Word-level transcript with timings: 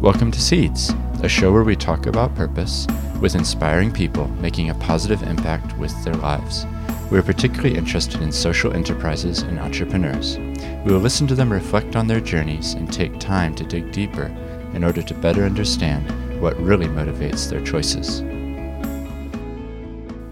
Welcome 0.00 0.30
to 0.30 0.40
Seeds, 0.40 0.94
a 1.22 1.28
show 1.28 1.52
where 1.52 1.62
we 1.62 1.76
talk 1.76 2.06
about 2.06 2.34
purpose 2.34 2.86
with 3.20 3.34
inspiring 3.34 3.92
people 3.92 4.28
making 4.28 4.70
a 4.70 4.74
positive 4.76 5.22
impact 5.22 5.76
with 5.76 5.92
their 6.02 6.14
lives. 6.14 6.64
We 7.10 7.18
are 7.18 7.22
particularly 7.22 7.76
interested 7.76 8.22
in 8.22 8.32
social 8.32 8.72
enterprises 8.72 9.42
and 9.42 9.58
entrepreneurs. 9.58 10.38
We 10.86 10.94
will 10.94 11.00
listen 11.00 11.26
to 11.26 11.34
them 11.34 11.52
reflect 11.52 11.96
on 11.96 12.06
their 12.06 12.22
journeys 12.22 12.72
and 12.72 12.90
take 12.90 13.20
time 13.20 13.54
to 13.56 13.62
dig 13.62 13.92
deeper 13.92 14.34
in 14.72 14.84
order 14.84 15.02
to 15.02 15.12
better 15.12 15.44
understand 15.44 16.40
what 16.40 16.58
really 16.58 16.86
motivates 16.86 17.50
their 17.50 17.62
choices. 17.62 18.20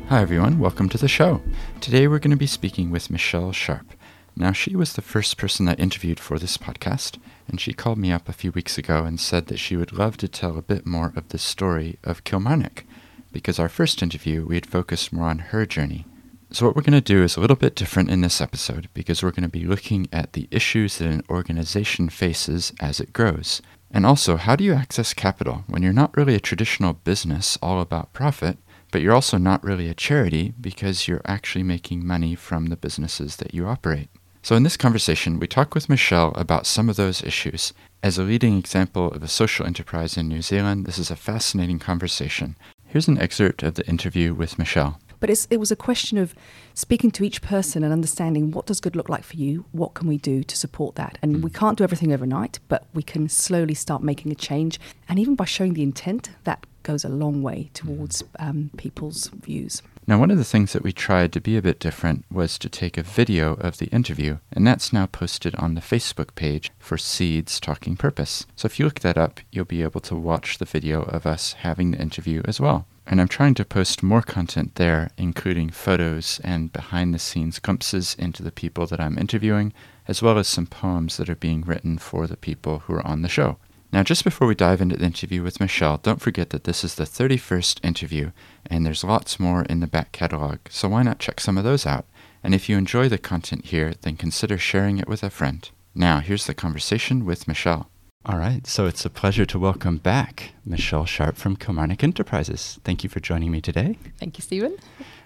Hi, 0.09 0.23
everyone. 0.23 0.59
Welcome 0.59 0.89
to 0.89 0.99
the 0.99 1.09
show. 1.09 1.43
Today 1.83 2.09
we're 2.09 2.21
going 2.21 2.31
to 2.31 2.39
be 2.39 2.47
speaking 2.47 2.91
with 2.91 3.11
Michelle 3.11 3.53
Sharp. 3.53 3.93
Now, 4.35 4.53
she 4.53 4.75
was 4.75 4.95
the 4.95 5.03
first 5.03 5.37
person 5.37 5.69
I 5.69 5.75
interviewed 5.75 6.21
for 6.21 6.39
this 6.39 6.57
podcast, 6.57 7.19
and 7.49 7.61
she 7.61 7.73
called 7.73 7.99
me 7.99 8.13
up 8.13 8.29
a 8.29 8.33
few 8.33 8.53
weeks 8.53 8.79
ago 8.79 9.05
and 9.05 9.19
said 9.19 9.47
that 9.47 9.59
she 9.59 9.77
would 9.77 9.93
love 9.93 10.17
to 10.19 10.29
tell 10.29 10.57
a 10.57 10.63
bit 10.63 10.87
more 10.87 11.13
of 11.17 11.29
the 11.29 11.39
story 11.39 11.99
of 12.05 12.25
Kilmarnock, 12.25 12.85
because 13.33 13.59
our 13.59 13.69
first 13.69 14.03
interview 14.03 14.45
we 14.47 14.55
had 14.55 14.67
focused 14.67 15.13
more 15.13 15.29
on 15.29 15.39
her 15.39 15.67
journey. 15.67 16.07
So, 16.51 16.65
what 16.65 16.75
we're 16.75 16.83
going 16.83 16.93
to 16.93 17.01
do 17.01 17.23
is 17.23 17.37
a 17.37 17.41
little 17.41 17.57
bit 17.57 17.75
different 17.75 18.11
in 18.11 18.23
this 18.23 18.41
episode 18.41 18.89
because 18.95 19.23
we're 19.23 19.33
going 19.33 19.43
to 19.43 19.49
be 19.49 19.67
looking 19.67 20.09
at 20.13 20.33
the 20.33 20.49
issues 20.51 20.97
that 20.99 21.09
an 21.09 21.23
organization 21.29 22.09
faces 22.09 22.73
as 22.81 23.01
it 23.01 23.13
grows. 23.13 23.61
And 23.91 24.07
also, 24.07 24.37
how 24.37 24.57
do 24.57 24.65
you 24.65 24.73
access 24.73 25.13
capital 25.13 25.65
when 25.67 25.83
you're 25.83 25.93
not 25.93 26.17
really 26.17 26.35
a 26.35 26.41
traditional 26.41 26.95
business 26.95 27.59
all 27.63 27.81
about 27.81 28.13
profit, 28.13 28.59
but 28.91 29.03
you're 29.03 29.15
also 29.15 29.37
not 29.37 29.63
really 29.63 29.89
a 29.89 29.95
charity 29.95 30.55
because 30.61 31.07
you're 31.07 31.21
actually 31.27 31.65
making 31.65 32.07
money 32.07 32.35
from 32.35 32.67
the 32.67 32.77
businesses 32.77 33.37
that 33.37 33.53
you 33.53 33.67
operate? 33.67 34.09
So, 34.49 34.57
in 34.57 34.63
this 34.63 34.79
conversation, 34.79 35.39
we 35.39 35.47
talk 35.47 35.75
with 35.75 35.91
Michelle 35.91 36.33
about 36.35 36.65
some 36.65 36.89
of 36.89 36.97
those 36.97 37.23
issues. 37.23 37.75
As 38.03 38.17
a 38.17 38.23
leading 38.23 38.57
example 38.57 39.13
of 39.13 39.23
a 39.23 39.29
social 39.29 39.67
enterprise 39.67 40.17
in 40.17 40.27
New 40.27 40.41
Zealand, 40.41 40.87
this 40.87 40.99
is 40.99 41.11
a 41.11 41.17
fascinating 41.17 41.79
conversation. 41.79 42.57
Here's 42.87 43.09
an 43.09 43.19
excerpt 43.19 43.63
of 43.63 43.75
the 43.75 43.87
interview 43.87 44.33
with 44.33 44.59
Michelle. 44.59 44.99
But 45.21 45.29
it 45.29 45.61
was 45.61 45.71
a 45.71 45.77
question 45.77 46.17
of 46.17 46.35
speaking 46.73 47.11
to 47.11 47.25
each 47.25 47.43
person 47.43 47.85
and 47.85 47.93
understanding 47.93 48.51
what 48.51 48.65
does 48.65 48.81
good 48.81 48.97
look 48.97 49.11
like 49.11 49.23
for 49.23 49.37
you, 49.37 49.67
what 49.73 49.93
can 49.93 50.09
we 50.09 50.17
do 50.17 50.43
to 50.43 50.57
support 50.57 50.95
that. 50.95 51.19
And 51.21 51.37
mm. 51.37 51.43
we 51.43 51.51
can't 51.51 51.77
do 51.77 51.85
everything 51.85 52.15
overnight, 52.15 52.59
but 52.69 52.87
we 52.95 53.03
can 53.03 53.29
slowly 53.29 53.75
start 53.75 54.03
making 54.03 54.33
a 54.33 54.35
change. 54.35 54.81
And 55.11 55.19
even 55.19 55.35
by 55.35 55.45
showing 55.45 55.75
the 55.75 55.83
intent, 55.83 56.31
that 56.45 56.65
goes 56.85 57.05
a 57.05 57.11
long 57.11 57.43
way 57.43 57.69
towards 57.75 58.25
um, 58.39 58.71
people's 58.79 59.27
views. 59.27 59.83
Now, 60.09 60.19
one 60.19 60.31
of 60.31 60.39
the 60.39 60.45
things 60.45 60.73
that 60.73 60.83
we 60.83 60.91
tried 60.91 61.35
to 61.35 61.41
be 61.41 61.59
a 61.59 61.63
bit 61.63 61.79
different 61.79 62.25
was 62.33 62.59
to 62.61 62.71
take 62.71 62.97
a 62.97 63.03
video 63.03 63.53
of 63.57 63.77
the 63.77 63.89
interview, 63.89 64.39
and 64.51 64.67
that's 64.67 64.91
now 64.91 65.05
posted 65.05 65.55
on 65.57 65.75
the 65.75 65.83
Facebook 65.83 66.35
page 66.35 66.73
for 66.79 66.97
Seeds 66.97 67.61
Talking 67.61 67.95
Purpose. 67.95 68.47
So 68.57 68.65
if 68.65 68.79
you 68.79 68.87
look 68.87 69.01
that 69.01 69.19
up, 69.19 69.41
you'll 69.53 69.67
be 69.67 69.83
able 69.83 70.01
to 70.01 70.17
watch 70.17 70.57
the 70.57 70.65
video 70.65 71.03
of 71.03 71.27
us 71.27 71.53
having 71.53 71.91
the 71.91 72.01
interview 72.01 72.41
as 72.47 72.59
well. 72.59 72.87
And 73.07 73.21
I'm 73.21 73.29
trying 73.29 73.53
to 73.57 73.67
post 73.67 74.03
more 74.03 74.23
content 74.23 74.77
there, 74.77 75.11
including 75.19 75.69
photos 75.69 76.41
and 76.43 76.73
behind 76.73 77.13
the 77.13 77.19
scenes 77.19 77.59
glimpses 77.59 78.17
into 78.19 78.43
the 78.43 78.51
people 78.51 78.87
that 78.87 79.01
I'm 79.01 79.19
interviewing, 79.19 79.75
as 80.07 80.23
well 80.23 80.39
as 80.39 80.49
some 80.49 80.67
poems 80.67 81.19
that 81.19 81.29
are 81.29 81.37
being 81.37 81.61
written 81.61 81.99
for 81.99 82.27
the 82.27 82.39
people 82.39 82.79
who 82.79 82.95
are 82.95 83.07
on 83.07 83.21
the 83.21 83.29
show. 83.29 83.59
Now, 83.91 84.03
just 84.03 84.23
before 84.23 84.47
we 84.47 84.55
dive 84.55 84.83
into 84.83 84.99
the 84.99 85.07
interview 85.07 85.43
with 85.43 85.61
Michelle, 85.61 85.97
don't 85.97 86.21
forget 86.21 86.51
that 86.51 86.65
this 86.65 86.85
is 86.85 86.95
the 86.95 87.05
31st 87.05 87.83
interview, 87.83 88.33
and 88.67 88.85
there's 88.85 89.03
lots 89.03 89.41
more 89.41 89.63
in 89.63 89.81
the 89.81 89.87
back 89.87 90.13
catalog, 90.13 90.59
so 90.69 90.91
why 90.91 91.03
not 91.03 91.19
check 91.19 91.41
some 91.41 91.57
of 91.57 91.65
those 91.65 91.87
out? 91.87 92.05
And 92.43 92.55
if 92.55 92.69
you 92.69 92.77
enjoy 92.77 93.09
the 93.09 93.17
content 93.17 93.67
here, 93.67 93.95
then 94.03 94.17
consider 94.17 94.59
sharing 94.59 94.99
it 94.99 95.09
with 95.09 95.23
a 95.23 95.31
friend. 95.31 95.69
Now, 95.95 96.21
here's 96.21 96.47
the 96.47 96.53
conversation 96.53 97.25
with 97.25 97.49
Michelle. 97.49 97.89
All 98.27 98.37
right, 98.37 98.67
so 98.67 98.85
it's 98.85 99.07
a 99.07 99.11
pleasure 99.11 99.47
to 99.47 99.59
welcome 99.59 99.97
back 99.97 100.53
Michelle 100.67 101.07
Sharp 101.07 101.37
from 101.37 101.57
Kilmarnock 101.57 102.05
Enterprises. 102.05 102.79
Thank 102.85 103.03
you 103.03 103.09
for 103.09 103.21
joining 103.21 103.51
me 103.51 103.63
today. 103.63 103.97
Thank 104.19 104.37
you, 104.37 104.43
Steven. 104.43 104.77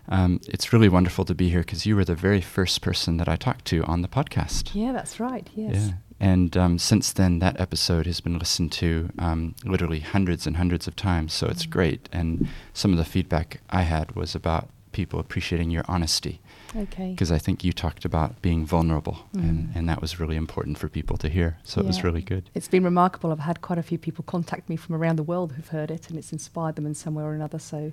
Um, 0.09 0.41
it's 0.49 0.73
really 0.73 0.89
wonderful 0.89 1.25
to 1.25 1.35
be 1.35 1.49
here 1.49 1.61
because 1.61 1.87
you 1.87 1.97
were 1.97 2.05
the 2.05 2.15
very 2.15 2.41
first 2.41 2.81
person 2.81 3.17
that 3.19 3.29
I 3.29 3.37
talked 3.37 3.65
to 3.67 3.83
on 3.85 4.03
the 4.03 4.09
podcast. 4.09 4.75
Yeah, 4.75 4.93
that's 4.93 5.21
right. 5.21 5.49
Yes. 5.55 5.75
Yeah. 5.75 5.93
And 6.21 6.57
um, 6.57 6.79
since 6.79 7.13
then, 7.13 7.41
that 7.41 7.59
episode 7.61 8.07
has 8.07 8.21
been 8.21 8.39
listened 8.39 8.71
to 8.73 9.11
um, 9.19 9.57
literally 9.65 10.01
hundreds 10.01 10.47
and 10.47 10.57
hundreds 10.57 10.87
of 10.87 10.95
times. 10.95 11.33
So 11.33 11.49
it's 11.49 11.67
mm. 11.67 11.71
great. 11.71 12.09
And 12.13 12.49
some 12.73 12.93
of 12.93 12.99
the 12.99 13.05
feedback 13.05 13.61
I 13.71 13.83
had 13.83 14.15
was 14.15 14.35
about 14.35 14.69
people 14.93 15.19
appreciating 15.19 15.71
your 15.71 15.85
honesty. 15.89 16.41
Okay. 16.77 17.11
Because 17.11 17.33
I 17.33 17.39
think 17.39 17.65
you 17.65 17.73
talked 17.73 18.05
about 18.05 18.41
being 18.41 18.65
vulnerable, 18.65 19.27
mm. 19.35 19.41
and, 19.41 19.73
and 19.75 19.89
that 19.89 20.01
was 20.01 20.21
really 20.21 20.37
important 20.37 20.79
for 20.79 20.89
people 20.89 21.17
to 21.19 21.29
hear. 21.29 21.59
So 21.65 21.81
yeah. 21.81 21.85
it 21.85 21.87
was 21.89 22.05
really 22.05 22.23
good. 22.23 22.49
It's 22.55 22.69
been 22.69 22.85
remarkable. 22.85 23.33
I've 23.33 23.41
had 23.41 23.61
quite 23.61 23.79
a 23.79 23.83
few 23.83 23.99
people 23.99 24.25
contact 24.25 24.69
me 24.69 24.77
from 24.77 24.95
around 24.95 25.17
the 25.17 25.23
world 25.23 25.53
who've 25.53 25.69
heard 25.69 25.91
it, 25.91 26.09
and 26.09 26.19
it's 26.19 26.33
inspired 26.33 26.77
them 26.77 26.87
in 26.87 26.95
some 26.95 27.15
way 27.15 27.25
or 27.25 27.35
another. 27.35 27.59
So 27.59 27.93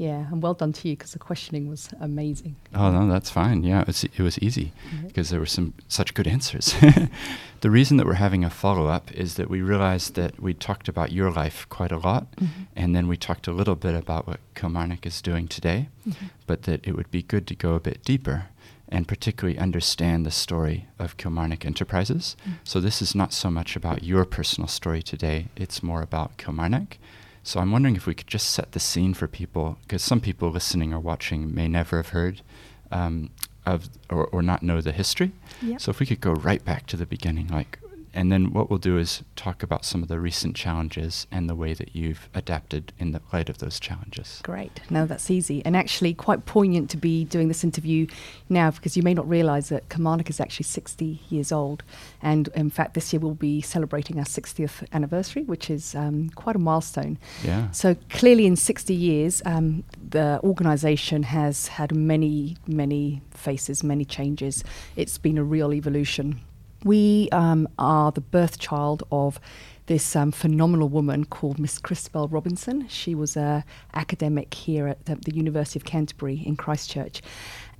yeah, 0.00 0.28
and 0.30 0.42
well 0.42 0.54
done 0.54 0.72
to 0.72 0.88
you 0.88 0.96
because 0.96 1.12
the 1.12 1.18
questioning 1.18 1.68
was 1.68 1.90
amazing. 2.00 2.56
Oh 2.74 2.90
no, 2.90 3.06
that's 3.06 3.28
fine. 3.28 3.64
Yeah, 3.64 3.82
it 3.82 3.86
was, 3.86 4.04
it 4.04 4.18
was 4.20 4.38
easy 4.38 4.72
because 5.06 5.26
mm-hmm. 5.26 5.34
there 5.34 5.40
were 5.40 5.44
some 5.44 5.74
such 5.88 6.14
good 6.14 6.26
answers. 6.26 6.74
the 7.60 7.70
reason 7.70 7.98
that 7.98 8.06
we're 8.06 8.14
having 8.14 8.42
a 8.42 8.48
follow 8.48 8.86
up 8.86 9.12
is 9.12 9.34
that 9.34 9.50
we 9.50 9.60
realized 9.60 10.14
that 10.14 10.40
we 10.40 10.54
talked 10.54 10.88
about 10.88 11.12
your 11.12 11.30
life 11.30 11.66
quite 11.68 11.92
a 11.92 11.98
lot, 11.98 12.34
mm-hmm. 12.36 12.62
and 12.74 12.96
then 12.96 13.08
we 13.08 13.18
talked 13.18 13.46
a 13.46 13.52
little 13.52 13.74
bit 13.74 13.94
about 13.94 14.26
what 14.26 14.40
Kilmarnock 14.54 15.04
is 15.04 15.20
doing 15.20 15.46
today, 15.46 15.90
mm-hmm. 16.08 16.28
but 16.46 16.62
that 16.62 16.86
it 16.88 16.96
would 16.96 17.10
be 17.10 17.22
good 17.22 17.46
to 17.48 17.54
go 17.54 17.74
a 17.74 17.80
bit 17.80 18.02
deeper 18.02 18.46
and 18.88 19.06
particularly 19.06 19.58
understand 19.58 20.24
the 20.24 20.30
story 20.30 20.88
of 20.98 21.18
Kilmarnock 21.18 21.66
Enterprises. 21.66 22.36
Mm. 22.48 22.52
So 22.64 22.80
this 22.80 23.02
is 23.02 23.14
not 23.14 23.32
so 23.34 23.50
much 23.50 23.76
about 23.76 24.02
your 24.02 24.24
personal 24.24 24.66
story 24.66 25.02
today; 25.02 25.48
it's 25.56 25.82
more 25.82 26.00
about 26.00 26.38
Kilmarnock 26.38 26.96
so 27.42 27.60
I'm 27.60 27.72
wondering 27.72 27.96
if 27.96 28.06
we 28.06 28.14
could 28.14 28.26
just 28.26 28.50
set 28.50 28.72
the 28.72 28.80
scene 28.80 29.14
for 29.14 29.26
people, 29.26 29.78
because 29.82 30.02
some 30.02 30.20
people 30.20 30.50
listening 30.50 30.92
or 30.92 31.00
watching 31.00 31.54
may 31.54 31.68
never 31.68 31.96
have 31.96 32.10
heard 32.10 32.42
um, 32.90 33.30
of 33.66 33.88
or, 34.08 34.26
or 34.26 34.42
not 34.42 34.62
know 34.62 34.80
the 34.80 34.92
history. 34.92 35.32
Yep. 35.62 35.80
So 35.80 35.90
if 35.90 36.00
we 36.00 36.06
could 36.06 36.20
go 36.20 36.32
right 36.32 36.64
back 36.64 36.86
to 36.86 36.96
the 36.96 37.06
beginning, 37.06 37.48
like 37.48 37.78
and 38.12 38.32
then 38.32 38.52
what 38.52 38.70
we'll 38.70 38.78
do 38.78 38.98
is 38.98 39.22
talk 39.36 39.62
about 39.62 39.84
some 39.84 40.02
of 40.02 40.08
the 40.08 40.18
recent 40.18 40.56
challenges 40.56 41.26
and 41.30 41.48
the 41.48 41.54
way 41.54 41.74
that 41.74 41.94
you've 41.94 42.28
adapted 42.34 42.92
in 42.98 43.12
the 43.12 43.20
light 43.32 43.48
of 43.48 43.58
those 43.58 43.78
challenges. 43.78 44.40
Great. 44.42 44.80
No, 44.90 45.06
that's 45.06 45.30
easy. 45.30 45.64
And 45.64 45.76
actually 45.76 46.14
quite 46.14 46.46
poignant 46.46 46.90
to 46.90 46.96
be 46.96 47.24
doing 47.24 47.48
this 47.48 47.62
interview 47.62 48.06
now 48.48 48.70
because 48.70 48.96
you 48.96 49.02
may 49.02 49.14
not 49.14 49.28
realize 49.28 49.68
that 49.68 49.88
Kilmarnock 49.88 50.28
is 50.28 50.40
actually 50.40 50.64
60 50.64 51.20
years 51.28 51.52
old. 51.52 51.82
And 52.22 52.48
in 52.54 52.70
fact, 52.70 52.94
this 52.94 53.12
year 53.12 53.20
we'll 53.20 53.34
be 53.34 53.60
celebrating 53.60 54.18
our 54.18 54.24
60th 54.24 54.84
anniversary, 54.92 55.44
which 55.44 55.70
is 55.70 55.94
um, 55.94 56.30
quite 56.30 56.56
a 56.56 56.58
milestone. 56.58 57.18
Yeah. 57.44 57.70
So 57.70 57.96
clearly, 58.10 58.46
in 58.46 58.56
60 58.56 58.94
years, 58.94 59.42
um, 59.44 59.84
the 60.08 60.40
organization 60.42 61.22
has 61.24 61.68
had 61.68 61.94
many, 61.94 62.56
many 62.66 63.22
faces, 63.30 63.84
many 63.84 64.04
changes. 64.04 64.64
It's 64.96 65.18
been 65.18 65.38
a 65.38 65.44
real 65.44 65.72
evolution. 65.72 66.40
We 66.84 67.28
um, 67.30 67.68
are 67.78 68.10
the 68.10 68.20
birth 68.20 68.58
child 68.58 69.02
of 69.12 69.38
this 69.86 70.14
um, 70.14 70.32
phenomenal 70.32 70.88
woman 70.88 71.24
called 71.24 71.58
Miss 71.58 71.78
Christabel 71.78 72.28
Robinson. 72.28 72.86
She 72.88 73.14
was 73.14 73.36
an 73.36 73.64
academic 73.92 74.54
here 74.54 74.86
at 74.86 75.04
the, 75.06 75.16
the 75.16 75.34
University 75.34 75.78
of 75.78 75.84
Canterbury 75.84 76.42
in 76.46 76.56
Christchurch. 76.56 77.20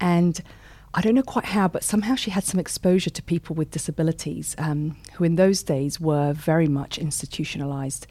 And 0.01 0.41
I 0.93 1.03
don't 1.03 1.15
know 1.15 1.23
quite 1.23 1.45
how, 1.45 1.69
but 1.69 1.85
somehow 1.85 2.17
she 2.17 2.33
had 2.33 2.43
some 2.43 2.59
exposure 2.59 3.11
to 3.11 3.23
people 3.23 3.55
with 3.55 3.71
disabilities 3.71 4.57
um, 4.59 4.97
who, 5.15 5.25
in 5.25 5.37
those 5.37 5.63
days, 5.63 6.01
were 6.01 6.33
very 6.33 6.67
much 6.67 6.99
institutionalized 6.99 8.09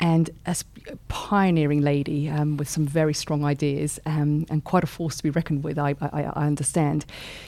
and 0.00 0.30
as 0.44 0.64
a 0.90 0.96
pioneering 1.08 1.80
lady 1.80 2.28
um, 2.28 2.56
with 2.56 2.68
some 2.68 2.86
very 2.86 3.14
strong 3.14 3.44
ideas 3.44 4.00
um, 4.06 4.44
and 4.50 4.64
quite 4.64 4.84
a 4.84 4.88
force 4.88 5.16
to 5.16 5.22
be 5.22 5.30
reckoned 5.30 5.64
with, 5.64 5.78
I, 5.78 5.94
I, 6.00 6.24
I, 6.24 6.46
understand. 6.46 7.06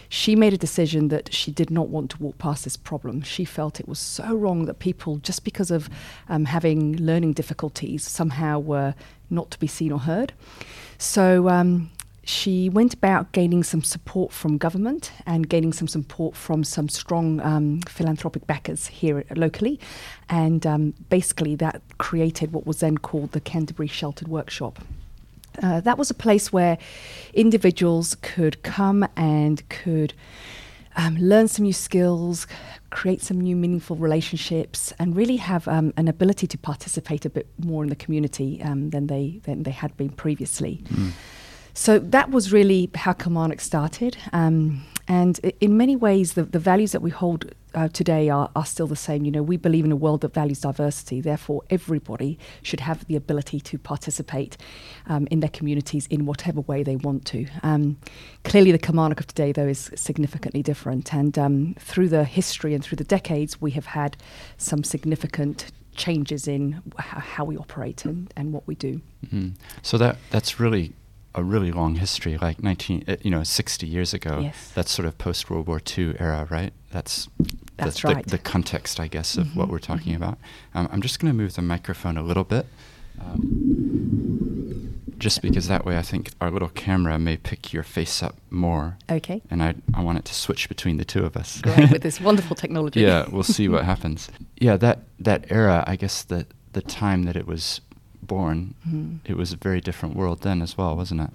She 0.09 0.37
made 0.37 0.55
a 0.55 0.59
decision 0.59 1.09
that 1.09 1.35
she 1.35 1.51
did 1.51 1.71
not 1.71 1.89
want 1.89 2.11
to 2.13 2.23
walk 2.23 2.39
past 2.39 2.65
this 2.65 2.77
problem. 2.77 3.23
She 3.23 3.45
felt 3.45 3.81
it 3.81 3.89
was 3.89 3.99
so 3.99 4.35
wrong 4.35 4.67
that 4.67 4.79
people, 4.79 5.17
just 5.19 5.45
because 5.45 5.71
of 5.71 5.91
um, 6.29 6.45
having 6.45 6.97
learning 6.97 7.33
difficulties, 7.33 8.05
somehow 8.05 8.59
were 8.59 8.95
not 9.29 9.51
to 9.51 9.59
be 9.59 9.67
seen 9.67 9.91
or 9.91 9.99
heard. 9.99 10.33
So 10.99 11.49
um, 11.49 11.91
she 12.27 12.69
went 12.69 12.93
about 12.93 13.31
gaining 13.31 13.63
some 13.63 13.85
support 13.85 14.33
from 14.33 14.59
government 14.59 15.13
and 15.27 15.49
gaining 15.49 15.73
some 15.73 15.87
support 15.87 16.35
from 16.35 16.65
some 16.65 16.89
strong 16.89 17.41
um, 17.41 17.81
philanthropic 17.83 18.49
backers 18.49 18.89
here 18.89 19.25
locally. 19.37 19.79
And 20.29 20.67
um, 20.67 20.95
basically, 21.09 21.55
that 21.57 21.83
created 21.99 22.53
what 22.53 22.67
was 22.67 22.81
then 22.81 22.99
called 22.99 23.31
the 23.31 23.41
Canterbury 23.41 23.87
Sheltered 23.87 24.27
Workshop. 24.27 24.81
Uh, 25.63 25.81
that 25.83 25.99
was 25.99 26.11
a 26.11 26.15
place 26.15 26.53
where 26.53 26.79
individuals 27.33 28.17
could 28.23 28.61
come 28.65 29.07
and 29.15 29.67
could 29.69 30.13
um, 30.97 31.17
learn 31.19 31.47
some 31.47 31.63
new 31.63 31.73
skills, 31.73 32.49
create 32.91 33.23
some 33.23 33.41
new 33.41 33.55
meaningful 33.55 33.95
relationships, 33.95 34.93
and 34.99 35.15
really 35.15 35.37
have 35.37 35.69
um, 35.69 35.93
an 35.97 36.09
ability 36.09 36.49
to 36.49 36.59
participate 36.59 37.25
a 37.25 37.31
bit 37.31 37.47
more 37.65 37.85
in 37.85 37.89
the 37.89 37.97
community 37.97 38.61
um, 38.65 38.91
than 38.91 39.07
they 39.07 39.41
than 39.45 39.63
they 39.63 39.71
had 39.71 39.97
been 39.97 40.11
previously. 40.11 40.83
Mm. 40.89 41.13
So 41.77 41.99
that 41.99 42.31
was 42.31 42.53
really 42.53 42.91
how 42.95 43.13
Kilmarnock 43.13 43.61
started. 43.61 44.17
Um, 44.33 44.83
And 45.09 45.39
in 45.61 45.77
many 45.77 45.95
ways, 45.95 46.33
the, 46.33 46.43
the 46.43 46.59
values 46.59 46.91
that 46.91 47.03
we 47.03 47.11
hold 47.11 47.45
uh, 47.75 47.89
today 47.89 48.29
are, 48.29 48.51
are 48.55 48.67
still 48.67 48.89
the 48.89 48.97
same. 48.97 49.25
You 49.25 49.31
know, 49.31 49.43
we 49.43 49.57
believe 49.57 49.85
in 49.85 49.93
a 49.93 49.97
world 49.97 50.21
that 50.23 50.35
values 50.35 50.61
diversity. 50.61 51.21
Therefore, 51.21 51.63
everybody 51.71 52.39
should 52.63 52.81
have 52.81 53.05
the 53.07 53.17
ability 53.17 53.61
to 53.61 53.79
participate 53.79 54.57
um, 55.07 55.29
in 55.31 55.41
their 55.41 55.51
communities 55.51 56.07
in 56.09 56.27
whatever 56.27 56.61
way 56.63 56.83
they 56.83 56.97
want 56.97 57.25
to. 57.27 57.47
Um, 57.63 57.99
clearly, 58.43 58.73
the 58.73 58.79
Kilmarnock 58.79 59.21
of 59.21 59.27
today, 59.27 59.53
though, 59.53 59.69
is 59.69 59.91
significantly 59.95 60.63
different. 60.63 61.15
And 61.15 61.39
um, 61.39 61.75
through 61.79 62.09
the 62.09 62.25
history 62.25 62.75
and 62.75 62.83
through 62.83 62.97
the 62.97 63.05
decades, 63.05 63.61
we 63.61 63.71
have 63.73 63.87
had 63.87 64.17
some 64.57 64.83
significant 64.83 65.71
changes 65.95 66.49
in 66.49 66.83
how 66.99 67.45
we 67.45 67.57
operate 67.57 68.05
and, 68.05 68.33
and 68.37 68.53
what 68.53 68.67
we 68.67 68.75
do. 68.75 69.01
Mm-hmm. 69.25 69.51
So 69.83 69.99
that 69.99 70.17
that's 70.31 70.59
really 70.61 70.93
a 71.37 71.45
really 71.45 71.71
long 71.71 71.97
history, 71.97 72.39
like 72.39 72.63
19, 72.63 73.05
uh, 73.07 73.17
you 73.23 73.31
know, 73.31 73.45
60 73.45 73.87
years 73.87 74.15
ago. 74.15 74.41
Yes. 74.41 74.73
That's 74.75 74.91
sort 74.91 75.07
of 75.07 75.19
post 75.19 75.51
World 75.51 75.67
War 75.67 75.81
II 75.97 76.17
era, 76.19 76.49
right? 76.51 76.73
That's 76.91 77.29
that's 77.77 78.01
the, 78.01 78.09
right. 78.09 78.25
The, 78.25 78.31
the, 78.31 78.39
context, 78.39 78.99
I 78.99 79.07
guess, 79.07 79.37
of 79.37 79.49
mm-hmm, 79.49 79.59
what 79.59 79.69
we're 79.69 79.79
talking 79.79 80.15
mm-hmm. 80.15 80.23
about. 80.23 80.39
Um, 80.75 80.89
I'm 80.91 81.03
just 81.03 81.21
going 81.21 81.31
to 81.31 81.37
move 81.37 81.55
the 81.55 81.63
microphone 81.63 82.17
a 82.17 82.23
little 82.23 82.45
bit. 82.45 82.67
Um, 83.21 84.97
just 85.19 85.41
because 85.43 85.69
that 85.69 85.85
way 85.85 85.97
I 85.97 86.03
think 86.03 86.33
our 86.41 86.51
little 86.51 86.69
camera 86.69 87.19
may 87.19 87.37
pick 87.37 87.73
your 87.73 87.83
face 87.83 88.23
up 88.23 88.37
more. 88.51 88.99
Okay. 89.11 89.43
And 89.51 89.63
I, 89.63 89.75
I 89.95 90.03
want 90.03 90.19
it 90.19 90.25
to 90.27 90.35
switch 90.35 90.69
between 90.69 90.97
the 90.97 91.05
two 91.05 91.25
of 91.25 91.37
us. 91.37 91.61
Great, 91.63 91.91
with 91.91 92.03
this 92.03 92.21
wonderful 92.23 92.57
technology. 92.57 93.01
yeah, 93.01 93.27
we'll 93.31 93.43
see 93.43 93.69
what 93.69 93.85
happens. 93.93 94.31
Yeah, 94.59 94.77
that, 94.79 95.01
that 95.21 95.51
era, 95.51 95.85
I 95.87 95.97
guess 95.97 96.23
the, 96.23 96.47
the 96.73 96.83
time 96.83 97.25
that 97.25 97.37
it 97.37 97.47
was 97.47 97.81
born, 98.27 98.75
mm-hmm. 98.87 99.17
it 99.25 99.37
was 99.37 99.53
a 99.53 99.57
very 99.57 99.81
different 99.81 100.17
world 100.17 100.43
then 100.43 100.63
as 100.63 100.77
well, 100.77 100.97
wasn't 100.97 101.21
it? 101.23 101.31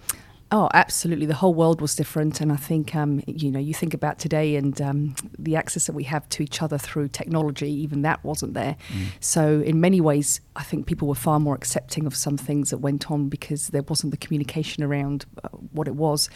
Oh, 0.54 0.68
absolutely. 0.74 1.26
The 1.26 1.36
whole 1.36 1.54
world 1.54 1.80
was 1.80 1.96
different. 1.96 2.42
And 2.42 2.52
I 2.52 2.58
think, 2.58 2.94
um, 2.94 3.24
you 3.26 3.50
know, 3.50 3.60
you 3.60 3.74
think 3.74 3.94
about 3.94 4.20
today 4.20 4.58
and 4.58 4.80
um, 4.82 5.16
the 5.40 5.56
access 5.56 5.86
that 5.86 5.94
we 5.94 6.04
have 6.04 6.28
to 6.28 6.44
each 6.44 6.62
other 6.62 6.78
through 6.78 7.08
technology, 7.08 7.72
even 7.72 8.02
that 8.02 8.22
wasn't 8.26 8.54
there. 8.54 8.76
Mm. 8.90 9.06
So, 9.22 9.62
in 9.62 9.80
many 9.80 10.02
ways, 10.02 10.42
I 10.58 10.64
think 10.64 10.88
people 10.88 11.08
were 11.08 11.16
far 11.16 11.40
more 11.40 11.56
accepting 11.56 12.06
of 12.06 12.18
some 12.18 12.36
things 12.36 12.70
that 12.72 12.80
went 12.80 13.10
on 13.10 13.30
because 13.30 13.70
there 13.70 13.84
wasn't 13.84 14.12
the 14.12 14.18
communication 14.18 14.84
around 14.84 15.26
uh, 15.42 15.48
what 15.72 15.88
it 15.88 15.96
was. 15.96 16.30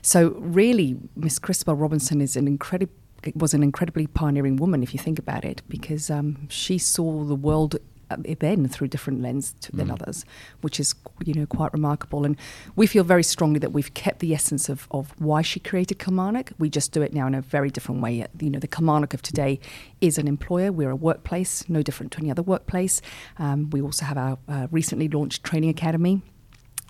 So, 0.00 0.30
really, 0.38 0.96
Miss 1.14 1.38
Christabel 1.38 1.74
Robinson 1.74 2.22
is 2.22 2.36
an 2.36 2.48
incredible 2.48 2.94
was 3.34 3.52
an 3.52 3.64
incredibly 3.64 4.06
pioneering 4.06 4.56
woman 4.56 4.80
if 4.80 4.94
you 4.94 4.98
think 4.98 5.18
about 5.18 5.44
it 5.44 5.60
because 5.68 6.08
um, 6.08 6.48
she 6.48 6.78
saw 6.78 7.24
the 7.24 7.34
world 7.34 7.76
then 8.08 8.68
through 8.68 8.88
different 8.88 9.22
lens 9.22 9.54
to, 9.60 9.72
than 9.72 9.88
Mm. 9.88 9.92
others, 9.92 10.24
which 10.60 10.80
is 10.80 10.94
you 11.24 11.34
know 11.34 11.46
quite 11.46 11.72
remarkable. 11.72 12.24
And 12.24 12.36
we 12.76 12.86
feel 12.86 13.04
very 13.04 13.22
strongly 13.22 13.58
that 13.58 13.72
we've 13.72 13.92
kept 13.94 14.20
the 14.20 14.34
essence 14.34 14.68
of, 14.68 14.86
of 14.90 15.14
why 15.18 15.42
she 15.42 15.60
created 15.60 15.98
Kilmarnock. 15.98 16.52
We 16.58 16.68
just 16.70 16.92
do 16.92 17.02
it 17.02 17.12
now 17.12 17.26
in 17.26 17.34
a 17.34 17.42
very 17.42 17.70
different 17.70 18.00
way. 18.00 18.26
You 18.40 18.50
know, 18.50 18.58
the 18.58 18.68
Kilmarnock 18.68 19.14
of 19.14 19.22
today 19.22 19.60
is 20.00 20.18
an 20.18 20.26
employer. 20.28 20.72
We're 20.72 20.90
a 20.90 20.96
workplace, 20.96 21.68
no 21.68 21.82
different 21.82 22.12
to 22.12 22.18
any 22.18 22.30
other 22.30 22.42
workplace. 22.42 23.00
Um, 23.38 23.70
we 23.70 23.80
also 23.80 24.04
have 24.04 24.18
our 24.18 24.38
uh, 24.48 24.66
recently 24.70 25.08
launched 25.08 25.44
training 25.44 25.70
academy. 25.70 26.22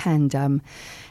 And 0.04 0.32
um, 0.36 0.62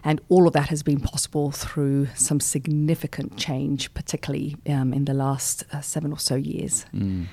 and 0.06 0.21
all 0.30 0.48
of 0.48 0.54
that 0.54 0.69
has 0.69 0.81
been 0.81 1.01
possible 1.01 1.51
through 1.51 2.07
some 2.15 2.39
significant 2.39 3.36
change, 3.36 3.94
particularly 3.94 4.56
um, 4.69 4.94
in 4.94 5.04
the 5.04 5.13
last 5.13 5.65
uh, 5.74 5.81
seven 5.81 6.13
or 6.13 6.19
so 6.19 6.36
years. 6.36 6.86
Mm. 6.95 7.25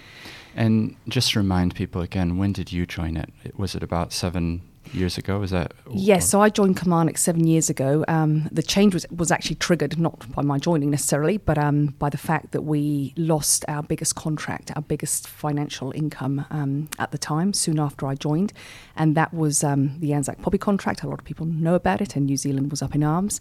And 0.54 0.96
just 1.08 1.34
remind 1.34 1.74
people 1.74 2.00
again, 2.00 2.38
when 2.38 2.52
did 2.52 2.72
you 2.72 2.86
join 2.86 3.16
it? 3.16 3.32
Was 3.56 3.74
it 3.74 3.82
about 3.82 4.12
seven 4.12 4.62
years 4.94 5.18
ago? 5.18 5.42
Is 5.42 5.50
that? 5.50 5.72
Yes, 5.92 6.28
so 6.28 6.40
I 6.40 6.48
joined 6.48 6.76
Kilmarnock 6.76 7.18
seven 7.18 7.46
years 7.46 7.70
ago. 7.70 8.04
Um, 8.08 8.48
the 8.50 8.62
change 8.62 8.94
was, 8.94 9.06
was 9.10 9.30
actually 9.30 9.56
triggered 9.56 9.98
not 9.98 10.32
by 10.34 10.42
my 10.42 10.58
joining 10.58 10.90
necessarily, 10.90 11.38
but 11.38 11.58
um, 11.58 11.86
by 11.98 12.10
the 12.10 12.18
fact 12.18 12.52
that 12.52 12.62
we 12.62 13.12
lost 13.16 13.64
our 13.68 13.82
biggest 13.82 14.14
contract, 14.14 14.72
our 14.76 14.82
biggest 14.82 15.28
financial 15.28 15.92
income 15.92 16.46
um, 16.50 16.88
at 16.98 17.10
the 17.10 17.18
time, 17.18 17.52
soon 17.52 17.78
after 17.78 18.06
I 18.06 18.14
joined. 18.14 18.52
And 18.96 19.16
that 19.16 19.34
was 19.34 19.64
um, 19.64 19.98
the 20.00 20.12
Anzac 20.12 20.40
Poppy 20.40 20.58
contract. 20.58 21.02
A 21.02 21.08
lot 21.08 21.18
of 21.18 21.24
people 21.24 21.46
know 21.46 21.74
about 21.74 22.00
it, 22.00 22.16
and 22.16 22.26
New 22.26 22.36
Zealand 22.36 22.70
was 22.70 22.82
up 22.82 22.94
in 22.94 23.02
arms. 23.02 23.40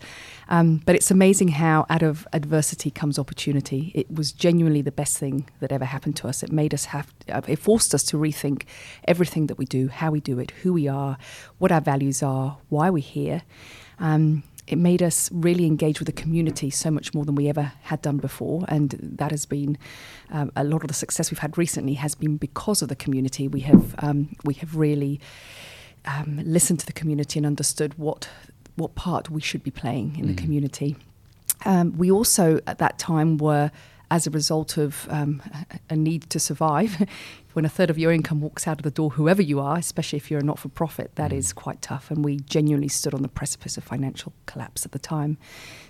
Um, 0.49 0.81
but 0.85 0.95
it's 0.95 1.11
amazing 1.11 1.49
how 1.49 1.85
out 1.89 2.03
of 2.03 2.27
adversity 2.33 2.91
comes 2.91 3.19
opportunity. 3.19 3.91
It 3.93 4.11
was 4.11 4.31
genuinely 4.31 4.81
the 4.81 4.91
best 4.91 5.17
thing 5.17 5.49
that 5.59 5.71
ever 5.71 5.85
happened 5.85 6.15
to 6.17 6.27
us. 6.27 6.43
It 6.43 6.51
made 6.51 6.73
us 6.73 6.85
have, 6.85 7.13
uh, 7.29 7.41
it 7.47 7.59
forced 7.59 7.93
us 7.93 8.03
to 8.05 8.17
rethink 8.17 8.63
everything 9.07 9.47
that 9.47 9.57
we 9.57 9.65
do, 9.65 9.87
how 9.87 10.11
we 10.11 10.19
do 10.19 10.39
it, 10.39 10.51
who 10.63 10.73
we 10.73 10.87
are, 10.87 11.17
what 11.57 11.71
our 11.71 11.81
values 11.81 12.21
are, 12.23 12.57
why 12.69 12.89
we're 12.89 13.03
here. 13.03 13.41
Um, 13.99 14.43
it 14.65 14.77
made 14.77 15.03
us 15.03 15.29
really 15.33 15.65
engage 15.65 15.99
with 15.99 16.05
the 16.05 16.21
community 16.21 16.69
so 16.69 16.89
much 16.89 17.13
more 17.13 17.25
than 17.25 17.35
we 17.35 17.49
ever 17.49 17.73
had 17.83 18.01
done 18.01 18.17
before, 18.17 18.63
and 18.69 18.95
that 19.17 19.31
has 19.31 19.45
been 19.45 19.77
um, 20.31 20.51
a 20.55 20.63
lot 20.63 20.83
of 20.83 20.87
the 20.87 20.93
success 20.93 21.29
we've 21.31 21.39
had 21.39 21.57
recently 21.57 21.95
has 21.95 22.15
been 22.15 22.37
because 22.37 22.81
of 22.81 22.87
the 22.87 22.95
community. 22.95 23.47
We 23.49 23.59
have 23.61 23.95
um, 23.99 24.29
we 24.45 24.53
have 24.55 24.77
really 24.77 25.19
um, 26.05 26.39
listened 26.45 26.79
to 26.79 26.85
the 26.85 26.93
community 26.93 27.39
and 27.39 27.45
understood 27.45 27.93
what 27.97 28.29
what 28.75 28.95
part 28.95 29.29
we 29.29 29.41
should 29.41 29.63
be 29.63 29.71
playing 29.71 30.15
in 30.17 30.25
Mm. 30.25 30.35
the 30.35 30.41
community. 30.41 30.95
Um, 31.65 31.97
we 31.97 32.09
also 32.11 32.59
at 32.65 32.77
that 32.79 32.97
time 32.97 33.37
were 33.37 33.69
as 34.09 34.27
a 34.27 34.29
result 34.31 34.77
of 34.77 35.07
um, 35.09 35.41
a 35.89 35.95
need 35.95 36.29
to 36.29 36.39
survive, 36.39 37.07
when 37.53 37.65
a 37.65 37.69
third 37.69 37.89
of 37.89 37.97
your 37.97 38.11
income 38.11 38.41
walks 38.41 38.67
out 38.67 38.79
of 38.79 38.83
the 38.83 38.91
door, 38.91 39.11
whoever 39.11 39.41
you 39.41 39.59
are, 39.59 39.77
especially 39.77 40.17
if 40.17 40.29
you're 40.29 40.39
a 40.39 40.43
not 40.43 40.59
for 40.59 40.69
profit, 40.69 41.15
that 41.15 41.31
Mm. 41.31 41.37
is 41.37 41.53
quite 41.53 41.81
tough. 41.81 42.11
And 42.11 42.23
we 42.25 42.37
genuinely 42.39 42.87
stood 42.87 43.13
on 43.13 43.21
the 43.21 43.27
precipice 43.27 43.77
of 43.77 43.83
financial 43.83 44.33
collapse 44.45 44.85
at 44.85 44.91
the 44.91 44.99
time. 44.99 45.37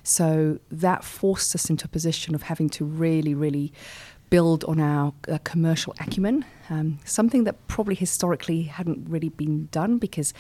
So 0.04 0.60
that 0.70 1.04
forced 1.04 1.56
us 1.56 1.70
into 1.70 1.86
a 1.86 1.88
position 1.88 2.36
of 2.36 2.44
having 2.44 2.70
to 2.72 2.86
really, 2.86 3.34
really 3.34 3.72
build 4.34 4.64
on 4.64 4.80
our 4.80 5.14
uh, 5.28 5.38
commercial 5.44 5.94
acumen, 6.00 6.44
um, 6.72 6.98
something 7.06 7.44
that 7.44 7.56
probably 7.68 7.94
historically 7.94 8.64
hadn't 8.64 9.08
really 9.08 9.30
been 9.30 9.68
done 9.72 10.00
because 10.00 10.34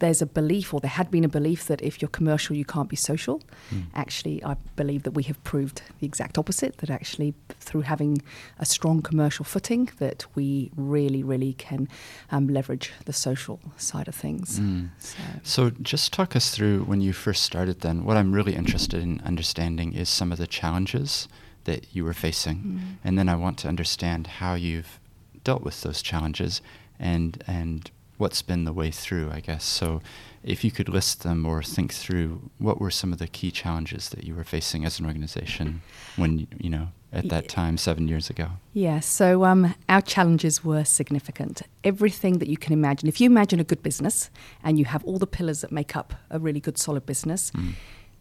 there's 0.00 0.20
a 0.20 0.26
belief, 0.26 0.74
or 0.74 0.80
there 0.80 0.90
had 0.90 1.12
been 1.12 1.22
a 1.22 1.28
belief, 1.28 1.68
that 1.68 1.80
if 1.80 2.02
you're 2.02 2.08
commercial, 2.08 2.56
you 2.56 2.64
can't 2.64 2.88
be 2.88 2.96
social. 2.96 3.40
Mm. 3.72 3.84
Actually, 3.94 4.42
I 4.42 4.56
believe 4.74 5.04
that 5.04 5.12
we 5.12 5.22
have 5.30 5.38
proved 5.44 5.82
the 6.00 6.06
exact 6.06 6.38
opposite, 6.38 6.78
that 6.78 6.90
actually, 6.90 7.34
through 7.60 7.82
having 7.82 8.20
a 8.58 8.66
strong 8.66 9.00
commercial 9.00 9.44
footing, 9.44 9.90
that 9.98 10.26
we 10.34 10.72
really, 10.74 11.22
really 11.22 11.52
can 11.52 11.88
um, 12.32 12.48
leverage 12.48 12.92
the 13.04 13.12
social 13.12 13.60
side 13.76 14.08
of 14.08 14.16
things. 14.16 14.58
Mm. 14.58 14.88
So, 14.98 15.18
So 15.44 15.70
just 15.82 16.12
talk 16.12 16.34
us 16.34 16.50
through 16.50 16.80
when 16.80 17.00
you 17.00 17.12
first 17.12 17.44
started 17.44 17.82
then. 17.82 18.04
What 18.04 18.16
I'm 18.16 18.32
really 18.32 18.56
interested 18.56 19.04
in 19.04 19.22
understanding 19.24 19.92
is 19.92 20.08
some 20.08 20.32
of 20.32 20.38
the 20.38 20.48
challenges 20.48 21.28
that 21.66 21.86
you 21.92 22.04
were 22.04 22.14
facing. 22.14 22.56
mm. 22.56 22.80
And 23.04 23.18
then 23.18 23.28
I 23.28 23.36
want 23.36 23.58
to 23.58 23.68
understand 23.68 24.26
how 24.40 24.54
you've 24.54 24.98
dealt 25.44 25.62
with 25.62 25.82
those 25.82 26.02
challenges 26.02 26.62
and 26.98 27.42
and 27.46 27.90
what's 28.18 28.42
been 28.42 28.64
the 28.64 28.72
way 28.72 28.90
through, 28.90 29.30
I 29.30 29.40
guess. 29.40 29.64
So 29.64 30.00
if 30.42 30.64
you 30.64 30.70
could 30.70 30.88
list 30.88 31.22
them 31.22 31.44
or 31.44 31.62
think 31.62 31.92
through 31.92 32.50
what 32.58 32.80
were 32.80 32.90
some 32.90 33.12
of 33.12 33.18
the 33.18 33.26
key 33.28 33.50
challenges 33.50 34.08
that 34.08 34.24
you 34.24 34.34
were 34.34 34.44
facing 34.44 34.86
as 34.86 34.98
an 34.98 35.06
organization 35.06 35.82
when 36.16 36.46
you 36.58 36.70
know 36.70 36.88
at 37.12 37.28
that 37.28 37.48
time 37.48 37.78
7 37.78 38.08
years 38.08 38.30
ago. 38.30 38.48
Yeah, 38.74 39.00
so 39.00 39.44
um, 39.44 39.74
our 39.88 40.02
challenges 40.02 40.64
were 40.64 40.84
significant. 40.84 41.62
Everything 41.82 42.38
that 42.40 42.48
you 42.48 42.58
can 42.58 42.72
imagine. 42.72 43.08
If 43.08 43.20
you 43.20 43.26
imagine 43.26 43.60
a 43.60 43.64
good 43.64 43.82
business 43.82 44.30
and 44.62 44.78
you 44.78 44.84
have 44.86 45.02
all 45.04 45.18
the 45.18 45.26
pillars 45.26 45.60
that 45.62 45.72
make 45.72 45.96
up 45.96 46.14
a 46.30 46.38
really 46.38 46.60
good, 46.60 46.78
solid 46.78 47.06
business, 47.06 47.50
Mm. 47.52 47.74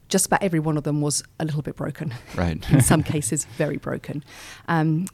Just 0.10 0.26
about 0.26 0.44
every 0.44 0.60
one 0.60 0.78
of 0.78 0.84
them 0.84 1.02
was 1.02 1.24
a 1.40 1.46
little 1.46 1.62
bit 1.62 1.76
broken. 1.76 2.14
Right. 2.36 2.70
In 2.70 2.82
some 2.82 3.02
cases, 3.02 3.46
very 3.58 3.78
broken. 3.78 4.24
Um, 4.68 5.06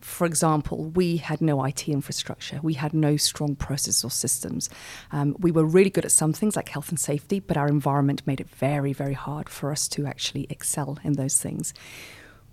for 0.00 0.26
example, 0.26 0.84
we 0.84 1.18
had 1.18 1.40
no 1.40 1.62
IT 1.64 1.88
infrastructure. 1.88 2.60
We 2.62 2.74
had 2.74 2.94
no 2.94 3.16
strong 3.16 3.54
processes 3.56 4.04
or 4.04 4.10
systems. 4.10 4.70
Um, 5.12 5.36
we 5.38 5.50
were 5.50 5.64
really 5.64 5.90
good 5.90 6.04
at 6.04 6.12
some 6.12 6.32
things 6.32 6.56
like 6.56 6.70
health 6.70 6.88
and 6.88 6.98
safety, 6.98 7.40
but 7.40 7.56
our 7.56 7.68
environment 7.68 8.22
made 8.26 8.40
it 8.40 8.48
very, 8.48 8.92
very 8.92 9.14
hard 9.14 9.48
for 9.48 9.70
us 9.70 9.88
to 9.88 10.06
actually 10.06 10.46
excel 10.48 10.98
in 11.04 11.14
those 11.14 11.40
things. 11.40 11.74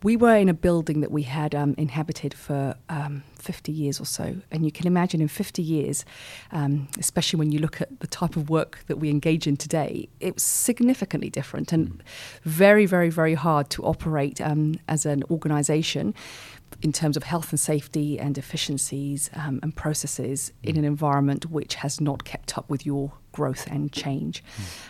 We 0.03 0.15
were 0.15 0.35
in 0.35 0.47
a 0.47 0.53
building 0.53 1.01
that 1.01 1.11
we 1.11 1.23
had 1.23 1.55
um, 1.55 1.73
inhabited 1.77 2.33
for 2.33 2.75
um, 2.89 3.23
50 3.39 3.71
years 3.71 3.99
or 3.99 4.05
so. 4.05 4.35
And 4.51 4.63
you 4.63 4.71
can 4.71 4.85
imagine 4.85 5.21
in 5.21 5.27
50 5.27 5.61
years, 5.61 6.05
um, 6.51 6.87
especially 6.99 7.39
when 7.39 7.51
you 7.51 7.59
look 7.59 7.81
at 7.81 7.99
the 7.99 8.07
type 8.07 8.35
of 8.35 8.49
work 8.49 8.83
that 8.87 8.97
we 8.97 9.09
engage 9.09 9.47
in 9.47 9.57
today, 9.57 10.09
it 10.19 10.35
was 10.35 10.43
significantly 10.43 11.29
different 11.29 11.71
and 11.71 12.03
very, 12.43 12.85
very, 12.85 13.09
very 13.09 13.33
hard 13.33 13.69
to 13.71 13.83
operate 13.83 14.39
um, 14.39 14.75
as 14.87 15.05
an 15.05 15.23
organization 15.31 16.13
in 16.81 16.91
terms 16.91 17.17
of 17.17 17.23
health 17.23 17.51
and 17.51 17.59
safety 17.59 18.19
and 18.19 18.37
efficiencies 18.37 19.29
um, 19.33 19.59
and 19.63 19.75
processes 19.75 20.51
in 20.63 20.77
an 20.77 20.83
environment 20.83 21.47
which 21.49 21.75
has 21.75 21.99
not 21.99 22.23
kept 22.23 22.57
up 22.57 22.69
with 22.69 22.85
your 22.85 23.13
growth 23.37 23.67
and 23.67 23.91
change. 23.91 24.43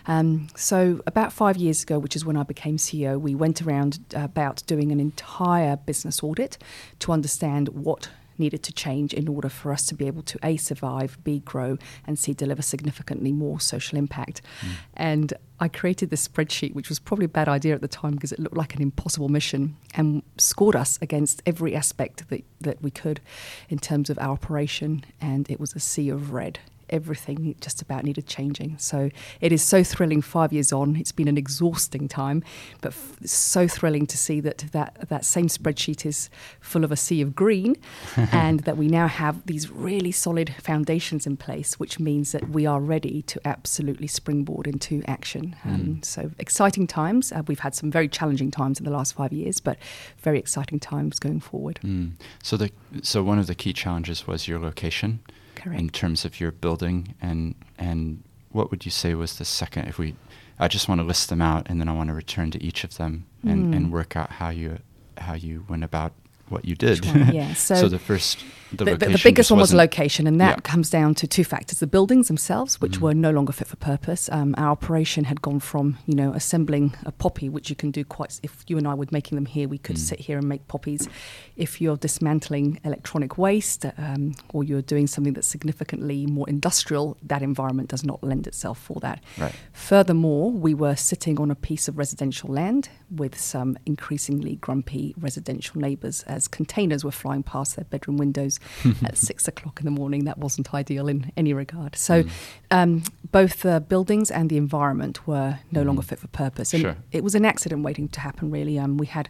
Um, 0.05 0.47
so, 0.55 1.01
about 1.05 1.33
five 1.33 1.57
years 1.57 1.83
ago, 1.83 1.99
which 1.99 2.15
is 2.15 2.23
when 2.23 2.37
I 2.37 2.43
became 2.43 2.77
CEO, 2.77 3.19
we 3.19 3.35
went 3.35 3.61
around 3.61 3.99
about 4.15 4.63
doing 4.67 4.89
an 4.93 5.01
entire 5.01 5.75
business 5.75 6.23
audit 6.23 6.57
to 6.99 7.11
understand 7.11 7.67
what 7.69 8.09
needed 8.39 8.63
to 8.63 8.71
change 8.71 9.13
in 9.13 9.27
order 9.27 9.49
for 9.49 9.73
us 9.73 9.85
to 9.87 9.95
be 9.95 10.07
able 10.07 10.21
to 10.21 10.39
A, 10.43 10.55
survive, 10.55 11.17
B, 11.25 11.39
grow, 11.39 11.77
and 12.05 12.17
C, 12.17 12.33
deliver 12.33 12.61
significantly 12.61 13.33
more 13.33 13.59
social 13.59 13.97
impact. 13.97 14.41
Mm. 14.61 14.69
And 14.93 15.33
I 15.59 15.67
created 15.67 16.09
this 16.09 16.25
spreadsheet, 16.25 16.73
which 16.73 16.87
was 16.87 16.99
probably 16.99 17.25
a 17.25 17.29
bad 17.39 17.49
idea 17.49 17.75
at 17.75 17.81
the 17.81 17.87
time 17.89 18.13
because 18.13 18.31
it 18.31 18.39
looked 18.39 18.55
like 18.55 18.75
an 18.75 18.81
impossible 18.81 19.27
mission 19.27 19.75
and 19.93 20.23
scored 20.37 20.75
us 20.75 20.97
against 21.01 21.41
every 21.45 21.75
aspect 21.75 22.29
that, 22.29 22.45
that 22.61 22.81
we 22.81 22.91
could 22.91 23.19
in 23.67 23.79
terms 23.79 24.09
of 24.09 24.17
our 24.19 24.31
operation. 24.31 25.03
And 25.19 25.49
it 25.49 25.59
was 25.59 25.73
a 25.73 25.81
sea 25.81 26.07
of 26.09 26.31
red 26.31 26.59
everything 26.89 27.55
just 27.61 27.81
about 27.81 28.03
needed 28.03 28.27
changing. 28.27 28.77
So 28.77 29.09
it 29.41 29.51
is 29.51 29.61
so 29.61 29.83
thrilling. 29.83 30.21
Five 30.21 30.53
years 30.53 30.71
on, 30.71 30.95
it's 30.95 31.11
been 31.11 31.27
an 31.27 31.37
exhausting 31.37 32.07
time, 32.07 32.43
but 32.81 32.89
f- 32.89 33.17
so 33.25 33.67
thrilling 33.67 34.05
to 34.07 34.17
see 34.17 34.39
that, 34.41 34.65
that 34.71 35.09
that 35.09 35.25
same 35.25 35.47
spreadsheet 35.47 36.05
is 36.05 36.29
full 36.59 36.83
of 36.83 36.91
a 36.91 36.95
sea 36.95 37.21
of 37.21 37.35
green, 37.35 37.75
and 38.31 38.61
that 38.61 38.77
we 38.77 38.87
now 38.87 39.07
have 39.07 39.45
these 39.45 39.69
really 39.69 40.11
solid 40.11 40.53
foundations 40.61 41.27
in 41.27 41.37
place, 41.37 41.79
which 41.79 41.99
means 41.99 42.31
that 42.31 42.49
we 42.49 42.65
are 42.65 42.79
ready 42.79 43.21
to 43.23 43.39
absolutely 43.45 44.07
springboard 44.07 44.67
into 44.67 45.03
action. 45.07 45.55
Mm. 45.63 45.73
Um, 45.73 46.03
so 46.03 46.31
exciting 46.39 46.87
times. 46.87 47.31
Uh, 47.31 47.43
we've 47.47 47.59
had 47.59 47.75
some 47.75 47.91
very 47.91 48.07
challenging 48.07 48.51
times 48.51 48.79
in 48.79 48.85
the 48.85 48.91
last 48.91 49.13
five 49.13 49.33
years, 49.33 49.59
but 49.59 49.77
very 50.19 50.39
exciting 50.39 50.79
times 50.79 51.19
going 51.19 51.39
forward. 51.39 51.79
Mm. 51.83 52.13
So 52.43 52.57
the 52.57 52.71
so 53.01 53.23
one 53.23 53.39
of 53.39 53.47
the 53.47 53.55
key 53.55 53.73
challenges 53.73 54.27
was 54.27 54.47
your 54.47 54.59
location. 54.59 55.19
Correct. 55.57 55.79
in 55.79 55.89
terms 55.89 56.23
of 56.25 56.39
your 56.39 56.51
building 56.51 57.15
and 57.21 57.55
and 57.77 58.23
what 58.51 58.71
would 58.71 58.85
you 58.85 58.91
say 58.91 59.13
was 59.13 59.37
the 59.37 59.45
second 59.45 59.87
if 59.87 59.97
we 59.97 60.15
I 60.59 60.67
just 60.67 60.87
want 60.87 61.01
to 61.01 61.05
list 61.05 61.29
them 61.29 61.41
out 61.41 61.67
and 61.69 61.79
then 61.79 61.89
I 61.89 61.93
want 61.93 62.09
to 62.09 62.13
return 62.13 62.51
to 62.51 62.63
each 62.63 62.83
of 62.83 62.97
them 62.97 63.27
and, 63.43 63.67
mm. 63.67 63.75
and 63.75 63.91
work 63.91 64.15
out 64.15 64.31
how 64.31 64.49
you 64.49 64.79
how 65.17 65.33
you 65.33 65.65
went 65.67 65.83
about 65.83 66.13
what 66.49 66.65
you 66.65 66.75
did. 66.75 67.05
Yeah. 67.05 67.53
So, 67.57 67.75
so, 67.75 67.87
the 67.89 67.99
first, 67.99 68.43
the, 68.71 68.85
the, 68.85 68.95
the 68.95 69.21
biggest 69.23 69.49
one 69.49 69.59
was 69.59 69.73
location, 69.73 70.27
and 70.27 70.39
that 70.39 70.57
yeah. 70.57 70.61
comes 70.61 70.89
down 70.89 71.15
to 71.15 71.27
two 71.27 71.43
factors: 71.43 71.79
the 71.79 71.87
buildings 71.87 72.27
themselves, 72.27 72.79
which 72.79 72.93
mm 72.93 73.01
were 73.01 73.13
no 73.13 73.31
longer 73.31 73.53
fit 73.53 73.67
for 73.67 73.75
purpose. 73.77 74.29
Um, 74.31 74.55
our 74.57 74.71
operation 74.71 75.25
had 75.25 75.41
gone 75.41 75.59
from 75.59 75.97
you 76.05 76.15
know 76.15 76.33
assembling 76.33 76.95
a 77.05 77.11
poppy, 77.11 77.49
which 77.49 77.69
you 77.69 77.75
can 77.75 77.91
do 77.91 78.03
quite. 78.03 78.39
If 78.43 78.63
you 78.67 78.77
and 78.77 78.87
I 78.87 78.93
were 78.93 79.05
making 79.11 79.35
them 79.37 79.45
here, 79.45 79.67
we 79.67 79.77
could 79.77 79.95
mm. 79.95 79.99
sit 79.99 80.19
here 80.19 80.37
and 80.37 80.47
make 80.47 80.67
poppies. 80.67 81.07
If 81.55 81.81
you're 81.81 81.97
dismantling 81.97 82.79
electronic 82.83 83.37
waste, 83.37 83.85
um, 83.97 84.35
or 84.49 84.63
you're 84.63 84.81
doing 84.81 85.07
something 85.07 85.33
that's 85.33 85.47
significantly 85.47 86.25
more 86.25 86.47
industrial, 86.49 87.17
that 87.23 87.41
environment 87.41 87.89
does 87.89 88.03
not 88.03 88.23
lend 88.23 88.47
itself 88.47 88.79
for 88.79 88.99
that. 89.01 89.23
Right. 89.37 89.55
Furthermore, 89.73 90.51
we 90.51 90.73
were 90.73 90.95
sitting 90.95 91.39
on 91.39 91.51
a 91.51 91.55
piece 91.55 91.87
of 91.87 91.97
residential 91.97 92.49
land 92.49 92.89
with 93.09 93.39
some 93.39 93.77
increasingly 93.85 94.55
grumpy 94.57 95.13
residential 95.17 95.79
neighbours 95.79 96.23
as 96.37 96.47
containers 96.47 97.03
were 97.03 97.11
flying 97.11 97.43
past 97.43 97.75
their 97.75 97.85
bedroom 97.85 98.17
windows 98.17 98.59
at 99.03 99.17
six 99.17 99.47
o'clock 99.47 99.79
in 99.79 99.85
the 99.85 99.91
morning. 99.91 100.23
That 100.23 100.37
wasn't 100.37 100.73
ideal 100.73 101.07
in 101.07 101.31
any 101.35 101.53
regard. 101.53 101.95
So, 101.97 102.23
mm. 102.23 102.31
um, 102.71 103.03
both 103.31 103.61
the 103.61 103.81
buildings 103.81 104.31
and 104.31 104.49
the 104.49 104.57
environment 104.57 105.27
were 105.27 105.59
no 105.71 105.83
mm. 105.83 105.87
longer 105.87 106.01
fit 106.03 106.19
for 106.19 106.27
purpose. 106.27 106.73
And 106.73 106.81
sure. 106.81 106.97
it 107.11 107.23
was 107.23 107.35
an 107.35 107.43
accident 107.43 107.83
waiting 107.83 108.07
to 108.09 108.19
happen, 108.21 108.51
really. 108.51 108.79
Um, 108.79 108.97
we 108.97 109.07
had 109.07 109.27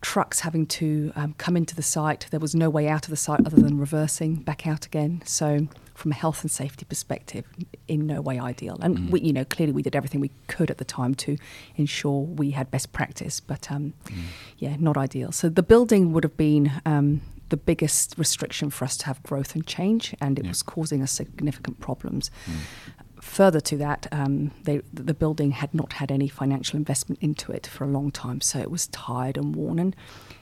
trucks 0.00 0.40
having 0.40 0.66
to 0.66 1.12
um, 1.16 1.34
come 1.38 1.56
into 1.56 1.74
the 1.74 1.82
site. 1.82 2.26
There 2.30 2.40
was 2.40 2.54
no 2.54 2.70
way 2.70 2.88
out 2.88 3.04
of 3.06 3.10
the 3.10 3.16
site 3.16 3.40
other 3.46 3.56
than 3.56 3.78
reversing 3.78 4.36
back 4.36 4.66
out 4.66 4.86
again. 4.86 5.22
So, 5.24 5.68
from 5.94 6.12
a 6.12 6.14
health 6.14 6.42
and 6.42 6.50
safety 6.50 6.84
perspective, 6.84 7.44
in 7.88 8.06
no 8.06 8.20
way 8.20 8.38
ideal. 8.38 8.78
And 8.82 8.98
mm. 8.98 9.10
we, 9.10 9.20
you 9.20 9.32
know, 9.32 9.44
clearly 9.44 9.72
we 9.72 9.82
did 9.82 9.96
everything 9.96 10.20
we 10.20 10.30
could 10.46 10.70
at 10.70 10.78
the 10.78 10.84
time 10.84 11.14
to 11.16 11.38
ensure 11.76 12.20
we 12.20 12.50
had 12.50 12.70
best 12.70 12.92
practice, 12.92 13.40
but 13.40 13.70
um, 13.70 13.94
mm. 14.04 14.24
yeah, 14.58 14.76
not 14.78 14.96
ideal. 14.96 15.32
So 15.32 15.48
the 15.48 15.62
building 15.62 16.12
would 16.12 16.24
have 16.24 16.36
been. 16.36 16.72
Um, 16.84 17.22
the 17.48 17.56
biggest 17.56 18.16
restriction 18.18 18.70
for 18.70 18.84
us 18.84 18.96
to 18.96 19.06
have 19.06 19.22
growth 19.22 19.54
and 19.54 19.64
change, 19.64 20.16
and 20.20 20.36
it 20.36 20.44
yeah. 20.44 20.50
was 20.50 20.64
causing 20.64 21.00
us 21.00 21.12
significant 21.12 21.78
problems. 21.78 22.28
Mm 22.44 23.04
further 23.26 23.60
to 23.60 23.76
that, 23.76 24.06
um, 24.12 24.52
they, 24.62 24.80
the 24.92 25.14
building 25.14 25.50
had 25.50 25.74
not 25.74 25.94
had 25.94 26.10
any 26.10 26.28
financial 26.28 26.76
investment 26.76 27.20
into 27.20 27.52
it 27.52 27.66
for 27.66 27.84
a 27.84 27.86
long 27.86 28.10
time, 28.10 28.40
so 28.40 28.58
it 28.58 28.70
was 28.70 28.86
tired 28.88 29.36
and 29.36 29.54
worn. 29.54 29.78
And 29.78 29.96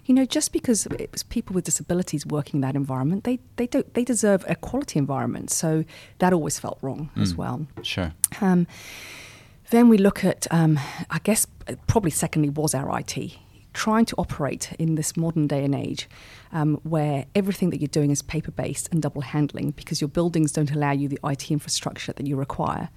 you 0.05 0.15
know, 0.15 0.25
just 0.25 0.53
because 0.53 0.87
it 0.87 1.11
was 1.13 1.23
people 1.23 1.55
with 1.55 1.65
disabilities 1.65 2.27
working 2.27 2.59
in 2.59 2.61
that 2.61 2.77
environment, 2.77 3.25
they 3.25 3.41
they 3.57 3.67
don't 3.67 3.93
they 3.95 4.05
deserve 4.05 4.45
a 4.49 4.55
quality 4.55 4.99
environment. 4.99 5.51
So 5.51 5.85
that 6.19 6.33
always 6.33 6.59
felt 6.59 6.79
wrong 6.83 7.11
mm, 7.17 7.23
as 7.23 7.35
well. 7.35 7.67
Sure. 7.83 8.13
Um, 8.41 8.67
then 9.71 9.89
we 9.89 9.97
look 9.97 10.25
at, 10.25 10.47
um, 10.51 10.79
I 11.11 11.19
guess, 11.25 11.47
probably 11.87 12.11
secondly 12.11 12.51
was 12.51 12.75
our 12.75 13.01
IT 13.01 13.37
trying 13.75 14.05
to 14.07 14.15
operate 14.17 14.73
in 14.79 14.95
this 14.95 15.17
modern 15.17 15.47
day 15.47 15.65
and 15.65 15.75
age 15.75 16.09
um, 16.53 16.81
where 16.85 17.27
everything 17.35 17.71
that 17.71 17.81
you're 17.81 17.89
doing 17.89 18.11
is 18.11 18.23
paper 18.23 18.51
based 18.51 18.89
and 18.91 19.03
double 19.03 19.21
handling 19.21 19.73
because 19.73 20.01
your 20.01 20.09
buildings 20.09 20.53
don't 20.53 20.71
allow 20.71 20.93
you 20.93 21.09
the 21.09 21.19
IT 21.25 21.51
infrastructure 21.51 22.13
that 22.13 22.27
you 22.27 22.37
require 22.37 22.89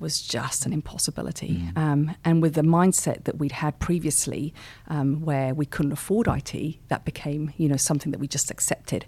was 0.00 0.20
just 0.20 0.66
an 0.66 0.72
impossibility. 0.72 1.56
Mm. 1.56 1.78
Um, 1.78 2.16
and 2.24 2.42
with 2.42 2.54
the 2.54 2.62
mindset 2.62 3.24
that 3.24 3.38
we'd 3.38 3.52
had 3.52 3.78
previously, 3.78 4.52
um, 4.88 5.24
where 5.24 5.54
we 5.54 5.66
couldn't 5.66 5.92
afford 5.92 6.26
IT, 6.26 6.76
that 6.88 7.04
became 7.04 7.52
you 7.56 7.68
know 7.68 7.76
something 7.76 8.10
that 8.12 8.18
we 8.18 8.26
just 8.26 8.50
accepted. 8.50 9.06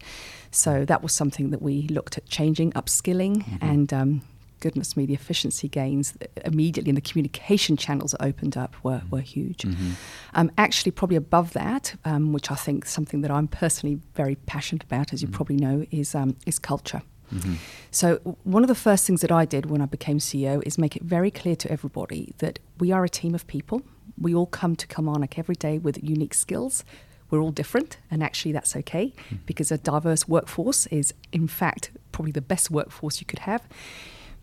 So 0.51 0.85
that 0.85 1.03
was 1.03 1.13
something 1.13 1.51
that 1.51 1.61
we 1.61 1.83
looked 1.89 2.17
at 2.17 2.27
changing, 2.27 2.73
upskilling, 2.73 3.45
mm-hmm. 3.45 3.57
and 3.61 3.93
um, 3.93 4.23
goodness 4.61 4.97
me, 4.97 5.07
the 5.07 5.15
efficiency 5.15 5.69
gains 5.69 6.17
immediately 6.45 6.91
and 6.91 6.97
the 6.97 7.03
communication 7.03 7.77
channels 7.77 8.13
that 8.13 8.23
opened 8.23 8.57
up 8.57 8.75
were, 8.83 9.03
were 9.11 9.21
huge. 9.21 9.59
Mm-hmm. 9.59 9.91
Um, 10.35 10.51
actually, 10.59 10.93
probably 10.93 11.17
above 11.17 11.53
that, 11.53 11.95
um, 12.05 12.33
which 12.33 12.51
I 12.51 12.55
think 12.55 12.87
something 12.87 13.21
that 13.21 13.31
I'm 13.31 13.49
personally 13.49 14.01
very 14.15 14.35
passionate 14.35 14.85
about, 14.85 15.13
as 15.13 15.23
you 15.23 15.29
mm-hmm. 15.29 15.37
probably 15.37 15.57
know, 15.57 15.87
is 15.91 16.15
um, 16.15 16.37
is 16.47 16.59
culture. 16.59 17.03
Mm-hmm. 17.35 17.55
So, 17.91 18.17
one 18.45 18.63
of 18.63 18.69
the 18.69 18.75
first 18.75 19.07
things 19.07 19.21
that 19.21 19.33
I 19.33 19.45
did 19.45 19.67
when 19.67 19.81
I 19.81 19.87
became 19.87 20.19
CEO 20.19 20.63
is 20.65 20.79
make 20.79 20.97
it 20.97 21.03
very 21.03 21.31
clear 21.31 21.57
to 21.57 21.71
everybody 21.71 22.33
that 22.39 22.59
we 22.79 22.93
are 22.93 23.05
a 23.05 23.09
team 23.09 23.35
of 23.35 23.47
people. 23.47 23.83
We 24.19 24.35
all 24.35 24.47
come 24.47 24.77
to 24.77 24.87
Kilmarnock 24.87 25.39
every 25.39 25.57
day 25.57 25.79
with 25.79 26.03
unique 26.03 26.35
skills. 26.35 26.85
We're 27.29 27.41
all 27.41 27.51
different, 27.51 27.99
and 28.11 28.23
actually, 28.23 28.53
that's 28.53 28.77
okay 28.77 29.13
mm-hmm. 29.17 29.37
because 29.47 29.73
a 29.73 29.79
diverse 29.79 30.29
workforce 30.29 30.87
is, 30.87 31.13
in 31.33 31.49
fact, 31.49 31.91
probably 32.13 32.33
the 32.33 32.41
best 32.41 32.71
workforce 32.71 33.21
you 33.21 33.27
could 33.27 33.41
have 33.41 33.63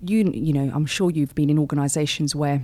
you 0.05 0.29
you 0.33 0.53
know 0.53 0.71
I'm 0.73 0.85
sure 0.85 1.09
you've 1.09 1.35
been 1.35 1.49
in 1.49 1.59
organisations 1.59 2.35
where 2.35 2.61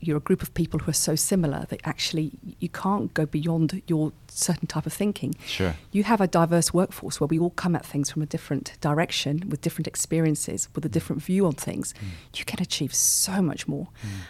you're 0.00 0.16
a 0.16 0.20
group 0.20 0.42
of 0.42 0.52
people 0.54 0.80
who 0.80 0.90
are 0.90 0.94
so 0.94 1.14
similar 1.14 1.66
that 1.68 1.80
actually 1.84 2.32
you 2.58 2.68
can't 2.68 3.12
go 3.14 3.26
beyond 3.26 3.82
your 3.86 4.12
certain 4.28 4.66
type 4.66 4.86
of 4.86 4.92
thinking. 4.92 5.34
Sure. 5.46 5.74
You 5.92 6.04
have 6.04 6.20
a 6.20 6.26
diverse 6.26 6.72
workforce 6.74 7.20
where 7.20 7.28
we 7.28 7.38
all 7.38 7.50
come 7.50 7.74
at 7.74 7.84
things 7.84 8.10
from 8.10 8.22
a 8.22 8.26
different 8.26 8.78
direction, 8.80 9.48
with 9.48 9.60
different 9.60 9.86
experiences, 9.86 10.68
with 10.74 10.84
a 10.84 10.88
mm. 10.88 10.92
different 10.92 11.22
view 11.22 11.46
on 11.46 11.52
things. 11.52 11.94
Mm. 11.94 12.38
You 12.38 12.44
can 12.44 12.60
achieve 12.62 12.94
so 12.94 13.40
much 13.40 13.66
more. 13.66 13.88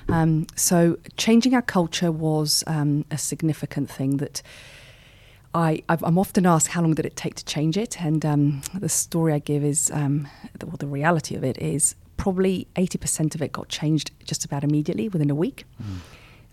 Mm. 0.09 0.15
Um, 0.15 0.47
so 0.57 0.99
changing 1.17 1.55
our 1.55 1.63
culture 1.63 2.13
was 2.13 2.65
um, 2.67 3.05
a 3.11 3.19
significant 3.19 3.91
thing 3.91 4.19
that. 4.19 4.43
I, 5.53 5.83
am 5.89 6.17
often 6.17 6.47
asked 6.47 6.69
how 6.69 6.83
long 6.83 6.95
did 6.95 7.05
it 7.05 7.17
take 7.17 7.35
to 7.35 7.45
change 7.45 7.77
it, 7.77 8.01
and 8.01 8.25
um, 8.25 8.63
the 8.73 8.89
story 8.89 9.33
I 9.33 9.41
give 9.41 9.65
is, 9.65 9.91
um, 9.93 10.29
the, 10.57 10.67
well, 10.67 10.77
the 10.77 10.87
reality 10.87 11.35
of 11.35 11.43
it 11.43 11.59
is 11.59 11.97
probably 12.21 12.69
80% 12.77 13.35
of 13.35 13.41
it 13.41 13.51
got 13.51 13.71
changed 13.71 14.11
just 14.25 14.45
about 14.45 14.63
immediately 14.63 15.09
within 15.09 15.31
a 15.31 15.35
week. 15.35 15.65
Mm. 15.83 16.01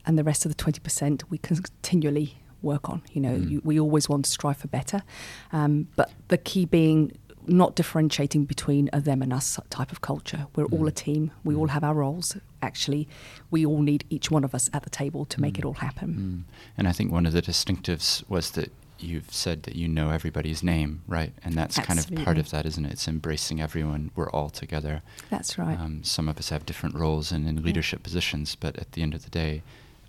And 0.05 0.17
the 0.17 0.24
rest 0.24 0.45
of 0.45 0.55
the 0.55 0.63
20% 0.63 1.24
we 1.29 1.38
continually 1.39 2.38
work 2.62 2.89
on. 2.89 3.01
You 3.12 3.19
know, 3.19 3.36
mm. 3.36 3.50
you, 3.50 3.62
we 3.65 3.77
always 3.77 4.07
want 4.07 4.24
to 4.24 4.31
strive 4.31 4.55
for 4.55 4.69
better. 4.69 5.03
Um, 5.51 5.89
but 5.97 6.09
the 6.29 6.38
key 6.38 6.63
being 6.63 7.12
not 7.47 7.75
differentiating 7.75 8.45
between 8.45 8.89
a 8.93 9.01
them 9.01 9.21
and 9.21 9.33
us 9.33 9.59
type 9.69 9.91
of 9.91 10.00
culture. 10.00 10.47
We're 10.55 10.67
mm. 10.67 10.79
all 10.79 10.88
a 10.88 10.91
team. 10.91 11.31
We 11.43 11.53
all 11.53 11.67
mm. 11.67 11.71
have 11.71 11.83
our 11.83 11.95
roles. 11.95 12.38
Actually, 12.62 13.09
we 13.51 13.65
all 13.65 13.81
need 13.81 14.05
each 14.09 14.31
one 14.31 14.45
of 14.45 14.55
us 14.55 14.69
at 14.71 14.83
the 14.83 14.89
table 14.89 15.25
to 15.25 15.41
make 15.41 15.55
mm. 15.55 15.59
it 15.59 15.65
all 15.65 15.74
happen. 15.74 16.45
Mm. 16.47 16.53
And 16.77 16.88
I 16.88 16.93
think 16.93 17.12
one 17.12 17.25
of 17.25 17.33
the 17.33 17.41
distinctives 17.41 18.24
was 18.29 18.51
that 18.51 18.71
you've 19.00 19.34
said 19.34 19.63
that 19.63 19.75
you 19.75 19.88
know 19.88 20.10
everybody's 20.10 20.63
name, 20.63 21.04
right? 21.08 21.34
And 21.44 21.56
that's 21.56 21.77
Absolutely. 21.77 22.16
kind 22.16 22.20
of 22.20 22.25
part 22.25 22.38
of 22.38 22.50
that, 22.51 22.66
isn't 22.66 22.86
it? 22.86 22.94
It's 22.94 23.08
embracing 23.08 23.62
everyone. 23.62 24.12
We're 24.16 24.30
all 24.30 24.50
together. 24.50 25.01
That's 25.30 25.58
right. 25.58 25.80
Um, 25.80 26.04
some 26.04 26.27
of 26.27 26.38
us 26.38 26.50
have 26.50 26.66
different 26.66 26.96
roles 26.96 27.32
and 27.32 27.48
in 27.48 27.63
leadership 27.63 28.00
yeah. 28.00 28.04
positions, 28.04 28.56
but 28.56 28.77
at 28.77 28.94
the 28.94 29.01
end 29.01 29.13
of 29.13 29.24
the 29.24 29.30
day, 29.30 29.63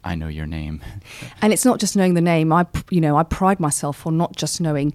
I 0.05 0.15
know 0.15 0.29
your 0.29 0.47
name. 0.47 0.81
and 1.43 1.53
it's 1.53 1.65
not 1.65 1.81
just 1.81 1.97
knowing 1.97 2.15
the 2.15 2.21
name. 2.21 2.53
I, 2.53 2.67
you 2.91 3.01
know, 3.01 3.17
I 3.17 3.23
pride 3.23 3.61
myself 3.61 4.07
on 4.07 4.17
not 4.17 4.37
just 4.37 4.61
knowing 4.61 4.95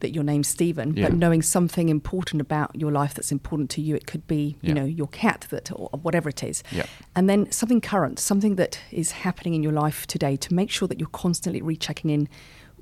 that 0.00 0.14
your 0.14 0.24
name's 0.24 0.48
Steven, 0.48 0.96
yeah. 0.96 1.08
but 1.08 1.16
knowing 1.16 1.42
something 1.42 1.88
important 1.88 2.40
about 2.40 2.74
your 2.74 2.90
life 2.90 3.14
that's 3.14 3.32
important 3.32 3.70
to 3.70 3.80
you. 3.80 3.94
It 3.94 4.06
could 4.06 4.26
be, 4.26 4.56
you 4.60 4.68
yeah. 4.68 4.74
know, 4.74 4.84
your 4.84 5.06
cat 5.08 5.46
that, 5.50 5.70
or 5.72 5.88
whatever 6.02 6.28
it 6.28 6.42
is. 6.42 6.62
Yeah. 6.70 6.86
And 7.14 7.30
then 7.30 7.50
something 7.52 7.80
current, 7.80 8.18
something 8.18 8.56
that 8.56 8.80
is 8.90 9.12
happening 9.12 9.54
in 9.54 9.62
your 9.62 9.72
life 9.72 10.06
today 10.06 10.36
to 10.36 10.54
make 10.54 10.70
sure 10.70 10.88
that 10.88 10.98
you're 10.98 11.08
constantly 11.08 11.62
rechecking 11.62 12.10
in 12.10 12.28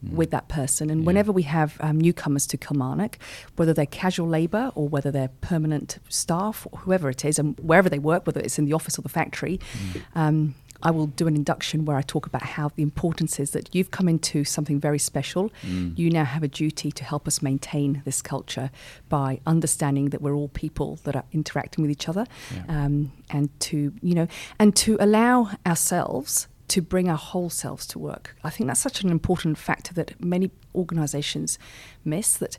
mm. 0.04 0.12
with 0.12 0.30
that 0.30 0.48
person. 0.48 0.90
And 0.90 1.02
yeah. 1.02 1.06
whenever 1.06 1.32
we 1.32 1.42
have 1.42 1.76
um, 1.80 2.00
newcomers 2.00 2.46
to 2.48 2.56
Kilmarnock, 2.56 3.18
whether 3.56 3.72
they're 3.72 3.86
casual 3.86 4.28
labour 4.28 4.72
or 4.74 4.88
whether 4.88 5.10
they're 5.10 5.30
permanent 5.40 5.98
staff 6.08 6.66
or 6.70 6.80
whoever 6.80 7.10
it 7.10 7.24
is, 7.24 7.38
and 7.38 7.58
wherever 7.60 7.88
they 7.88 7.98
work, 7.98 8.26
whether 8.26 8.40
it's 8.40 8.58
in 8.58 8.64
the 8.64 8.72
office 8.72 8.98
or 8.98 9.02
the 9.02 9.08
factory, 9.08 9.58
mm. 9.58 10.02
um, 10.14 10.54
I 10.82 10.90
will 10.90 11.06
do 11.06 11.26
an 11.26 11.34
induction 11.34 11.86
where 11.86 11.96
I 11.96 12.02
talk 12.02 12.26
about 12.26 12.42
how 12.42 12.70
the 12.76 12.82
importance 12.82 13.40
is 13.40 13.50
that 13.52 13.74
you've 13.74 13.90
come 13.90 14.08
into 14.08 14.44
something 14.44 14.78
very 14.78 14.98
special. 14.98 15.50
Mm. 15.62 15.96
You 15.98 16.10
now 16.10 16.24
have 16.24 16.42
a 16.42 16.48
duty 16.48 16.92
to 16.92 17.04
help 17.04 17.26
us 17.26 17.40
maintain 17.40 18.02
this 18.04 18.20
culture 18.20 18.70
by 19.08 19.40
understanding 19.46 20.10
that 20.10 20.20
we're 20.20 20.34
all 20.34 20.48
people 20.48 20.98
that 21.04 21.16
are 21.16 21.24
interacting 21.32 21.82
with 21.82 21.90
each 21.90 22.08
other, 22.08 22.26
Yeah. 22.54 22.84
um, 22.84 23.12
and 23.30 23.48
to 23.60 23.94
you 24.02 24.14
know, 24.14 24.28
and 24.58 24.76
to 24.76 24.98
allow 25.00 25.50
ourselves 25.66 26.48
to 26.74 26.82
bring 26.82 27.08
our 27.08 27.16
whole 27.30 27.50
selves 27.50 27.86
to 27.86 27.98
work. 27.98 28.24
I 28.42 28.50
think 28.50 28.66
that's 28.68 28.80
such 28.88 29.02
an 29.04 29.10
important 29.10 29.56
factor 29.58 29.92
that 29.94 30.08
many 30.20 30.50
organisations 30.74 31.58
miss. 32.04 32.36
That 32.36 32.58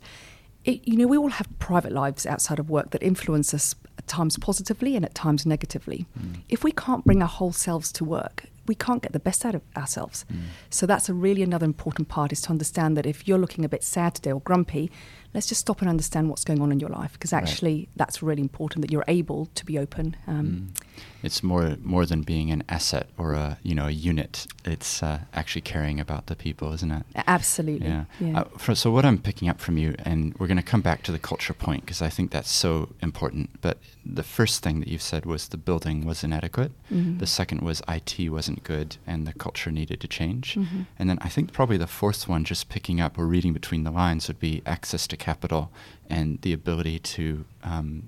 it, 0.64 0.78
you 0.88 0.96
know, 0.96 1.06
we 1.06 1.18
all 1.18 1.28
have 1.40 1.48
private 1.58 1.92
lives 1.92 2.26
outside 2.26 2.58
of 2.58 2.70
work 2.70 2.90
that 2.90 3.02
influence 3.02 3.52
us 3.54 3.74
at 3.98 4.06
times 4.06 4.36
positively 4.38 4.96
and 4.96 5.04
at 5.04 5.14
times 5.14 5.44
negatively. 5.46 6.06
Mm. 6.18 6.38
If 6.48 6.64
we 6.64 6.72
can't 6.72 7.04
bring 7.04 7.20
our 7.22 7.28
whole 7.28 7.52
selves 7.52 7.92
to 7.92 8.04
work, 8.04 8.46
we 8.66 8.74
can't 8.74 9.02
get 9.02 9.12
the 9.12 9.20
best 9.28 9.44
out 9.44 9.54
of 9.54 9.62
ourselves. 9.76 10.24
Mm. 10.32 10.40
So 10.70 10.86
that's 10.86 11.08
a 11.08 11.14
really 11.14 11.42
another 11.42 11.66
important 11.66 12.08
part 12.08 12.32
is 12.32 12.40
to 12.42 12.50
understand 12.50 12.96
that 12.96 13.06
if 13.06 13.28
you're 13.28 13.38
looking 13.38 13.64
a 13.64 13.68
bit 13.68 13.84
sad 13.84 14.14
today 14.16 14.32
or 14.32 14.40
grumpy, 14.40 14.90
let's 15.34 15.46
just 15.46 15.60
stop 15.60 15.80
and 15.82 15.88
understand 15.90 16.30
what's 16.30 16.42
going 16.44 16.60
on 16.60 16.72
in 16.72 16.80
your 16.80 16.90
life 16.90 17.12
because 17.12 17.32
Right. 17.32 17.42
actually 17.42 17.88
that's 17.94 18.22
really 18.22 18.42
important 18.42 18.80
that 18.82 18.90
you're 18.90 19.04
able 19.20 19.46
to 19.54 19.64
be 19.64 19.78
open. 19.78 20.16
Um, 20.26 20.46
Mm. 20.46 20.85
It's 21.22 21.42
more 21.42 21.76
more 21.82 22.06
than 22.06 22.22
being 22.22 22.50
an 22.50 22.62
asset 22.68 23.08
or 23.18 23.32
a 23.34 23.58
you 23.62 23.74
know 23.74 23.86
a 23.86 23.90
unit. 23.90 24.46
It's 24.64 25.02
uh, 25.02 25.20
actually 25.34 25.62
caring 25.62 25.98
about 26.00 26.26
the 26.26 26.36
people, 26.36 26.72
isn't 26.72 26.90
it? 26.90 27.04
Absolutely. 27.26 27.88
Yeah. 27.88 28.04
yeah. 28.20 28.40
Uh, 28.40 28.44
for, 28.58 28.74
so 28.74 28.90
what 28.90 29.04
I'm 29.04 29.18
picking 29.18 29.48
up 29.48 29.60
from 29.60 29.76
you, 29.78 29.94
and 30.04 30.34
we're 30.38 30.46
going 30.46 30.56
to 30.56 30.62
come 30.62 30.82
back 30.82 31.02
to 31.04 31.12
the 31.12 31.18
culture 31.18 31.54
point 31.54 31.82
because 31.82 32.02
I 32.02 32.08
think 32.10 32.30
that's 32.30 32.50
so 32.50 32.94
important. 33.02 33.60
But 33.60 33.78
the 34.04 34.22
first 34.22 34.62
thing 34.62 34.80
that 34.80 34.88
you've 34.88 35.02
said 35.02 35.26
was 35.26 35.48
the 35.48 35.56
building 35.56 36.04
was 36.04 36.22
inadequate. 36.24 36.72
Mhm. 36.92 37.18
The 37.18 37.26
second 37.26 37.60
was 37.62 37.82
IT 37.88 38.28
wasn't 38.30 38.62
good, 38.62 38.96
and 39.06 39.26
the 39.26 39.32
culture 39.32 39.70
needed 39.72 40.00
to 40.00 40.08
change. 40.08 40.54
Mhm. 40.54 40.86
And 40.98 41.08
then 41.10 41.18
I 41.22 41.28
think 41.28 41.52
probably 41.52 41.76
the 41.76 41.86
fourth 41.86 42.28
one, 42.28 42.44
just 42.44 42.68
picking 42.68 43.00
up 43.00 43.18
or 43.18 43.26
reading 43.26 43.52
between 43.52 43.84
the 43.84 43.90
lines, 43.90 44.28
would 44.28 44.40
be 44.40 44.62
access 44.66 45.06
to 45.08 45.16
capital 45.16 45.70
and 46.08 46.40
the 46.42 46.52
ability 46.52 46.98
to 47.00 47.44
um, 47.64 48.02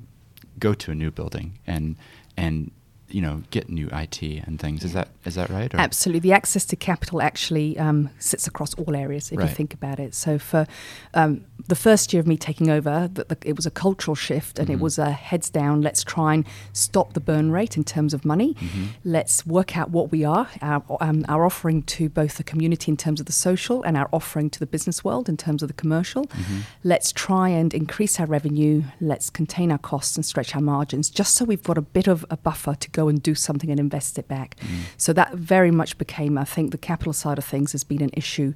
go 0.59 0.75
to 0.75 0.90
a 0.90 0.95
new 0.95 1.11
building 1.11 1.59
and 1.66 1.97
and 2.37 2.71
you 3.10 3.20
know 3.22 3.42
get 3.50 3.68
new 3.68 3.88
IT 3.92 4.22
and 4.22 4.60
things. 4.60 4.84
Is 4.84 4.92
that 4.92 5.08
is 5.24 5.34
that 5.36 5.50
right? 5.50 5.72
or- 5.74 5.78
Absolutely. 5.80 6.20
The 6.20 6.32
access 6.32 6.64
to 6.66 6.76
capital 6.76 7.20
actually 7.22 7.78
um, 7.78 8.10
sits 8.18 8.46
across 8.46 8.74
all 8.74 8.94
areas 8.96 9.30
if 9.32 9.38
Right. 9.38 9.48
you 9.48 9.54
think 9.54 9.74
about 9.74 9.98
it. 10.00 10.14
So, 10.14 10.38
for 10.38 10.66
um, 11.14 11.44
the 11.66 11.74
first 11.74 12.12
year 12.12 12.20
of 12.20 12.26
me 12.26 12.36
taking 12.36 12.70
over, 12.70 13.08
the, 13.12 13.24
the, 13.24 13.36
it 13.44 13.56
was 13.56 13.66
a 13.66 13.70
cultural 13.70 14.14
shift 14.14 14.58
and 14.58 14.68
Mhm. 14.68 14.72
it 14.74 14.80
was 14.80 14.98
a 14.98 15.10
heads 15.10 15.50
down, 15.50 15.80
let's 15.82 16.02
try 16.04 16.34
and 16.34 16.44
stop 16.72 17.12
the 17.14 17.20
burn 17.20 17.50
rate 17.50 17.76
in 17.76 17.84
terms 17.84 18.14
of 18.14 18.24
money. 18.24 18.54
Mhm. 18.54 18.88
Let's 19.04 19.44
work 19.46 19.76
out 19.76 19.90
what 19.90 20.10
we 20.10 20.24
are, 20.24 20.48
our, 20.62 20.82
um, 21.00 21.24
our 21.28 21.44
offering 21.44 21.82
to 21.84 22.08
both 22.08 22.36
the 22.36 22.44
community 22.44 22.90
in 22.90 22.96
terms 22.96 23.20
of 23.20 23.26
the 23.26 23.32
social 23.32 23.82
and 23.82 23.96
our 23.96 24.08
offering 24.12 24.50
to 24.50 24.58
the 24.58 24.66
business 24.66 25.02
world 25.04 25.28
in 25.28 25.36
terms 25.36 25.62
of 25.62 25.68
the 25.68 25.74
commercial. 25.74 26.24
Mhm. 26.26 26.60
Let's 26.84 27.12
try 27.12 27.48
and 27.48 27.74
increase 27.74 28.18
our 28.20 28.26
revenue. 28.26 28.84
Let's 29.00 29.28
contain 29.30 29.70
our 29.72 29.78
costs 29.78 30.16
and 30.16 30.24
stretch 30.24 30.54
our 30.54 30.62
margins 30.62 31.10
just 31.10 31.34
so 31.34 31.44
we've 31.44 31.62
got 31.62 31.76
a 31.78 31.82
bit 31.82 32.06
of 32.06 32.24
a 32.30 32.36
buffer 32.36 32.74
to 32.74 32.90
go 32.98 33.08
and 33.08 33.22
do 33.22 33.34
something 33.34 33.70
and 33.70 33.78
invest 33.80 34.18
it 34.18 34.26
back. 34.28 34.50
Mm. 34.60 34.66
So 34.96 35.12
that 35.12 35.30
very 35.34 35.70
much 35.80 35.92
became, 35.98 36.36
I 36.44 36.44
think, 36.54 36.70
the 36.72 36.78
capital 36.90 37.12
side 37.12 37.38
of 37.38 37.44
things 37.44 37.72
has 37.72 37.84
been 37.84 38.02
an 38.02 38.10
issue 38.22 38.50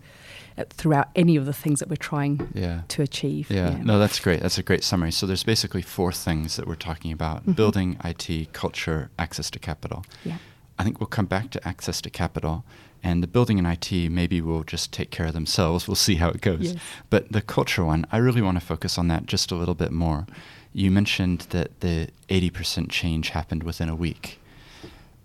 uh, 0.58 0.64
throughout 0.78 1.08
any 1.14 1.34
of 1.40 1.44
the 1.46 1.52
things 1.62 1.78
that 1.80 1.88
we're 1.88 2.06
trying 2.12 2.34
Yeah. 2.54 2.78
to 2.94 3.02
achieve. 3.02 3.46
Yeah, 3.50 3.78
no, 3.90 3.98
that's 4.02 4.18
great. 4.26 4.40
That's 4.42 4.58
a 4.58 4.62
great 4.70 4.84
summary. 4.84 5.12
So 5.12 5.26
there's 5.26 5.44
basically 5.54 5.82
four 5.82 6.12
things 6.12 6.56
that 6.56 6.66
we're 6.66 6.84
talking 6.90 7.12
about: 7.18 7.38
Mhm. 7.46 7.56
building, 7.56 7.88
IT, 8.10 8.26
culture, 8.52 9.00
access 9.24 9.48
to 9.50 9.58
capital. 9.58 10.00
Yeah. 10.24 10.38
I 10.78 10.84
think 10.84 10.98
we'll 11.00 11.16
come 11.18 11.26
back 11.36 11.46
to 11.54 11.58
access 11.72 12.00
to 12.04 12.10
capital, 12.10 12.64
and 13.08 13.22
the 13.22 13.28
building 13.36 13.58
and 13.60 13.66
IT 13.74 14.08
maybe 14.20 14.40
will 14.40 14.64
just 14.74 14.86
take 14.98 15.10
care 15.16 15.26
of 15.26 15.34
themselves. 15.38 15.86
We'll 15.88 16.04
see 16.08 16.16
how 16.22 16.28
it 16.34 16.40
goes. 16.50 16.60
Yes. 16.72 16.76
But 17.12 17.22
the 17.36 17.40
culture 17.56 17.84
one, 17.84 18.00
I 18.14 18.18
really 18.26 18.42
want 18.42 18.56
to 18.60 18.66
focus 18.72 18.98
on 18.98 19.06
that 19.08 19.22
just 19.34 19.52
a 19.52 19.56
little 19.60 19.74
bit 19.84 19.92
more. 19.92 20.26
You 20.72 20.90
mentioned 20.90 21.40
that 21.50 21.80
the 21.80 22.08
80% 22.28 22.90
change 22.90 23.30
happened 23.30 23.62
within 23.62 23.88
a 23.88 23.94
week. 23.94 24.40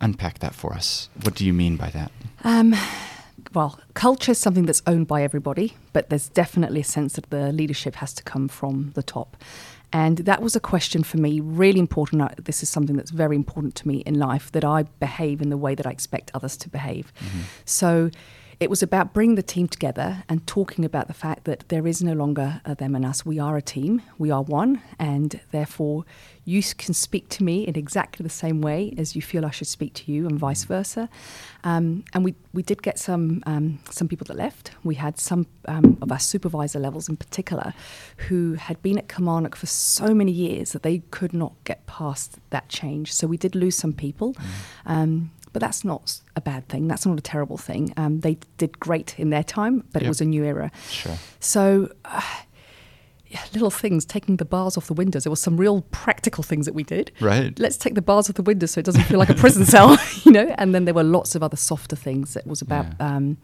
Unpack 0.01 0.39
that 0.39 0.53
for 0.53 0.73
us. 0.73 1.09
What 1.23 1.35
do 1.35 1.45
you 1.45 1.53
mean 1.53 1.77
by 1.77 1.89
that? 1.91 2.11
Um, 2.43 2.75
well, 3.53 3.79
culture 3.93 4.31
is 4.33 4.37
something 4.37 4.65
that's 4.65 4.83
owned 4.85 5.07
by 5.07 5.23
everybody, 5.23 5.75
but 5.93 6.09
there's 6.09 6.29
definitely 6.29 6.81
a 6.81 6.85
sense 6.85 7.13
that 7.13 7.29
the 7.29 7.51
leadership 7.51 7.95
has 7.95 8.13
to 8.15 8.23
come 8.23 8.47
from 8.47 8.91
the 8.93 9.03
top. 9.03 9.37
And 9.93 10.17
that 10.19 10.41
was 10.41 10.55
a 10.55 10.59
question 10.59 11.01
for 11.01 11.17
me, 11.17 11.39
really 11.39 11.79
important. 11.79 12.43
This 12.43 12.61
is 12.61 12.69
something 12.69 12.97
that's 12.97 13.11
very 13.11 13.37
important 13.37 13.73
to 13.75 13.87
me 13.87 13.99
in 14.05 14.19
life 14.19 14.51
that 14.51 14.65
I 14.65 14.83
behave 14.83 15.41
in 15.41 15.49
the 15.49 15.57
way 15.57 15.75
that 15.75 15.87
I 15.87 15.91
expect 15.91 16.29
others 16.33 16.57
to 16.57 16.69
behave. 16.69 17.13
Mhm. 17.19 17.43
So 17.63 18.11
it 18.59 18.71
was 18.71 18.81
about 18.81 19.13
bringing 19.13 19.35
the 19.35 19.43
team 19.43 19.67
together 19.67 20.23
and 20.27 20.45
talking 20.47 20.83
about 20.83 21.07
the 21.07 21.13
fact 21.13 21.43
that 21.43 21.69
there 21.69 21.85
is 21.85 22.01
no 22.01 22.13
longer 22.13 22.59
a 22.65 22.73
them 22.73 22.95
and 22.95 23.05
us. 23.05 23.23
We 23.23 23.39
are 23.39 23.55
a 23.55 23.61
team, 23.61 24.01
we 24.17 24.31
are 24.31 24.41
one, 24.41 24.81
and 24.97 25.39
therefore 25.51 26.05
you 26.43 26.63
can 26.63 26.95
speak 26.95 27.29
to 27.29 27.43
me 27.43 27.67
in 27.67 27.75
exactly 27.75 28.23
the 28.23 28.29
same 28.29 28.61
way 28.61 28.95
as 28.97 29.15
you 29.15 29.21
feel 29.21 29.45
I 29.45 29.51
should 29.51 29.67
speak 29.67 29.93
to 29.95 30.11
you, 30.11 30.25
and 30.25 30.39
vice 30.39 30.63
versa. 30.63 31.07
Um, 31.63 32.03
and 32.13 32.23
we, 32.23 32.33
we 32.51 32.63
did 32.63 32.81
get 32.81 32.97
some 32.97 33.43
um, 33.45 33.79
some 33.91 34.07
people 34.07 34.25
that 34.25 34.37
left. 34.37 34.71
We 34.83 34.95
had 34.95 35.19
some 35.19 35.45
um, 35.67 35.97
of 36.01 36.11
our 36.11 36.19
supervisor 36.19 36.79
levels 36.79 37.09
in 37.09 37.17
particular 37.17 37.73
who 38.27 38.53
had 38.53 38.81
been 38.81 38.97
at 38.97 39.07
Kilmarnock 39.07 39.55
for 39.55 39.67
so 39.67 40.15
many 40.15 40.31
years 40.31 40.71
that 40.71 40.81
they 40.81 40.99
could 41.11 41.33
not 41.33 41.53
get 41.63 41.85
past 41.85 42.39
that 42.49 42.69
change. 42.69 43.13
So 43.13 43.27
we 43.27 43.37
did 43.37 43.53
lose 43.53 43.75
some 43.75 43.93
people. 43.93 44.35
Um, 44.85 45.31
but 45.53 45.61
that's 45.61 45.83
not 45.83 46.19
a 46.35 46.41
bad 46.41 46.67
thing. 46.69 46.87
That's 46.87 47.05
not 47.05 47.17
a 47.17 47.21
terrible 47.21 47.57
thing. 47.57 47.93
Um, 47.97 48.19
they 48.21 48.37
did 48.57 48.79
great 48.79 49.17
in 49.19 49.29
their 49.29 49.43
time, 49.43 49.83
but 49.93 50.03
it 50.03 50.07
was 50.07 50.21
a 50.21 50.25
new 50.25 50.43
era. 50.43 50.71
Sure. 50.89 51.17
So, 51.39 51.91
uh, 52.05 52.21
yeah, 53.29 53.41
little 53.53 53.69
things, 53.71 54.05
taking 54.05 54.37
the 54.37 54.45
bars 54.45 54.77
off 54.77 54.87
the 54.87 54.93
windows. 54.93 55.23
There 55.25 55.31
were 55.31 55.35
some 55.35 55.57
real 55.57 55.81
practical 55.91 56.43
things 56.43 56.65
that 56.65 56.73
we 56.73 56.83
did. 56.83 57.11
Right. 57.19 57.57
Let's 57.59 57.75
take 57.75 57.93
the 57.95 58.01
bars 58.01 58.29
off 58.29 58.35
the 58.37 58.41
windows 58.43 58.71
so 58.71 58.79
it 58.79 58.85
doesn't 58.85 59.03
feel 59.03 59.19
like 59.19 59.29
a 59.29 59.33
prison 59.33 59.65
cell, 59.73 59.97
you 60.23 60.31
know. 60.31 60.53
And 60.57 60.73
then 60.73 60.85
there 60.85 60.93
were 60.93 61.03
lots 61.03 61.35
of 61.35 61.43
other 61.43 61.57
softer 61.57 61.97
things. 61.97 62.33
That 62.35 62.47
was 62.47 62.61
about, 62.61 62.85
Yeah. 62.99 63.15
um, 63.15 63.37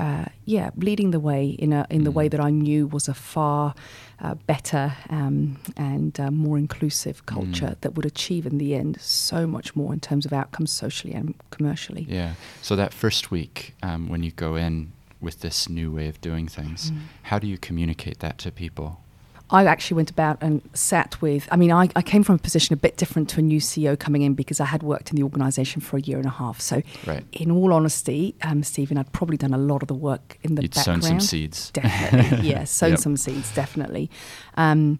uh, 0.00 0.24
yeah, 0.46 0.70
leading 0.76 1.10
the 1.12 1.20
way 1.20 1.44
in 1.64 1.72
a 1.72 1.82
in 1.90 2.04
the 2.04 2.10
way 2.10 2.26
Mm. 2.26 2.30
that 2.30 2.40
I 2.40 2.50
knew 2.50 2.86
was 2.96 3.08
a 3.08 3.14
far 3.14 3.74
uh, 4.24 4.34
better 4.46 4.92
um, 5.10 5.56
and 5.76 6.18
uh, 6.20 6.30
more 6.30 6.58
inclusive 6.58 7.16
culture 7.26 7.70
Mm. 7.74 7.80
that 7.80 7.94
would 7.94 8.06
achieve 8.06 8.44
in 8.50 8.58
the 8.58 8.74
end 8.74 8.96
so 9.00 9.46
much 9.46 9.76
more 9.76 9.92
in 9.94 10.00
terms 10.00 10.26
of 10.26 10.32
outcomes 10.32 10.70
socially 10.72 11.14
and 11.18 11.34
commercially. 11.50 12.04
Yeah. 12.08 12.32
So 12.62 12.76
that 12.76 12.92
first 12.94 13.30
week, 13.30 13.74
um, 13.82 14.08
when 14.08 14.22
you 14.22 14.32
go 14.46 14.56
in 14.56 14.92
with 15.20 15.40
this 15.40 15.68
new 15.68 15.90
way 15.96 16.08
of 16.08 16.16
doing 16.20 16.48
things, 16.48 16.90
Mm. 16.90 16.98
how 17.30 17.38
do 17.38 17.46
you 17.46 17.58
communicate 17.58 18.18
that 18.20 18.38
to 18.38 18.50
people? 18.50 18.90
I 19.52 19.64
actually 19.64 19.96
went 19.96 20.10
about 20.10 20.38
and 20.40 20.62
sat 20.74 21.20
with. 21.20 21.48
I 21.50 21.56
mean, 21.56 21.72
I, 21.72 21.88
I 21.96 22.02
came 22.02 22.22
from 22.22 22.36
a 22.36 22.38
position 22.38 22.72
a 22.74 22.76
bit 22.76 22.96
different 22.96 23.28
to 23.30 23.40
a 23.40 23.42
new 23.42 23.58
CEO 23.60 23.98
coming 23.98 24.22
in 24.22 24.34
because 24.34 24.60
I 24.60 24.64
had 24.66 24.82
worked 24.82 25.10
in 25.10 25.16
the 25.16 25.22
organisation 25.24 25.80
for 25.80 25.96
a 25.96 26.00
year 26.00 26.18
and 26.18 26.26
a 26.26 26.30
half. 26.30 26.60
So, 26.60 26.82
Right. 27.06 27.24
in 27.32 27.50
all 27.50 27.72
honesty, 27.72 28.34
um, 28.42 28.62
Steven, 28.62 28.96
I'd 28.96 29.12
probably 29.12 29.36
done 29.36 29.52
a 29.52 29.58
lot 29.58 29.82
of 29.82 29.88
the 29.88 29.94
work 29.94 30.38
in 30.42 30.54
the 30.54 30.62
You'd 30.62 30.74
background. 30.74 31.02
sown 31.04 31.10
some 31.18 31.20
seeds. 31.20 31.70
Definitely, 31.72 32.48
yeah, 32.50 32.64
sown 32.64 32.90
Yep. 32.90 32.98
some 33.00 33.16
seeds, 33.16 33.52
definitely. 33.54 34.08
Um, 34.56 34.98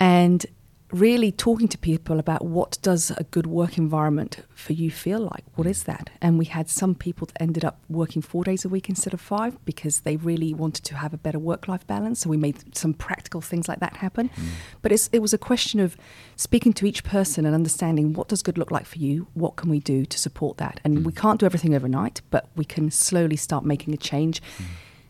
and 0.00 0.44
really 0.92 1.32
talking 1.32 1.66
to 1.68 1.76
people 1.78 2.18
about 2.20 2.44
what 2.44 2.78
does 2.80 3.10
a 3.10 3.24
good 3.24 3.46
work 3.46 3.76
environment 3.76 4.38
for 4.54 4.72
you 4.72 4.90
feel 4.90 5.18
like? 5.20 5.44
What 5.56 5.66
is 5.66 5.82
that? 5.84 6.10
And 6.22 6.38
we 6.38 6.44
had 6.44 6.70
some 6.70 6.94
people 6.94 7.26
that 7.26 7.42
ended 7.42 7.64
up 7.64 7.80
working 7.88 8.22
four 8.22 8.44
days 8.44 8.64
a 8.64 8.68
week 8.68 8.88
instead 8.88 9.12
of 9.12 9.20
five 9.20 9.62
because 9.64 10.00
they 10.00 10.16
really 10.16 10.54
wanted 10.54 10.84
to 10.84 10.96
have 10.96 11.12
a 11.12 11.18
better 11.18 11.40
work-life 11.40 11.86
balance. 11.88 12.20
So 12.20 12.30
we 12.30 12.36
made 12.36 12.76
some 12.76 12.94
practical 12.94 13.40
things 13.40 13.66
like 13.66 13.80
that 13.80 13.96
happen. 13.96 14.28
Mm. 14.28 14.42
But 14.80 14.92
it's, 14.92 15.10
it 15.12 15.18
was 15.20 15.34
a 15.34 15.38
question 15.38 15.80
of 15.80 15.96
speaking 16.36 16.72
to 16.74 16.86
each 16.86 17.02
person 17.02 17.44
and 17.44 17.54
understanding 17.54 18.12
what 18.12 18.28
does 18.28 18.42
good 18.42 18.56
look 18.56 18.70
like 18.70 18.86
for 18.86 18.98
you? 18.98 19.26
What 19.34 19.56
can 19.56 19.70
we 19.70 19.80
do 19.80 20.06
to 20.06 20.18
support 20.18 20.58
that? 20.58 20.80
And 20.84 21.04
we 21.04 21.12
Mm. 21.12 21.16
can't 21.16 21.40
do 21.40 21.46
everything 21.46 21.74
overnight, 21.74 22.20
but 22.30 22.48
we 22.54 22.64
can 22.64 22.90
slowly 22.90 23.36
start 23.36 23.64
making 23.64 23.92
a 23.92 23.96
change. 23.96 24.40
Mm. 24.58 24.64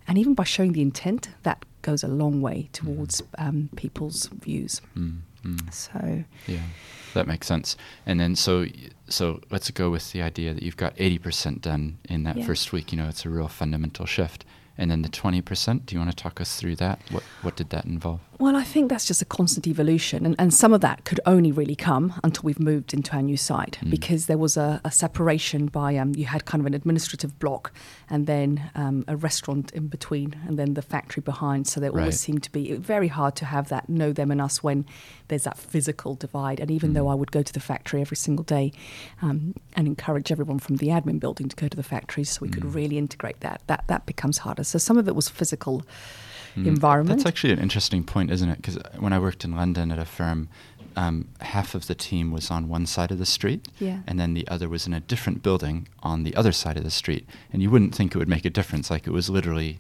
And 0.08 0.18
even 0.18 0.34
by 0.34 0.44
showing 0.44 0.72
the 0.72 0.82
intent, 0.82 1.28
that 1.42 1.64
goes 1.86 2.02
a 2.04 2.08
long 2.08 2.42
way 2.42 2.68
towards 2.72 3.22
um, 3.38 3.70
people's 3.76 4.26
views. 4.26 4.80
Mm, 4.96 5.20
mm. 5.44 5.72
So, 5.72 6.24
Yeah, 6.46 6.66
that 7.14 7.26
makes 7.26 7.46
sense. 7.46 7.76
And 8.04 8.18
then 8.20 8.34
so 8.36 8.66
so 9.08 9.40
let's 9.50 9.70
go 9.70 9.88
with 9.90 10.12
the 10.12 10.20
idea 10.22 10.52
that 10.54 10.62
you've 10.62 10.76
got 10.76 10.92
eighty 10.98 11.18
percent 11.18 11.60
done 11.62 11.98
in 12.08 12.24
that 12.24 12.36
Yeah. 12.36 12.46
first 12.46 12.72
week. 12.72 12.92
You 12.92 12.98
know, 12.98 13.08
it's 13.08 13.24
a 13.24 13.30
real 13.30 13.48
fundamental 13.48 14.06
shift. 14.06 14.44
And 14.78 14.90
then 14.90 15.02
the 15.02 15.08
20%, 15.08 15.86
do 15.86 15.94
you 15.94 16.00
want 16.00 16.10
to 16.10 16.16
talk 16.16 16.40
us 16.40 16.56
through 16.56 16.76
that? 16.76 17.00
What, 17.10 17.22
what 17.42 17.56
did 17.56 17.70
that 17.70 17.84
involve? 17.84 18.20
Well, 18.38 18.54
I 18.54 18.64
think 18.64 18.90
that's 18.90 19.06
just 19.06 19.22
a 19.22 19.24
constant 19.24 19.66
evolution. 19.66 20.26
And, 20.26 20.36
and 20.38 20.52
some 20.52 20.74
of 20.74 20.82
that 20.82 21.04
could 21.04 21.20
only 21.24 21.50
really 21.50 21.74
come 21.74 22.20
until 22.22 22.42
we've 22.42 22.60
moved 22.60 22.92
into 22.92 23.12
our 23.14 23.22
new 23.22 23.38
site 23.38 23.78
mm. 23.80 23.90
because 23.90 24.26
there 24.26 24.36
was 24.36 24.58
a, 24.58 24.80
a 24.84 24.90
separation 24.90 25.66
by, 25.66 25.96
um, 25.96 26.14
you 26.14 26.26
had 26.26 26.44
kind 26.44 26.60
of 26.60 26.66
an 26.66 26.74
administrative 26.74 27.38
block 27.38 27.72
and 28.10 28.26
then 28.26 28.70
um, 28.74 29.04
a 29.08 29.16
restaurant 29.16 29.72
in 29.72 29.86
between 29.88 30.36
and 30.46 30.58
then 30.58 30.74
the 30.74 30.82
factory 30.82 31.22
behind. 31.22 31.66
So 31.66 31.80
there 31.80 31.90
right. 31.90 32.02
always 32.02 32.20
seemed 32.20 32.42
to 32.42 32.52
be 32.52 32.74
very 32.74 33.08
hard 33.08 33.36
to 33.36 33.46
have 33.46 33.70
that 33.70 33.88
know 33.88 34.12
them 34.12 34.30
and 34.30 34.42
us 34.42 34.62
when 34.62 34.84
there's 35.28 35.44
that 35.44 35.56
physical 35.56 36.14
divide. 36.14 36.60
And 36.60 36.70
even 36.70 36.90
mm. 36.90 36.94
though 36.94 37.08
I 37.08 37.14
would 37.14 37.32
go 37.32 37.42
to 37.42 37.52
the 37.52 37.60
factory 37.60 38.02
every 38.02 38.18
single 38.18 38.44
day 38.44 38.72
um, 39.22 39.54
and 39.74 39.86
encourage 39.86 40.30
everyone 40.30 40.58
from 40.58 40.76
the 40.76 40.88
admin 40.88 41.20
building 41.20 41.48
to 41.48 41.56
go 41.56 41.68
to 41.68 41.76
the 41.76 41.82
factories 41.82 42.28
so 42.28 42.40
we 42.42 42.48
mm. 42.48 42.54
could 42.54 42.74
really 42.74 42.98
integrate 42.98 43.40
that, 43.40 43.62
that, 43.66 43.84
that 43.86 44.04
becomes 44.04 44.38
harder. 44.38 44.62
So 44.66 44.78
some 44.78 44.98
of 44.98 45.08
it 45.08 45.14
was 45.14 45.28
physical 45.28 45.82
mm. 46.56 46.66
environment. 46.66 47.18
That's 47.18 47.28
actually 47.28 47.52
an 47.52 47.58
interesting 47.58 48.04
point, 48.04 48.30
isn't 48.30 48.48
it? 48.48 48.56
Because 48.56 48.78
when 48.98 49.12
I 49.12 49.18
worked 49.18 49.44
in 49.44 49.54
London 49.54 49.92
at 49.92 49.98
a 49.98 50.04
firm, 50.04 50.48
um, 50.96 51.28
half 51.40 51.74
of 51.74 51.86
the 51.86 51.94
team 51.94 52.32
was 52.32 52.50
on 52.50 52.68
one 52.68 52.86
side 52.86 53.10
of 53.10 53.18
the 53.18 53.26
street, 53.26 53.68
yeah. 53.78 54.00
and 54.06 54.18
then 54.18 54.34
the 54.34 54.48
other 54.48 54.68
was 54.68 54.86
in 54.86 54.94
a 54.94 55.00
different 55.00 55.42
building 55.42 55.88
on 56.02 56.22
the 56.22 56.34
other 56.34 56.52
side 56.52 56.76
of 56.76 56.84
the 56.84 56.90
street. 56.90 57.28
And 57.52 57.62
you 57.62 57.70
wouldn't 57.70 57.94
think 57.94 58.14
it 58.14 58.18
would 58.18 58.28
make 58.28 58.46
a 58.46 58.50
difference, 58.50 58.90
like 58.90 59.06
it 59.06 59.10
was 59.10 59.28
literally 59.28 59.78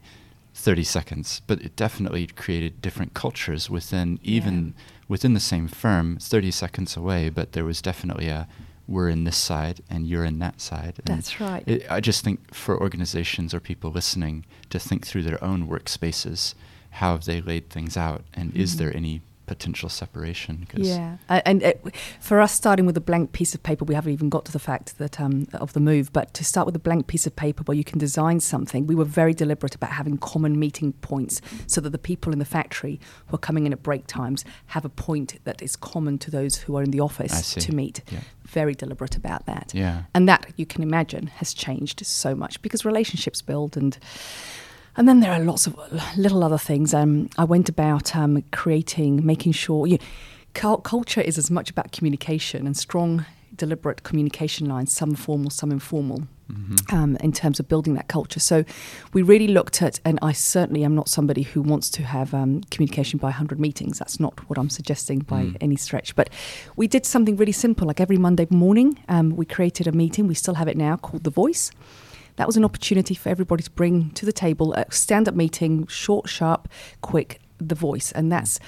30 0.54 0.84
seconds, 0.84 1.42
but 1.46 1.60
it 1.62 1.74
definitely 1.74 2.26
created 2.26 2.82
different 2.82 3.14
cultures 3.14 3.70
within 3.70 4.18
even 4.22 4.74
yeah. 4.76 4.82
within 5.08 5.34
the 5.34 5.40
same 5.40 5.68
firm, 5.68 6.18
30 6.18 6.50
seconds 6.50 6.96
away. 6.96 7.30
But 7.30 7.52
there 7.52 7.64
was 7.64 7.80
definitely 7.80 8.28
a 8.28 8.46
we're 8.88 9.08
in 9.08 9.24
this 9.24 9.36
side 9.36 9.80
and 9.90 10.06
you're 10.06 10.24
in 10.24 10.38
that 10.38 10.60
side. 10.60 11.00
And 11.04 11.16
That's 11.16 11.40
right. 11.40 11.64
It, 11.66 11.86
I 11.90 12.00
just 12.00 12.22
think 12.24 12.54
for 12.54 12.80
organizations 12.80 13.52
or 13.52 13.60
people 13.60 13.90
listening 13.90 14.44
to 14.70 14.78
think 14.78 15.06
through 15.06 15.22
their 15.22 15.42
own 15.42 15.66
workspaces, 15.68 16.54
how 16.90 17.12
have 17.12 17.24
they 17.24 17.40
laid 17.40 17.68
things 17.68 17.96
out, 17.96 18.24
and 18.32 18.50
mm-hmm. 18.50 18.60
is 18.60 18.76
there 18.76 18.94
any 18.94 19.20
potential 19.46 19.88
separation. 19.88 20.66
Cause 20.68 20.86
yeah, 20.88 21.16
and 21.28 21.62
it, 21.62 21.84
for 22.20 22.40
us, 22.40 22.52
starting 22.52 22.86
with 22.86 22.96
a 22.96 23.00
blank 23.00 23.32
piece 23.32 23.54
of 23.54 23.62
paper, 23.62 23.84
we 23.84 23.94
haven't 23.94 24.12
even 24.12 24.28
got 24.28 24.44
to 24.46 24.52
the 24.52 24.58
fact 24.58 24.98
that 24.98 25.20
um, 25.20 25.46
of 25.54 25.72
the 25.72 25.80
move. 25.80 26.12
But 26.12 26.34
to 26.34 26.44
start 26.44 26.66
with 26.66 26.76
a 26.76 26.80
blank 26.80 27.06
piece 27.06 27.26
of 27.26 27.34
paper 27.36 27.62
where 27.64 27.76
you 27.76 27.84
can 27.84 27.98
design 27.98 28.40
something, 28.40 28.86
we 28.86 28.94
were 28.94 29.04
very 29.04 29.34
deliberate 29.34 29.74
about 29.74 29.90
having 29.92 30.18
common 30.18 30.58
meeting 30.58 30.92
points, 30.94 31.40
so 31.66 31.80
that 31.80 31.90
the 31.90 31.98
people 31.98 32.32
in 32.32 32.38
the 32.38 32.44
factory 32.44 33.00
who 33.26 33.36
are 33.36 33.38
coming 33.38 33.66
in 33.66 33.72
at 33.72 33.82
break 33.82 34.06
times 34.06 34.44
have 34.66 34.84
a 34.84 34.90
point 34.90 35.38
that 35.44 35.62
is 35.62 35.76
common 35.76 36.18
to 36.18 36.30
those 36.30 36.56
who 36.56 36.76
are 36.76 36.82
in 36.82 36.90
the 36.90 37.00
office 37.00 37.54
to 37.54 37.74
meet. 37.74 38.02
Yeah. 38.10 38.20
Very 38.44 38.74
deliberate 38.74 39.16
about 39.16 39.46
that. 39.46 39.72
Yeah, 39.74 40.04
and 40.14 40.28
that 40.28 40.52
you 40.56 40.66
can 40.66 40.82
imagine 40.82 41.26
has 41.26 41.52
changed 41.52 42.06
so 42.06 42.34
much 42.34 42.62
because 42.62 42.84
relationships 42.84 43.42
build 43.42 43.76
and 43.76 43.98
and 44.96 45.08
then 45.08 45.20
there 45.20 45.32
are 45.32 45.40
lots 45.40 45.66
of 45.66 45.76
little 46.16 46.42
other 46.42 46.58
things. 46.58 46.94
Um, 46.94 47.28
I 47.36 47.44
went 47.44 47.68
about 47.68 48.16
um, 48.16 48.42
creating, 48.52 49.24
making 49.24 49.52
sure 49.52 49.86
you 49.86 49.98
know, 49.98 50.76
culture 50.78 51.20
is 51.20 51.36
as 51.38 51.50
much 51.50 51.70
about 51.70 51.92
communication 51.92 52.66
and 52.66 52.76
strong, 52.76 53.26
deliberate 53.54 54.02
communication 54.02 54.66
lines, 54.68 54.92
some 54.92 55.14
formal, 55.14 55.50
some 55.50 55.70
informal. 55.70 56.22
Mm-hmm. 56.50 56.94
Um, 56.94 57.16
in 57.16 57.32
terms 57.32 57.58
of 57.58 57.66
building 57.66 57.94
that 57.94 58.06
culture. 58.06 58.38
So 58.38 58.64
we 59.12 59.22
really 59.22 59.48
looked 59.48 59.82
at, 59.82 59.98
and 60.04 60.16
I 60.22 60.30
certainly 60.30 60.84
am 60.84 60.94
not 60.94 61.08
somebody 61.08 61.42
who 61.42 61.60
wants 61.60 61.90
to 61.90 62.04
have 62.04 62.32
um, 62.32 62.60
communication 62.70 63.18
by 63.18 63.30
100 63.30 63.58
meetings. 63.58 63.98
That's 63.98 64.20
not 64.20 64.48
what 64.48 64.56
I'm 64.56 64.70
suggesting 64.70 65.18
by 65.18 65.46
mm. 65.46 65.56
any 65.60 65.74
stretch. 65.74 66.14
But 66.14 66.30
we 66.76 66.86
did 66.86 67.04
something 67.04 67.36
really 67.36 67.50
simple. 67.50 67.88
Like 67.88 68.00
every 68.00 68.16
Monday 68.16 68.46
morning, 68.48 68.96
um, 69.08 69.34
we 69.34 69.44
created 69.44 69.88
a 69.88 69.92
meeting, 69.92 70.28
we 70.28 70.34
still 70.34 70.54
have 70.54 70.68
it 70.68 70.76
now, 70.76 70.96
called 70.98 71.24
The 71.24 71.30
Voice 71.30 71.72
that 72.36 72.46
was 72.46 72.56
an 72.56 72.64
opportunity 72.64 73.14
for 73.14 73.28
everybody 73.28 73.62
to 73.62 73.70
bring 73.70 74.10
to 74.12 74.24
the 74.24 74.32
table 74.32 74.72
a 74.74 74.90
stand 74.90 75.28
up 75.28 75.34
meeting, 75.34 75.86
short, 75.86 76.28
sharp, 76.28 76.68
quick, 77.00 77.40
the 77.58 77.74
voice. 77.74 78.12
And 78.12 78.30
that's 78.30 78.58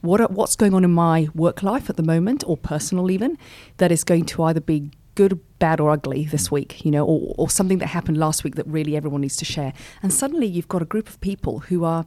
what 0.00 0.20
are, 0.20 0.28
what's 0.28 0.56
going 0.56 0.74
on 0.74 0.84
in 0.84 0.92
my 0.92 1.28
work 1.34 1.62
life 1.62 1.90
at 1.90 1.96
the 1.96 2.02
moment, 2.02 2.44
or 2.46 2.56
personal 2.56 3.10
even, 3.10 3.38
that 3.78 3.92
is 3.92 4.04
going 4.04 4.24
to 4.26 4.42
either 4.44 4.60
be 4.60 4.90
good, 5.14 5.40
bad, 5.58 5.80
or 5.80 5.90
ugly 5.90 6.26
this 6.26 6.48
mm. 6.48 6.52
week, 6.52 6.84
you 6.84 6.90
know, 6.90 7.04
or, 7.04 7.34
or 7.36 7.50
something 7.50 7.78
that 7.78 7.88
happened 7.88 8.16
last 8.16 8.44
week 8.44 8.54
that 8.54 8.66
really 8.66 8.96
everyone 8.96 9.20
needs 9.20 9.36
to 9.36 9.44
share. 9.44 9.72
And 10.02 10.12
suddenly 10.12 10.46
you've 10.46 10.68
got 10.68 10.82
a 10.82 10.86
group 10.86 11.08
of 11.08 11.20
people 11.20 11.60
who 11.60 11.84
are. 11.84 12.06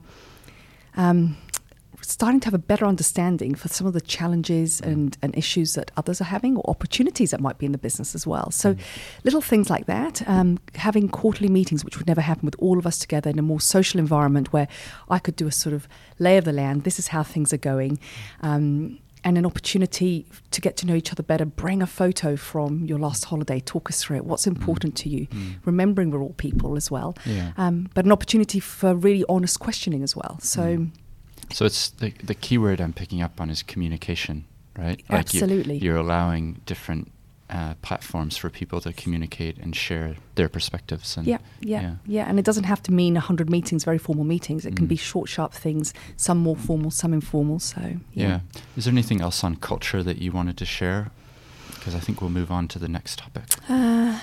Um, 0.95 1.37
starting 2.01 2.39
to 2.41 2.47
have 2.47 2.53
a 2.53 2.59
better 2.59 2.85
understanding 2.85 3.55
for 3.55 3.67
some 3.67 3.87
of 3.87 3.93
the 3.93 4.01
challenges 4.01 4.81
mm. 4.81 4.87
and, 4.87 5.17
and 5.21 5.37
issues 5.37 5.75
that 5.75 5.91
others 5.97 6.21
are 6.21 6.25
having 6.25 6.57
or 6.57 6.69
opportunities 6.69 7.31
that 7.31 7.39
might 7.39 7.57
be 7.57 7.65
in 7.65 7.71
the 7.71 7.77
business 7.77 8.15
as 8.15 8.25
well. 8.27 8.51
So, 8.51 8.73
mm. 8.73 8.79
little 9.23 9.41
things 9.41 9.69
like 9.69 9.85
that, 9.85 10.27
um, 10.27 10.59
having 10.75 11.09
quarterly 11.09 11.49
meetings, 11.49 11.85
which 11.85 11.97
would 11.97 12.07
never 12.07 12.21
happen 12.21 12.45
with 12.45 12.55
all 12.59 12.77
of 12.77 12.87
us 12.87 12.97
together 12.97 13.29
in 13.29 13.39
a 13.39 13.43
more 13.43 13.61
social 13.61 13.99
environment 13.99 14.51
where 14.53 14.67
I 15.09 15.19
could 15.19 15.35
do 15.35 15.47
a 15.47 15.51
sort 15.51 15.73
of 15.73 15.87
lay 16.19 16.37
of 16.37 16.45
the 16.45 16.53
land, 16.53 16.83
this 16.83 16.99
is 16.99 17.09
how 17.09 17.23
things 17.23 17.53
are 17.53 17.57
going. 17.57 17.99
Um, 18.41 18.99
and 19.23 19.37
an 19.37 19.45
opportunity 19.45 20.25
to 20.49 20.61
get 20.61 20.77
to 20.77 20.87
know 20.87 20.95
each 20.95 21.11
other 21.11 21.23
better. 21.23 21.45
Bring 21.45 21.81
a 21.81 21.87
photo 21.87 22.35
from 22.35 22.85
your 22.85 22.97
last 22.97 23.25
holiday. 23.25 23.59
Talk 23.59 23.89
us 23.89 24.03
through 24.03 24.17
it. 24.17 24.25
What's 24.25 24.45
mm. 24.45 24.55
important 24.55 24.95
mm. 24.95 24.97
to 24.97 25.09
you? 25.09 25.27
Mm. 25.27 25.55
Remembering 25.65 26.11
we're 26.11 26.21
all 26.21 26.33
people 26.33 26.75
as 26.75 26.89
well. 26.89 27.15
Yeah. 27.25 27.51
Um, 27.57 27.89
but 27.93 28.05
an 28.05 28.11
opportunity 28.11 28.59
for 28.59 28.95
really 28.95 29.23
honest 29.29 29.59
questioning 29.59 30.03
as 30.03 30.15
well. 30.15 30.39
So 30.41 30.61
mm. 30.61 30.91
So 31.53 31.65
it's 31.65 31.89
the 31.89 32.13
the 32.23 32.35
key 32.35 32.57
word 32.57 32.81
I'm 32.81 32.93
picking 32.93 33.21
up 33.21 33.39
on 33.41 33.49
is 33.49 33.63
communication, 33.63 34.45
right? 34.77 35.01
Like 35.09 35.19
Absolutely. 35.19 35.77
You, 35.77 35.93
are 35.93 35.97
allowing 35.97 36.61
different 36.65 37.11
uh, 37.49 37.73
platforms 37.81 38.37
for 38.37 38.49
people 38.49 38.79
to 38.81 38.93
communicate 38.93 39.57
and 39.57 39.75
share 39.75 40.15
their 40.35 40.47
perspectives. 40.47 41.17
And 41.17 41.27
yeah, 41.27 41.39
yeah, 41.59 41.81
yeah, 41.81 41.95
yeah. 42.05 42.25
And 42.29 42.39
it 42.39 42.45
doesn't 42.45 42.63
have 42.63 42.81
to 42.83 42.91
mean 42.93 43.15
hundred 43.15 43.49
meetings, 43.49 43.83
very 43.83 43.97
formal 43.97 44.23
meetings. 44.23 44.65
It 44.65 44.73
mm. 44.73 44.77
can 44.77 44.85
be 44.85 44.95
short, 44.95 45.29
sharp 45.29 45.53
things. 45.53 45.93
Some 46.15 46.37
more 46.37 46.55
formal, 46.55 46.91
some 46.91 47.13
informal. 47.13 47.59
So 47.59 47.81
yeah. 48.13 48.27
yeah. 48.27 48.39
Is 48.77 48.85
there 48.85 48.93
anything 48.93 49.21
else 49.21 49.43
on 49.43 49.57
culture 49.57 50.03
that 50.03 50.17
you 50.19 50.31
wanted 50.31 50.57
to 50.57 50.65
share? 50.65 51.11
Because 51.73 51.95
I 51.95 51.99
think 51.99 52.21
we'll 52.21 52.29
move 52.29 52.51
on 52.51 52.67
to 52.69 52.79
the 52.79 52.87
next 52.87 53.19
topic. 53.19 53.43
Uh, 53.67 54.19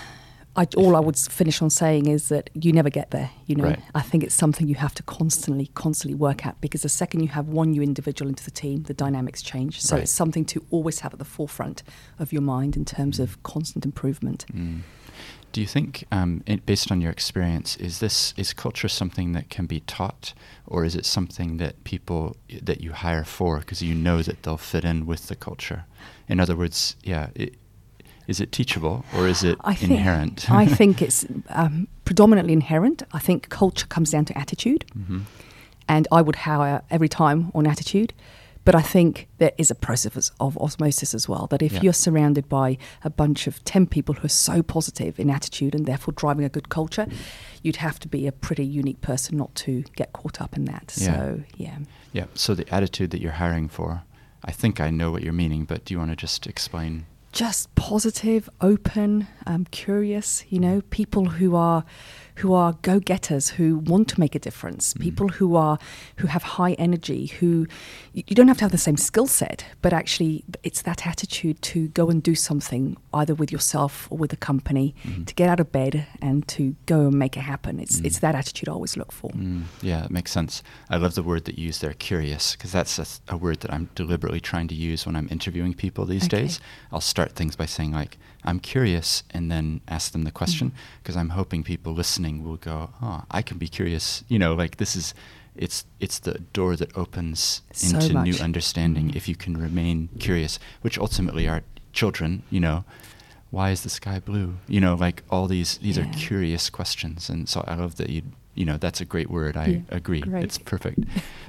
I, 0.59 0.67
all 0.77 0.97
I 0.97 1.01
would 1.01 1.17
finish 1.17 1.63
on 1.63 1.71
saying 1.71 2.07
is 2.07 2.29
that 2.31 2.51
you 2.55 2.73
never 2.73 2.91
get 2.91 3.13
there. 3.13 3.31
You 3.47 3.57
know, 3.57 3.65
right. 3.65 3.81
I 3.95 4.03
think 4.03 4.25
it's 4.25 4.35
something 4.35 4.67
you 4.67 4.75
have 4.75 4.95
to 4.95 5.03
constantly, 5.05 5.71
constantly 5.75 6.17
work 6.17 6.45
at 6.45 6.61
because 6.61 6.83
the 6.83 6.89
second 6.89 7.21
you 7.21 7.29
have 7.29 7.47
one 7.49 7.71
new 7.71 7.83
individual 7.83 8.29
into 8.29 8.45
the 8.45 8.51
team, 8.51 8.83
the 8.83 8.95
dynamics 8.95 9.41
change. 9.41 9.81
So 9.81 9.95
right. 9.95 10.03
it's 10.03 10.13
something 10.13 10.45
to 10.47 10.65
always 10.71 11.01
have 11.01 11.13
at 11.13 11.21
the 11.21 11.25
forefront 11.25 11.85
of 12.19 12.33
your 12.33 12.43
mind 12.43 12.77
in 12.77 12.85
terms 12.85 13.19
mm. 13.19 13.23
of 13.23 13.41
constant 13.45 13.85
improvement. 13.85 14.47
Mm. 14.53 14.81
Do 15.53 15.61
you 15.61 15.67
think, 15.67 16.05
um, 16.13 16.43
it, 16.45 16.67
based 16.67 16.93
on 16.93 17.01
your 17.01 17.11
experience, 17.11 17.77
is 17.77 18.01
this 18.01 18.35
is 18.37 18.53
culture 18.53 18.89
something 18.89 19.33
that 19.33 19.49
can 19.49 19.67
be 19.67 19.81
taught, 19.81 20.35
or 20.67 20.85
is 20.85 20.95
it 20.95 21.07
something 21.07 21.57
that 21.57 21.83
people 21.85 22.37
that 22.63 22.83
you 22.83 22.93
hire 22.93 23.25
for 23.25 23.59
because 23.61 23.81
you 23.81 23.95
know 23.95 24.23
that 24.23 24.43
they'll 24.43 24.59
fit 24.59 24.85
in 24.85 25.07
with 25.07 25.29
the 25.29 25.37
culture? 25.37 25.87
In 26.29 26.41
other 26.41 26.55
words, 26.55 26.97
yeah. 27.03 27.29
It, 27.35 27.55
is 28.29 28.41
it 28.41 28.53
teachable 28.53 29.05
or 29.17 29.27
is 29.27 29.43
it 29.43 29.59
I 29.63 29.75
think, 29.75 29.91
inherent? 29.91 30.51
I 30.51 30.67
think 30.79 31.03
it's 31.03 31.27
um, 31.49 31.89
predominantly 32.05 32.53
inherent. 32.53 33.03
I 33.13 33.19
think 33.19 33.49
culture 33.49 33.87
comes 33.87 34.11
down 34.11 34.27
to 34.27 34.39
attitude, 34.39 34.85
mm-hmm. 34.97 35.21
and 35.89 36.07
I 36.13 36.23
would 36.23 36.37
hire 36.37 36.83
every 36.91 37.09
time 37.09 37.51
on 37.55 37.67
attitude. 37.67 38.13
But 38.65 38.75
I 38.75 38.83
think 38.83 39.29
there 39.39 39.53
is 39.57 39.71
a 39.71 39.75
process 39.75 40.31
of 40.41 40.59
osmosis 40.59 41.15
as 41.15 41.27
well. 41.27 41.47
That 41.47 41.63
if 41.63 41.73
yeah. 41.73 41.81
you're 41.85 41.93
surrounded 41.95 42.51
by 42.51 42.77
a 43.03 43.09
bunch 43.09 43.47
of 43.47 43.65
10 43.65 43.87
people 43.87 44.17
who 44.17 44.27
are 44.27 44.29
so 44.29 44.63
positive 44.63 45.19
in 45.19 45.31
attitude 45.31 45.75
and 45.75 45.87
therefore 45.87 46.13
driving 46.13 46.45
a 46.45 46.51
good 46.51 46.69
culture, 46.69 47.07
you'd 47.63 47.77
have 47.77 47.99
to 48.01 48.09
be 48.09 48.27
a 48.27 48.33
pretty 48.33 48.67
unique 48.67 49.01
person 49.01 49.39
not 49.39 49.55
to 49.55 49.85
get 49.97 50.13
caught 50.13 50.43
up 50.43 50.55
in 50.55 50.67
that. 50.67 50.93
Yeah. 50.99 51.07
So, 51.07 51.43
yeah. 51.57 51.79
Yeah. 52.13 52.27
So 52.35 52.55
the 52.55 52.69
attitude 52.75 53.11
that 53.13 53.23
you're 53.23 53.33
hiring 53.33 53.71
for, 53.71 54.03
I 54.45 54.51
think 54.51 54.81
I 54.81 54.91
know 54.91 55.11
what 55.13 55.23
you're 55.23 55.33
meaning, 55.33 55.65
but 55.65 55.87
do 55.87 55.95
you 55.95 55.99
want 55.99 56.11
to 56.11 56.17
just 56.17 56.47
explain? 56.47 57.07
Just 57.33 57.75
positive, 57.75 58.49
open, 58.61 59.29
um, 59.47 59.67
curious. 59.71 60.45
You 60.49 60.61
know, 60.61 60.83
people 60.91 61.27
who 61.27 61.55
are 61.57 61.85
who 62.39 62.53
are 62.53 62.75
go-getters 62.83 63.51
who 63.51 63.79
want 63.79 64.09
to 64.09 64.19
make 64.21 64.35
a 64.35 64.39
difference 64.39 64.95
mm. 64.95 65.01
people 65.01 65.29
who 65.29 65.57
are 65.57 65.79
who 66.17 66.27
have 66.27 66.43
high 66.43 66.73
energy 66.73 67.27
who 67.27 67.67
you 68.13 68.35
don't 68.35 68.49
have 68.49 68.59
to 68.59 68.65
have 68.65 68.73
the 68.73 68.79
same 68.79 68.97
skill 68.97 69.27
set 69.27 69.65
but 69.83 69.93
actually 69.93 70.45
it's 70.63 70.83
that 70.83 71.07
attitude 71.07 71.61
to 71.63 71.89
go 71.89 72.09
and 72.09 72.23
do 72.23 72.35
something 72.35 72.97
either 73.15 73.35
with 73.35 73.51
yourself 73.53 74.09
or 74.11 74.19
with 74.19 74.31
the 74.31 74.37
company 74.37 74.95
mm. 75.05 75.27
to 75.27 75.35
get 75.35 75.49
out 75.49 75.61
of 75.61 75.71
bed 75.73 76.07
and 76.23 76.47
to 76.49 76.75
go 76.87 77.01
and 77.09 77.19
make 77.19 77.37
it 77.37 77.41
happen 77.41 77.81
it's 77.81 78.01
mm. 78.01 78.07
it's 78.07 78.21
that 78.21 78.35
attitude 78.35 78.69
I 78.69 78.73
always 78.73 78.97
look 78.97 79.13
for 79.13 79.31
mm. 79.31 79.63
yeah 79.83 80.05
it 80.05 80.11
makes 80.11 80.31
sense 80.31 80.63
I 80.91 80.97
love 80.97 81.15
the 81.15 81.23
word 81.23 81.45
that 81.45 81.59
you 81.59 81.67
use 81.67 81.79
there 81.79 81.93
curious 81.93 82.53
because 82.53 82.73
that's 82.73 82.99
a, 82.99 83.35
a, 83.35 83.37
word 83.37 83.61
that 83.61 83.73
I'm 83.73 83.89
deliberately 83.95 84.41
trying 84.41 84.69
to 84.69 84.75
use 84.75 85.07
when 85.07 85.15
I'm 85.17 85.29
interviewing 85.31 85.75
people 85.75 86.05
these 86.05 86.25
okay. 86.25 86.43
days 86.43 86.61
I'll 86.93 87.01
start 87.01 87.33
things 87.33 87.57
by 87.57 87.67
saying 87.67 87.93
like 87.93 88.19
I'm 88.45 88.61
curious 88.61 89.23
and 89.31 89.51
then 89.51 89.81
ask 89.89 90.13
them 90.13 90.23
the 90.23 90.31
question 90.31 90.73
because 91.03 91.17
mm. 91.17 91.21
I'm 91.21 91.29
hoping 91.31 91.63
people 91.63 91.93
listening 91.93 92.45
will 92.45 92.57
go, 92.57 92.91
oh, 93.03 93.25
I 93.31 93.43
can 93.43 93.59
be 93.59 93.69
curious. 93.69 94.25
You 94.29 94.39
know, 94.39 94.55
like 94.55 94.77
this 94.77 94.95
is, 94.97 95.15
it's 95.57 95.85
it's 95.99 96.21
the 96.21 96.39
door 96.53 96.77
that 96.77 96.97
opens 96.97 97.63
so 97.73 97.99
into 97.99 98.15
much. 98.15 98.25
new 98.25 98.35
understanding 98.43 99.09
mm. 99.11 99.17
if 99.17 99.29
you 99.29 99.37
can 99.37 99.57
remain 99.57 100.09
curious, 100.19 100.59
which 100.83 100.99
ultimately 100.99 101.49
are 101.49 101.63
children. 101.93 102.43
You 102.49 102.61
know, 102.61 102.85
why 103.51 103.71
is 103.71 103.83
the 103.83 103.91
sky 103.91 104.21
blue? 104.21 104.55
You 104.69 104.81
know, 104.81 104.95
like 104.95 105.25
all 105.31 105.49
these 105.49 105.79
these 105.79 105.99
yeah. 105.99 106.05
are 106.05 106.13
curious 106.13 106.71
questions, 106.71 107.29
and 107.29 107.49
so 107.49 107.65
I 107.67 107.75
love 107.75 107.97
that 107.97 108.09
you 108.11 108.23
you 108.59 108.65
know, 108.65 108.77
that's 108.77 109.01
a 109.01 109.05
great 109.05 109.31
word. 109.31 109.57
I 109.57 109.67
Yeah, 109.67 109.81
agree. 109.91 110.21
great. 110.21 110.43
It's 110.43 110.59
perfect. 110.59 110.99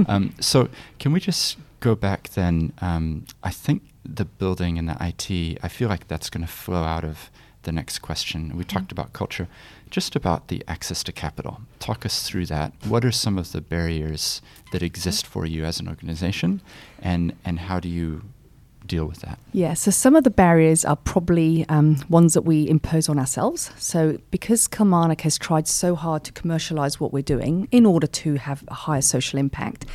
um, 0.08 0.36
so, 0.40 0.70
can 1.00 1.12
we 1.12 1.20
just 1.20 1.58
go 1.80 1.96
back 1.96 2.30
then? 2.30 2.72
Um, 2.82 3.26
I 3.44 3.50
think 3.50 3.82
the 4.04 4.26
building 4.26 4.78
and 4.78 4.88
the 4.88 4.98
IT, 5.00 5.60
I 5.64 5.68
feel 5.68 5.90
like 5.90 6.08
that's 6.08 6.30
going 6.30 6.46
to 6.46 6.52
flow 6.52 6.84
out 6.84 7.04
of 7.04 7.30
the 7.64 7.72
next 7.72 8.00
question. 8.00 8.56
We 8.56 8.64
talked 8.64 8.92
about 8.92 9.14
culture, 9.14 9.48
just 9.90 10.16
about 10.16 10.48
the 10.48 10.64
access 10.68 11.04
to 11.04 11.12
capital. 11.12 11.62
Talk 11.80 12.06
us 12.06 12.24
through 12.24 12.46
that. 12.48 12.74
What 12.88 13.04
are 13.04 13.12
some 13.12 13.38
of 13.38 13.52
the 13.52 13.62
barriers 13.62 14.42
that 14.72 14.82
exist 14.82 15.28
for 15.28 15.46
you 15.46 15.66
as 15.66 15.80
an 15.80 15.88
organization, 15.88 16.62
and 17.02 17.34
and 17.44 17.60
how 17.60 17.80
do 17.80 17.90
you 17.90 18.24
deal 18.86 19.06
with 19.06 19.20
that? 19.20 19.40
Yeah, 19.52 19.74
so 19.74 19.92
some 19.92 20.16
of 20.16 20.24
the 20.24 20.30
barriers 20.30 20.86
are 20.86 20.96
probably 20.96 21.66
um, 21.70 21.98
ones 22.10 22.34
that 22.34 22.42
we 22.42 22.68
impose 22.68 23.10
on 23.10 23.20
ourselves. 23.20 23.72
So, 23.78 24.18
because 24.32 24.68
Kilmarnock 24.68 25.22
has 25.22 25.38
tried 25.38 25.68
so 25.68 25.96
hard 25.96 26.24
to 26.26 26.32
commercialise 26.32 26.96
what 26.96 27.14
we're 27.14 27.22
doing 27.22 27.68
in 27.72 27.86
order 27.86 28.08
to 28.08 28.36
have 28.36 28.64
a 28.68 28.74
higher 28.74 29.02
social 29.02 29.38
impact, 29.38 29.86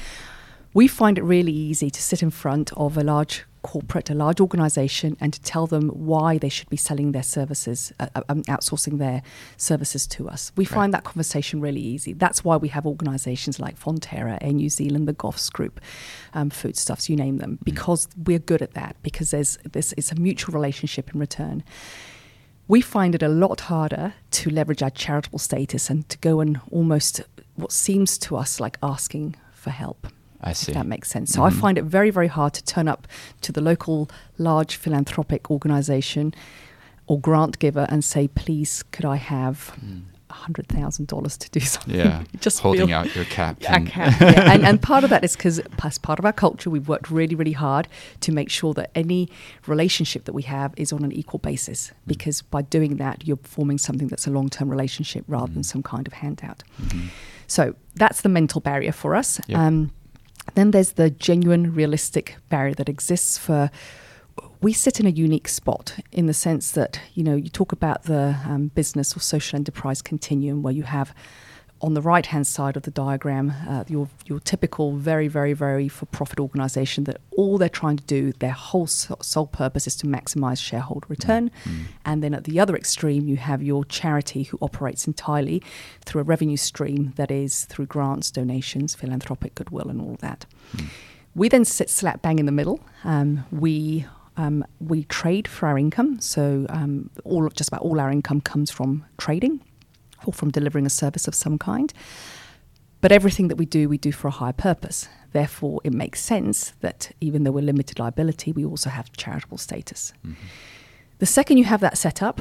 we 0.74 0.86
find 0.86 1.18
it 1.18 1.24
really 1.24 1.52
easy 1.52 1.90
to 1.90 2.02
sit 2.02 2.22
in 2.22 2.30
front 2.30 2.72
of 2.74 2.96
a 2.96 3.02
large 3.02 3.44
corporate, 3.64 4.10
a 4.10 4.14
large 4.14 4.40
organisation, 4.40 5.16
and 5.20 5.32
to 5.32 5.40
tell 5.42 5.66
them 5.66 5.88
why 5.88 6.38
they 6.38 6.50
should 6.50 6.68
be 6.68 6.76
selling 6.76 7.12
their 7.12 7.22
services, 7.22 7.92
uh, 7.98 8.06
uh, 8.14 8.22
um, 8.28 8.42
outsourcing 8.44 8.98
their 8.98 9.22
services 9.56 10.06
to 10.06 10.28
us. 10.28 10.52
We 10.54 10.64
Right. 10.66 10.74
find 10.74 10.94
that 10.94 11.04
conversation 11.04 11.60
really 11.60 11.80
easy. 11.80 12.12
That's 12.12 12.44
why 12.44 12.56
we 12.56 12.68
have 12.68 12.86
organisations 12.86 13.58
like 13.58 13.76
Fonterra, 13.80 14.38
Air 14.40 14.52
New 14.52 14.68
Zealand, 14.68 15.08
the 15.08 15.14
Goughs 15.14 15.48
Group, 15.50 15.80
um, 16.34 16.50
Foodstuffs, 16.50 17.08
you 17.08 17.16
name 17.16 17.38
them, 17.38 17.58
because 17.64 18.06
we're 18.26 18.38
good 18.38 18.62
at 18.62 18.74
that. 18.74 18.96
Because 19.02 19.30
there's 19.30 19.58
this, 19.72 19.94
it's 19.96 20.12
a 20.12 20.16
mutual 20.16 20.52
relationship 20.52 21.12
in 21.14 21.18
return. 21.18 21.64
We 22.68 22.80
find 22.80 23.14
it 23.14 23.22
a 23.22 23.28
lot 23.28 23.60
harder 23.62 24.14
to 24.38 24.50
leverage 24.50 24.82
our 24.82 24.90
charitable 24.90 25.38
status 25.38 25.90
and 25.90 26.08
to 26.08 26.18
go 26.18 26.40
and 26.40 26.60
almost 26.70 27.22
what 27.56 27.72
seems 27.72 28.18
to 28.18 28.36
us 28.36 28.60
like 28.60 28.78
asking 28.82 29.36
for 29.52 29.70
help. 29.70 30.06
I 30.44 30.52
see. 30.52 30.72
If 30.72 30.76
that 30.78 30.86
makes 30.86 31.08
sense. 31.10 31.32
So 31.32 31.42
I 31.42 31.50
Mhm. 31.50 31.60
find 31.60 31.78
it 31.78 31.84
very, 31.84 32.10
very 32.10 32.28
hard 32.28 32.52
to 32.54 32.62
turn 32.64 32.86
up 32.86 33.08
to 33.40 33.50
the 33.50 33.60
local 33.60 34.08
large 34.38 34.76
philanthropic 34.76 35.50
organisation 35.50 36.34
or 37.06 37.18
grant 37.18 37.58
giver 37.58 37.86
and 37.88 38.04
say, 38.04 38.28
please, 38.28 38.82
could 38.92 39.04
I 39.06 39.16
have 39.16 39.72
Mm. 39.84 40.02
$100,000 40.30 41.36
to 41.38 41.50
do 41.50 41.60
something? 41.74 41.94
Yeah, 41.96 42.22
Just 42.40 42.60
holding 42.60 42.88
feel- 42.88 42.96
out 42.96 43.14
your 43.14 43.24
cap. 43.24 43.56
I 43.68 43.76
and- 43.76 43.88
can, 43.88 44.14
yeah. 44.20 44.52
and, 44.52 44.64
and 44.66 44.82
part 44.82 45.04
of 45.04 45.10
that 45.10 45.24
is 45.24 45.36
because 45.36 45.60
as 45.82 45.98
part 45.98 46.18
of 46.18 46.24
our 46.24 46.32
culture, 46.32 46.70
we've 46.70 46.88
worked 46.88 47.10
really, 47.10 47.34
really 47.34 47.52
hard 47.52 47.88
to 48.20 48.32
make 48.32 48.50
sure 48.50 48.74
that 48.74 48.90
any 48.94 49.28
relationship 49.66 50.24
that 50.24 50.32
we 50.34 50.42
have 50.42 50.72
is 50.76 50.92
on 50.92 51.04
an 51.04 51.12
equal 51.12 51.38
basis. 51.38 51.88
Mm. 51.88 51.92
Because 52.06 52.42
by 52.42 52.62
doing 52.62 52.96
that, 52.96 53.26
you're 53.26 53.38
forming 53.42 53.78
something 53.78 54.08
that's 54.08 54.26
a 54.26 54.30
long 54.30 54.48
term 54.48 54.68
relationship 54.68 55.24
rather 55.28 55.52
than 55.52 55.62
Mm. 55.62 55.66
some 55.66 55.82
kind 55.82 56.06
of 56.06 56.14
handout. 56.14 56.62
Mhm. 56.82 57.08
So 57.46 57.74
that's 57.94 58.22
the 58.22 58.28
mental 58.28 58.60
barrier 58.60 58.92
for 58.92 59.14
us. 59.14 59.40
Yep. 59.46 59.58
Um, 59.58 59.90
then 60.54 60.70
there's 60.70 60.92
the 60.92 61.10
genuine, 61.10 61.74
realistic 61.74 62.36
barrier 62.48 62.74
that 62.74 62.88
exists 62.88 63.38
for. 63.38 63.70
We 64.60 64.72
sit 64.72 64.98
in 64.98 65.06
a 65.06 65.10
unique 65.10 65.48
spot 65.48 65.96
in 66.10 66.26
the 66.26 66.34
sense 66.34 66.70
that 66.72 67.00
you 67.14 67.22
know 67.22 67.36
you 67.36 67.48
talk 67.48 67.72
about 67.72 68.04
the 68.04 68.36
um, 68.46 68.68
business 68.68 69.16
or 69.16 69.20
social 69.20 69.56
enterprise 69.56 70.02
continuum, 70.02 70.62
where 70.62 70.72
you 70.72 70.84
have 70.84 71.14
on 71.80 71.92
the 71.94 72.00
right 72.00 72.26
hand 72.26 72.46
side 72.46 72.76
of 72.76 72.84
the 72.84 72.90
diagram 72.90 73.52
uh, 73.68 73.84
your 73.88 74.08
your 74.24 74.40
typical 74.40 74.96
very 74.96 75.28
very 75.28 75.52
very 75.52 75.88
for 75.88 76.06
profit 76.06 76.40
organization 76.40 77.04
that 77.04 77.18
all 77.36 77.58
they're 77.58 77.68
trying 77.68 77.96
to 77.96 78.04
do 78.04 78.32
their 78.38 78.52
whole 78.52 78.86
so- 78.86 79.18
sole 79.20 79.46
purpose 79.46 79.86
is 79.86 79.94
to 79.96 80.06
maximize 80.06 80.60
shareholder 80.62 81.06
return 81.08 81.50
Mm. 81.66 81.84
and 82.04 82.22
then 82.22 82.32
at 82.34 82.44
the 82.44 82.58
other 82.60 82.74
extreme, 82.76 83.26
you 83.28 83.36
have 83.36 83.62
your 83.62 83.84
charity 83.84 84.44
who 84.44 84.58
operates 84.62 85.06
entirely 85.06 85.62
through 86.04 86.20
a 86.20 86.24
revenue 86.24 86.56
stream 86.56 87.12
that 87.16 87.30
is 87.30 87.64
through 87.66 87.86
grants, 87.86 88.30
donations, 88.30 88.94
philanthropic 88.94 89.54
goodwill, 89.54 89.88
and 89.88 90.00
all 90.00 90.14
of 90.14 90.20
that. 90.20 90.46
Mm. 90.76 90.86
We 91.34 91.48
then 91.48 91.64
sit 91.64 91.90
slap 91.90 92.22
bang 92.22 92.38
in 92.38 92.46
the 92.46 92.52
middle. 92.52 92.80
Um, 93.04 93.44
we 93.50 94.06
um, 94.36 94.64
we 94.80 95.04
trade 95.04 95.46
for 95.48 95.66
our 95.68 95.78
income, 95.78 96.20
so 96.20 96.66
um, 96.68 97.10
all 97.24 97.48
just 97.50 97.68
about 97.68 97.82
all 97.82 98.00
our 98.00 98.10
income 98.10 98.40
comes 98.40 98.70
from 98.70 99.04
trading 99.18 99.60
or 100.26 100.32
from 100.32 100.50
delivering 100.50 100.86
a 100.86 100.90
service 100.90 101.28
of 101.28 101.34
some 101.34 101.58
kind. 101.58 101.92
But 103.00 103.12
everything 103.12 103.48
that 103.48 103.56
we 103.56 103.66
do, 103.66 103.88
we 103.88 103.98
do 103.98 104.12
for 104.12 104.28
a 104.28 104.30
higher 104.30 104.52
purpose. 104.54 105.08
Therefore, 105.32 105.80
it 105.84 105.92
makes 105.92 106.20
sense 106.22 106.72
that 106.80 107.12
even 107.20 107.44
though 107.44 107.50
we're 107.52 107.64
limited 107.64 107.98
liability, 107.98 108.52
we 108.52 108.64
also 108.64 108.88
have 108.88 109.12
charitable 109.12 109.58
status. 109.58 110.12
Mhm. 110.26 110.36
The 111.18 111.26
second 111.26 111.58
you 111.58 111.64
have 111.64 111.80
that 111.80 111.98
set 111.98 112.22
up, 112.22 112.40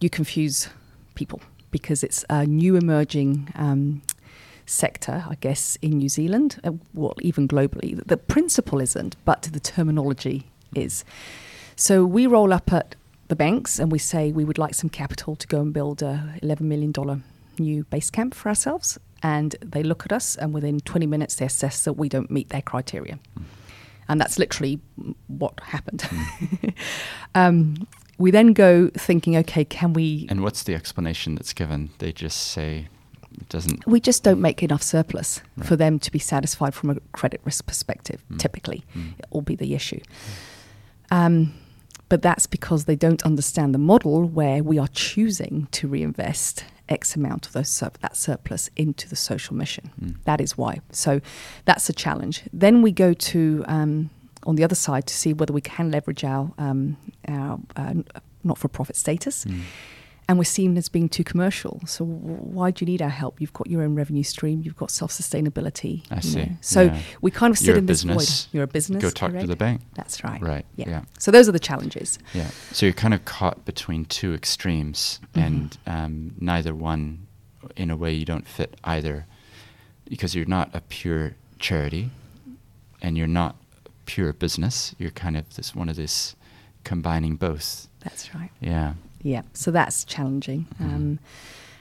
you 0.00 0.10
confuse 0.10 0.68
people 1.14 1.40
because 1.70 2.02
it's 2.04 2.24
a 2.28 2.44
new 2.46 2.76
emerging 2.76 3.48
um, 3.54 4.02
sector, 4.66 5.24
I 5.28 5.36
guess, 5.40 5.76
in 5.82 5.98
New 5.98 6.08
Zealand, 6.08 6.60
uh, 6.64 6.72
well, 6.94 7.14
even 7.20 7.48
globally. 7.48 8.00
The 8.06 8.16
principle 8.16 8.80
isn't, 8.80 9.16
but 9.24 9.42
the 9.52 9.60
terminology 9.60 10.46
is. 10.74 11.04
So 11.76 12.04
we 12.04 12.26
roll 12.26 12.52
up 12.52 12.72
at 12.72 12.94
the 13.32 13.36
banks 13.36 13.78
and 13.78 13.90
we 13.90 13.98
say 13.98 14.30
we 14.30 14.44
would 14.44 14.58
like 14.58 14.74
some 14.74 14.90
capital 14.90 15.34
to 15.36 15.46
go 15.46 15.60
and 15.62 15.72
build 15.72 16.02
a 16.02 16.34
$11 16.42 16.60
million 16.60 16.92
new 17.58 17.84
base 17.84 18.10
camp 18.10 18.34
for 18.34 18.48
ourselves. 18.50 18.98
And 19.22 19.56
they 19.62 19.82
look 19.82 20.04
at 20.04 20.12
us, 20.12 20.36
and 20.36 20.52
within 20.52 20.80
20 20.80 21.06
minutes, 21.06 21.36
they 21.36 21.46
assess 21.46 21.84
that 21.84 21.92
we 21.94 22.08
don't 22.08 22.30
meet 22.30 22.48
their 22.50 22.60
criteria. 22.60 23.18
And 24.08 24.20
that's 24.20 24.36
literally 24.38 24.80
what 25.28 25.60
happened. 25.60 26.02
um, 27.34 27.86
we 28.18 28.30
then 28.32 28.52
go 28.52 28.88
thinking, 28.94 29.36
okay, 29.38 29.64
can 29.64 29.92
we? 29.92 30.26
And 30.28 30.42
what's 30.42 30.64
the 30.64 30.74
explanation 30.74 31.36
that's 31.36 31.52
given? 31.54 31.90
They 32.00 32.12
just 32.12 32.38
say 32.38 32.88
it 33.40 33.48
doesn't. 33.48 33.86
We 33.86 34.00
just 34.00 34.24
don't 34.24 34.40
make 34.40 34.62
enough 34.62 34.82
surplus 34.82 35.40
Right. 35.56 35.66
for 35.68 35.76
them 35.76 35.98
to 36.00 36.10
be 36.10 36.18
satisfied 36.18 36.74
from 36.74 36.90
a 36.90 36.96
credit 37.12 37.40
risk 37.44 37.64
perspective. 37.66 38.22
Mm. 38.30 38.38
Typically, 38.40 38.82
Mm. 38.94 39.18
it 39.20 39.26
will 39.30 39.40
be 39.42 39.54
the 39.56 39.74
issue. 39.74 40.00
Um, 41.10 41.54
but 42.12 42.20
that's 42.20 42.46
because 42.46 42.84
they 42.84 42.94
don't 42.94 43.24
understand 43.24 43.74
the 43.74 43.78
model 43.78 44.24
where 44.24 44.62
we 44.62 44.78
are 44.78 44.88
choosing 44.88 45.66
to 45.70 45.88
reinvest 45.88 46.62
X 46.86 47.16
amount 47.16 47.46
of 47.46 47.54
those 47.54 47.70
sur- 47.70 47.90
that 48.02 48.14
surplus 48.18 48.68
into 48.76 49.08
the 49.08 49.16
social 49.16 49.56
mission. 49.56 49.90
Mm. 49.98 50.16
That 50.24 50.38
is 50.38 50.58
why. 50.58 50.82
So 50.90 51.22
that's 51.64 51.88
a 51.88 51.92
challenge. 51.94 52.42
Then 52.52 52.82
we 52.82 52.92
go 52.92 53.14
to 53.14 53.64
um, 53.66 54.10
on 54.44 54.56
the 54.56 54.64
other 54.64 54.74
side 54.74 55.06
to 55.06 55.14
see 55.14 55.32
whether 55.32 55.54
we 55.54 55.62
can 55.62 55.90
leverage 55.90 56.22
our 56.22 56.52
um, 56.58 56.98
our 57.26 57.58
uh, 57.76 57.94
not-for-profit 58.44 58.96
status. 58.96 59.46
Mm. 59.46 59.60
And 60.28 60.38
we're 60.38 60.44
seen 60.44 60.78
as 60.78 60.88
being 60.88 61.08
too 61.08 61.24
commercial. 61.24 61.80
So 61.84 62.04
why 62.04 62.70
do 62.70 62.84
you 62.84 62.90
need 62.90 63.02
our 63.02 63.08
help? 63.08 63.40
You've 63.40 63.52
got 63.52 63.66
your 63.68 63.82
own 63.82 63.94
revenue 63.96 64.22
stream. 64.22 64.62
You've 64.64 64.76
got 64.76 64.90
self-sustainability. 64.90 66.04
I 66.10 66.20
see. 66.20 66.36
know. 66.38 66.48
So 66.60 66.82
Yeah. 66.82 67.00
we 67.20 67.30
kind 67.30 67.50
of 67.50 67.58
sit 67.58 67.66
You're 67.68 67.76
in 67.78 67.86
this 67.86 68.04
business. 68.04 68.44
void. 68.46 68.54
You're 68.54 68.64
a 68.64 68.68
business. 68.68 69.02
Go 69.02 69.10
talk 69.10 69.32
to 69.32 69.46
the 69.46 69.56
bank. 69.56 69.82
That's 69.94 70.22
right. 70.24 70.40
Right. 70.40 70.64
Yeah. 70.76 70.88
Yeah. 70.88 71.02
So 71.18 71.30
those 71.32 71.48
are 71.48 71.52
the 71.52 71.58
challenges. 71.58 72.18
Yeah. 72.34 72.48
So 72.70 72.86
you're 72.86 72.92
kind 72.94 73.14
of 73.14 73.24
caught 73.24 73.64
between 73.64 74.04
two 74.04 74.32
extremes, 74.32 75.20
Mhm. 75.34 75.42
and 75.46 75.78
um, 75.86 76.34
neither 76.40 76.74
one, 76.74 77.26
in 77.76 77.90
a 77.90 77.96
way, 77.96 78.12
you 78.14 78.24
don't 78.24 78.46
fit 78.46 78.76
either, 78.84 79.26
because 80.08 80.34
you're 80.34 80.46
not 80.46 80.70
a 80.72 80.80
pure 80.82 81.34
charity, 81.58 82.10
and 83.02 83.18
you're 83.18 83.26
not 83.26 83.56
pure 84.06 84.32
business. 84.32 84.94
You're 84.98 85.10
kind 85.10 85.36
of 85.36 85.52
this 85.56 85.74
one 85.74 85.88
of 85.88 85.96
this 85.96 86.36
combining 86.84 87.36
both. 87.36 87.88
That's 88.00 88.34
right. 88.34 88.50
Yeah. 88.60 88.94
Yeah. 89.22 89.42
So 89.52 89.70
that's 89.70 90.04
challenging. 90.04 90.66
Mhm. 90.80 90.84
Um, 90.94 91.18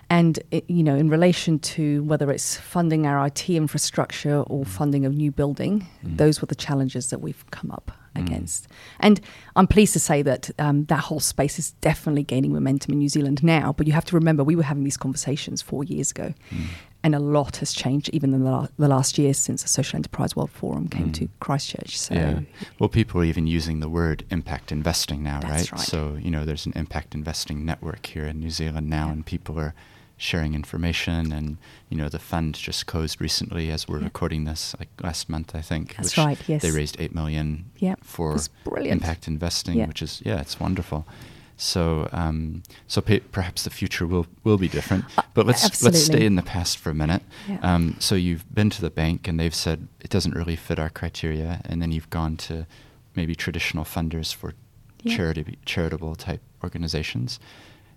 and 0.10 0.40
it, 0.52 0.70
you 0.70 0.84
know, 0.84 0.96
in 0.96 1.10
relation 1.10 1.58
to 1.60 2.04
whether 2.04 2.30
it's 2.32 2.58
funding 2.58 3.06
our 3.08 3.26
IT 3.28 3.50
infrastructure 3.56 4.42
or 4.42 4.66
Mm. 4.66 4.68
funding 4.68 5.06
a 5.06 5.10
new 5.10 5.32
building, 5.32 5.88
Mm. 6.06 6.18
those 6.18 6.42
were 6.42 6.48
the 6.48 6.56
challenges 6.56 7.10
that 7.12 7.22
we've 7.22 7.46
come 7.52 7.72
up 7.72 7.92
Mm. 8.16 8.22
against. 8.28 8.68
And 9.00 9.22
I'm 9.56 9.68
pleased 9.68 9.94
to 9.94 10.00
say 10.00 10.22
that 10.22 10.50
um, 10.60 10.84
that 10.86 11.00
whole 11.00 11.22
space 11.22 11.58
is 11.58 11.72
definitely 11.80 12.24
gaining 12.24 12.52
momentum 12.52 12.92
in 12.92 13.00
New 13.00 13.08
Zealand 13.08 13.42
now. 13.42 13.72
But 13.78 13.88
you 13.88 13.94
have 13.94 14.04
to 14.06 14.16
remember, 14.16 14.44
we 14.44 14.56
were 14.58 14.64
having 14.64 14.84
these 14.84 14.98
conversations 14.98 15.62
four 15.62 15.86
years 15.86 16.12
ago, 16.12 16.34
Mm. 16.52 16.66
And 17.04 17.16
a 17.16 17.20
lot 17.20 17.58
has 17.58 17.74
changed 17.74 18.10
even 18.14 18.34
in 18.34 18.44
the, 18.44 18.52
la- 18.52 18.68
the 18.78 18.88
last 18.88 19.18
year 19.18 19.34
since 19.34 19.64
the 19.64 19.68
Social 19.68 19.98
Enterprise 19.98 20.36
World 20.36 20.52
Forum 20.52 20.88
came 20.88 21.10
Mm. 21.10 21.14
to 21.16 21.30
Christchurch. 21.40 21.98
So 21.98 22.14
yeah. 22.14 22.40
Well, 22.80 22.90
people 22.90 23.20
are 23.22 23.26
even 23.26 23.48
using 23.48 23.80
the 23.80 23.90
word 23.90 24.24
impact 24.30 24.72
investing 24.72 25.24
now, 25.24 25.40
That's 25.40 25.72
right? 25.72 25.80
right. 25.80 25.82
So, 25.82 26.18
you 26.22 26.30
know, 26.30 26.46
there's 26.46 26.66
an 26.68 26.74
impact 26.76 27.16
investing 27.16 27.66
network 27.66 28.06
here 28.06 28.26
in 28.26 28.40
New 28.40 28.52
Zealand 28.52 28.88
now, 28.90 29.08
Yeah. 29.08 29.14
and 29.14 29.26
people 29.26 29.60
are 29.60 29.74
sharing 30.18 30.54
information. 30.54 31.32
And, 31.32 31.58
you 31.90 31.98
know, 31.98 32.08
the 32.08 32.20
fund 32.20 32.54
just 32.54 32.86
closed 32.86 33.20
recently 33.20 33.72
as 33.72 33.88
we're 33.88 33.98
Yeah. 33.98 34.04
recording 34.06 34.44
this, 34.46 34.76
like 34.78 34.90
last 35.02 35.28
month, 35.28 35.56
I 35.56 35.62
think. 35.62 35.96
That's 35.96 36.16
right, 36.20 36.38
yes. 36.48 36.62
They 36.62 36.70
raised 36.70 36.96
8 37.00 37.16
million 37.16 37.66
Yeah, 37.80 37.96
for 38.04 38.38
impact 38.78 39.28
investing, 39.28 39.88
which 39.88 40.04
is, 40.04 40.22
yeah, 40.24 40.40
it's 40.40 40.60
wonderful. 40.60 41.08
So, 41.66 42.10
um, 42.12 42.64
so 42.88 43.02
pe- 43.02 43.20
perhaps 43.20 43.64
the 43.66 43.70
future 43.70 44.08
will, 44.08 44.26
will 44.44 44.58
be 44.58 44.68
different. 44.68 45.06
Uh, 45.16 45.22
But 45.36 45.46
let's 45.46 45.84
let's 45.84 46.04
stay 46.04 46.26
in 46.26 46.36
the 46.36 46.42
past 46.42 46.80
for 46.80 46.90
a 46.90 46.94
minute. 46.96 47.22
Yeah. 47.48 47.60
Um, 47.62 47.96
so 48.00 48.16
you've 48.16 48.52
been 48.54 48.72
to 48.72 48.82
the 48.82 48.90
bank 48.90 49.28
and 49.28 49.40
they've 49.40 49.54
said 49.54 49.88
it 50.00 50.10
doesn't 50.10 50.36
really 50.36 50.56
fit 50.56 50.80
our 50.80 50.90
criteria, 50.90 51.62
and 51.66 51.80
then 51.82 51.92
you've 51.92 52.10
gone 52.10 52.36
to 52.48 52.66
maybe 53.16 53.36
traditional 53.36 53.86
funders 53.86 54.34
for 54.34 54.54
Yeah. 55.04 55.16
charity 55.16 55.58
charitable 55.66 56.16
type 56.16 56.42
organizations, 56.64 57.40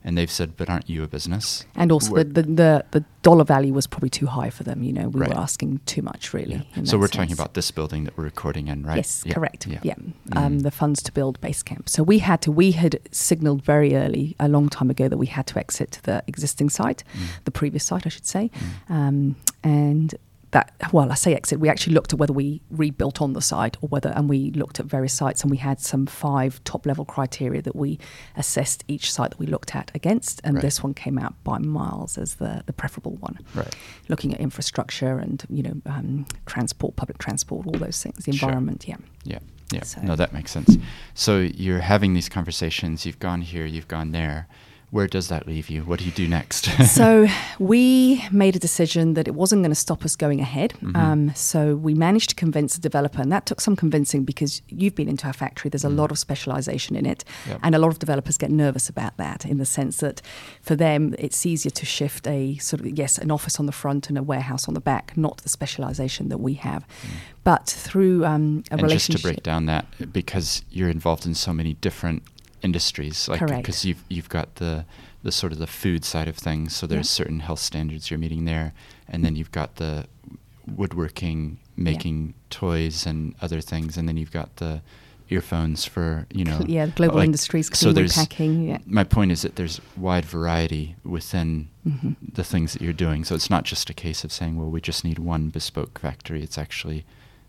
and 0.04 0.16
they've 0.18 0.30
said, 0.30 0.56
"But 0.56 0.68
aren't 0.68 0.88
you 0.88 1.02
a 1.02 1.08
business?" 1.08 1.64
And 1.74 1.90
also, 1.90 2.14
the, 2.14 2.24
the, 2.24 2.42
the, 2.42 2.84
the 2.90 3.04
dollar 3.22 3.44
value 3.44 3.72
was 3.72 3.86
probably 3.86 4.10
too 4.10 4.26
high 4.26 4.50
for 4.50 4.62
them. 4.62 4.82
You 4.82 4.92
know, 4.92 5.08
we 5.08 5.20
Right. 5.20 5.30
were 5.30 5.36
asking 5.40 5.80
too 5.86 6.02
much, 6.02 6.34
really. 6.34 6.66
Yeah. 6.76 6.84
So 6.84 6.98
we're 6.98 7.08
talking 7.08 7.32
about 7.32 7.54
this 7.54 7.70
building 7.70 8.04
that 8.04 8.16
we're 8.16 8.24
recording 8.24 8.68
in, 8.68 8.84
right? 8.84 8.96
Yes, 8.96 9.22
Yeah. 9.26 9.32
correct. 9.34 9.66
Yeah. 9.66 9.80
Yeah, 9.82 9.94
Um, 10.32 10.58
Mm. 10.58 10.62
the 10.62 10.70
funds 10.70 11.02
to 11.02 11.12
build 11.12 11.40
base 11.40 11.62
camp. 11.62 11.88
So 11.88 12.02
we 12.02 12.18
had 12.18 12.42
to. 12.42 12.52
We 12.52 12.72
had 12.72 13.00
signaled 13.10 13.62
very 13.64 13.96
early, 13.96 14.36
a 14.38 14.48
long 14.48 14.68
time 14.68 14.90
ago, 14.90 15.08
that 15.08 15.18
we 15.18 15.26
had 15.26 15.46
to 15.48 15.58
exit 15.58 16.00
the 16.02 16.22
existing 16.26 16.68
site, 16.70 17.02
Mm. 17.14 17.20
the 17.44 17.50
previous 17.50 17.84
site, 17.84 18.06
I 18.06 18.10
should 18.10 18.26
say, 18.26 18.50
Mm. 18.88 18.94
um, 18.94 19.36
and. 19.62 20.14
That, 20.54 20.72
well, 20.92 21.10
I 21.10 21.16
say 21.16 21.34
exit. 21.34 21.58
We 21.58 21.68
actually 21.68 21.94
looked 21.94 22.12
at 22.12 22.18
whether 22.20 22.32
we 22.32 22.62
rebuilt 22.70 23.20
on 23.20 23.32
the 23.32 23.40
site 23.42 23.76
or 23.80 23.88
whether, 23.88 24.10
and 24.10 24.28
we 24.28 24.52
looked 24.52 24.78
at 24.78 24.86
various 24.86 25.12
sites, 25.12 25.42
and 25.42 25.50
we 25.50 25.56
had 25.56 25.80
some 25.80 26.06
five 26.06 26.62
top 26.62 26.86
level 26.86 27.04
criteria 27.04 27.60
that 27.62 27.74
we 27.74 27.98
assessed 28.36 28.84
each 28.86 29.12
site 29.12 29.30
that 29.32 29.40
we 29.40 29.46
looked 29.46 29.74
at 29.74 29.90
against, 29.96 30.40
and 30.44 30.54
Right. 30.54 30.62
this 30.62 30.80
one 30.80 30.94
came 30.94 31.18
out 31.18 31.34
by 31.42 31.58
miles 31.58 32.16
as 32.18 32.36
the 32.36 32.62
the 32.66 32.72
preferable 32.72 33.16
one 33.16 33.40
Right. 33.52 33.74
looking 34.08 34.32
at 34.32 34.38
infrastructure 34.38 35.18
and 35.18 35.42
you 35.50 35.64
know 35.64 35.74
um, 35.86 36.24
transport, 36.46 36.94
public 36.94 37.18
transport, 37.18 37.66
all 37.66 37.72
those 37.86 38.00
things, 38.00 38.24
the 38.24 38.30
Sure. 38.32 38.48
environment. 38.48 38.84
Yeah. 38.86 38.98
Yeah. 39.24 39.40
Yeah. 39.72 39.82
So- 39.82 40.02
No, 40.02 40.14
that 40.14 40.32
makes 40.32 40.52
sense. 40.52 40.76
So 41.14 41.40
you're 41.40 41.80
having 41.80 42.14
these 42.14 42.28
conversations. 42.28 43.04
You've 43.04 43.18
gone 43.18 43.40
here. 43.40 43.66
You've 43.66 43.88
gone 43.88 44.12
there. 44.12 44.46
Where 44.94 45.08
does 45.08 45.26
that 45.26 45.48
leave 45.48 45.68
you? 45.70 45.82
What 45.82 45.98
do 45.98 46.04
you 46.04 46.12
do 46.12 46.28
next? 46.28 46.66
so 47.00 47.26
we 47.58 48.24
made 48.30 48.54
a 48.54 48.60
decision 48.60 49.14
that 49.14 49.26
it 49.26 49.34
wasn't 49.34 49.62
going 49.62 49.72
to 49.72 49.74
stop 49.88 50.04
us 50.04 50.14
going 50.14 50.40
ahead. 50.40 50.74
Mhm. 50.80 50.96
Um, 50.96 51.32
so 51.34 51.74
we 51.74 51.94
managed 51.94 52.28
to 52.30 52.36
convince 52.36 52.76
the 52.76 52.80
developer, 52.80 53.20
and 53.20 53.32
that 53.32 53.44
took 53.44 53.60
some 53.60 53.74
convincing 53.74 54.22
because 54.24 54.62
you've 54.68 54.94
been 54.94 55.08
into 55.08 55.26
our 55.26 55.32
factory. 55.32 55.68
There's 55.68 55.84
a 55.84 55.88
Mm. 55.88 55.96
lot 55.96 56.10
of 56.12 56.18
specialization 56.20 56.94
in 56.94 57.06
it, 57.06 57.24
Yep. 57.48 57.58
and 57.64 57.74
a 57.74 57.78
lot 57.80 57.88
of 57.88 57.98
developers 57.98 58.36
get 58.38 58.52
nervous 58.52 58.88
about 58.88 59.16
that 59.16 59.44
in 59.44 59.58
the 59.58 59.66
sense 59.66 59.96
that 59.98 60.22
for 60.62 60.76
them 60.76 61.14
it's 61.18 61.44
easier 61.44 61.70
to 61.72 61.84
shift 61.84 62.28
a 62.28 62.56
sort 62.58 62.78
of 62.80 62.86
yes 62.96 63.18
an 63.18 63.32
office 63.32 63.58
on 63.58 63.66
the 63.66 63.72
front 63.82 64.08
and 64.08 64.16
a 64.16 64.22
warehouse 64.22 64.68
on 64.68 64.74
the 64.74 64.80
back, 64.92 65.12
not 65.16 65.38
the 65.38 65.48
specialization 65.48 66.28
that 66.28 66.38
we 66.38 66.54
have. 66.54 66.86
But 67.42 67.66
through 67.66 68.24
um, 68.24 68.32
a 68.32 68.36
Mm. 68.36 68.54
and 68.54 68.64
just 68.70 68.82
relationship, 68.82 69.20
to 69.22 69.26
break 69.28 69.42
down 69.42 69.66
that, 69.66 69.86
because 70.12 70.62
you're 70.70 70.88
involved 70.98 71.26
in 71.26 71.34
so 71.34 71.52
many 71.52 71.74
different 71.74 72.22
industries, 72.64 73.28
like 73.28 73.40
Correct. 73.40 73.62
because 73.62 73.84
you've 73.84 74.02
you've 74.08 74.28
got 74.28 74.56
the 74.56 74.84
the 75.22 75.32
sort 75.32 75.52
of 75.52 75.58
the 75.58 75.66
food 75.66 76.04
side 76.04 76.28
of 76.28 76.36
things. 76.36 76.74
So 76.76 76.86
there's 76.86 77.06
Yeah. 77.10 77.24
certain 77.24 77.40
health 77.40 77.60
standards 77.60 78.10
you're 78.10 78.18
meeting 78.18 78.44
there, 78.46 78.72
and 79.08 79.24
then 79.24 79.36
you've 79.36 79.52
got 79.52 79.76
the 79.76 80.06
woodworking, 80.66 81.58
making 81.76 82.34
toys 82.50 83.06
and 83.06 83.34
other 83.40 83.60
things, 83.60 83.96
and 83.96 84.08
then 84.08 84.16
you've 84.16 84.32
got 84.32 84.56
the 84.56 84.80
earphones 85.30 85.84
for 85.86 86.26
you 86.32 86.44
know 86.44 86.60
yeah, 86.66 86.86
global 86.86 87.16
like- 87.16 87.24
industries, 87.26 87.70
so 87.76 87.92
there's 87.92 88.14
packing. 88.14 88.68
Yeah. 88.68 88.78
my 88.86 89.04
point 89.04 89.32
is 89.32 89.42
that 89.42 89.56
there's 89.56 89.80
wide 89.96 90.24
variety 90.24 90.96
within 91.04 91.68
Mhm. 91.86 92.16
the 92.34 92.44
things 92.44 92.72
that 92.72 92.82
you're 92.82 92.92
doing. 92.92 93.24
So 93.24 93.34
it's 93.34 93.50
not 93.50 93.64
just 93.64 93.88
a 93.90 93.94
case 93.94 94.24
of 94.24 94.32
saying, 94.32 94.56
well, 94.56 94.70
we 94.70 94.80
just 94.80 95.04
need 95.04 95.18
one 95.18 95.48
bespoke 95.50 95.98
factory. 95.98 96.42
It's 96.42 96.58
actually 96.58 97.04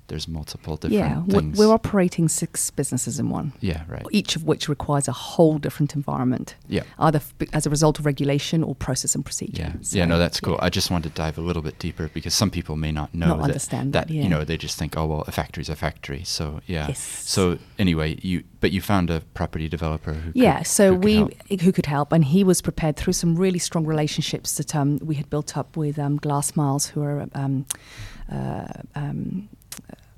there's 0.08 0.28
multiple 0.28 0.76
different 0.78 0.94
Yeah, 0.94 1.24
things. 1.40 1.58
we're 1.58 1.74
operating 1.74 2.28
six 2.28 2.70
businesses 2.72 3.20
in 3.20 3.30
one, 3.30 3.54
yeah, 3.60 3.84
right. 3.88 4.06
each 4.12 4.36
of 4.36 4.44
which 4.44 4.70
requires 4.70 5.08
a 5.08 5.12
whole 5.12 5.58
different 5.58 5.96
environment, 5.96 6.56
Yeah. 6.68 6.84
either 7.00 7.18
f- 7.18 7.34
as 7.54 7.66
a 7.66 7.70
result 7.70 7.98
of 8.00 8.06
regulation 8.06 8.64
or 8.64 8.76
process 8.76 9.16
and 9.16 9.26
procedure. 9.26 9.64
Yeah, 9.64 9.74
So, 9.82 9.98
yeah, 9.98 10.06
no, 10.06 10.20
that's 10.20 10.40
cool. 10.40 10.54
yeah. 10.54 10.66
I 10.66 10.70
just 10.70 10.92
wanted 10.92 11.10
to 11.10 11.16
dive 11.16 11.38
a 11.38 11.42
little 11.42 11.62
bit 11.64 11.80
deeper 11.80 12.10
because 12.14 12.34
some 12.34 12.52
people 12.52 12.76
may 12.76 12.92
not 12.92 13.14
know 13.16 13.28
Not 13.28 13.38
that, 13.40 13.44
understand 13.46 13.94
that 13.94 14.08
that, 14.08 14.14
you 14.14 14.30
know 14.30 14.44
they 14.44 14.58
just 14.58 14.78
think, 14.78 14.96
oh 14.98 15.06
well, 15.06 15.24
a 15.28 15.32
factory's 15.32 15.70
a 15.70 15.76
factory. 15.76 16.24
So 16.24 16.62
yeah. 16.68 16.88
Yes. 16.90 17.00
So 17.26 17.58
anyway, 17.80 18.18
you 18.22 18.44
but 18.60 18.72
you 18.72 18.82
found 18.82 19.10
a 19.10 19.22
property 19.34 19.68
developer 19.68 20.14
who 20.14 20.32
Yeah, 20.36 20.60
could, 20.60 20.68
so 20.68 20.86
who 20.90 20.96
could 20.96 21.04
we 21.06 21.16
help. 21.16 21.62
who 21.62 21.72
could 21.72 21.86
help, 21.88 22.12
and 22.12 22.26
he 22.26 22.44
was 22.44 22.62
prepared 22.62 22.96
through 22.96 23.14
some 23.14 23.36
really 23.36 23.60
strong 23.60 23.86
relationships 23.86 24.58
that 24.58 24.76
um, 24.76 25.00
we 25.04 25.16
had 25.16 25.30
built 25.30 25.56
up 25.58 25.76
with 25.78 25.98
um, 26.00 26.18
Glass 26.18 26.56
Miles, 26.56 26.88
who 26.88 27.02
are 27.04 27.28
um, 27.34 27.66
uh, 28.32 28.66
um, 28.96 29.50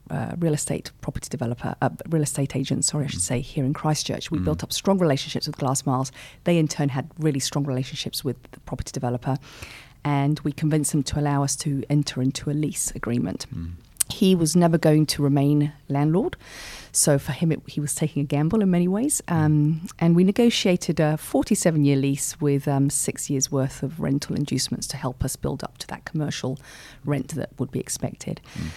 uh, 0.10 0.36
real 0.40 0.54
estate 0.54 0.92
property 1.02 1.28
developer, 1.30 1.76
uh, 1.82 1.90
real 2.10 2.22
estate 2.24 2.56
agent, 2.56 2.86
sorry, 2.86 3.06
I 3.06 3.08
should 3.08 3.20
Mm. 3.20 3.24
say, 3.24 3.42
here 3.42 3.66
in 3.66 3.74
Christchurch. 3.74 4.32
We 4.32 4.40
Mm. 4.40 4.46
built 4.46 4.64
up 4.64 4.72
strong 4.72 5.00
relationships 5.00 5.48
with 5.48 5.58
Glass 5.58 5.86
Miles. 5.86 6.12
They 6.46 6.58
in 6.58 6.68
turn 6.70 6.90
had 6.90 7.10
really 7.20 7.40
strong 7.42 7.66
relationships 7.66 8.24
with 8.24 8.38
the 8.52 8.60
property 8.62 8.92
developer, 8.94 9.36
and 10.06 10.40
we 10.42 10.52
convinced 10.54 10.94
them 10.94 11.04
to 11.04 11.20
allow 11.20 11.44
us 11.44 11.56
to 11.58 11.84
enter 11.90 12.22
into 12.22 12.50
a 12.50 12.54
lease 12.54 12.92
agreement. 12.96 13.46
Mm. 13.54 13.72
He 14.10 14.34
was 14.36 14.56
never 14.56 14.78
going 14.78 15.06
to 15.08 15.22
remain 15.22 15.74
landlord. 15.90 16.38
So 16.94 17.20
for 17.20 17.34
him, 17.34 17.52
it, 17.52 17.60
he 17.68 17.82
was 17.82 17.94
taking 17.94 18.22
a 18.22 18.26
gamble 18.26 18.62
in 18.62 18.72
many 18.72 18.88
ways. 18.88 19.22
Um, 19.28 19.82
and 20.00 20.16
we 20.16 20.24
negotiated 20.24 21.02
a 21.02 21.18
47 21.18 21.84
year 21.84 21.98
lease 21.98 22.40
with 22.40 22.70
um, 22.70 22.90
six 22.90 23.30
years 23.30 23.52
worth 23.52 23.84
of 23.84 24.00
rental 24.00 24.34
inducements 24.38 24.88
to 24.88 24.98
help 24.98 25.26
us 25.26 25.36
build 25.36 25.62
up 25.62 25.78
to 25.80 25.88
that 25.88 26.06
commercial 26.06 26.58
rent 27.04 27.36
that 27.36 27.50
would 27.60 27.70
be 27.72 27.82
expected. 27.82 28.40
Mm. 28.58 28.68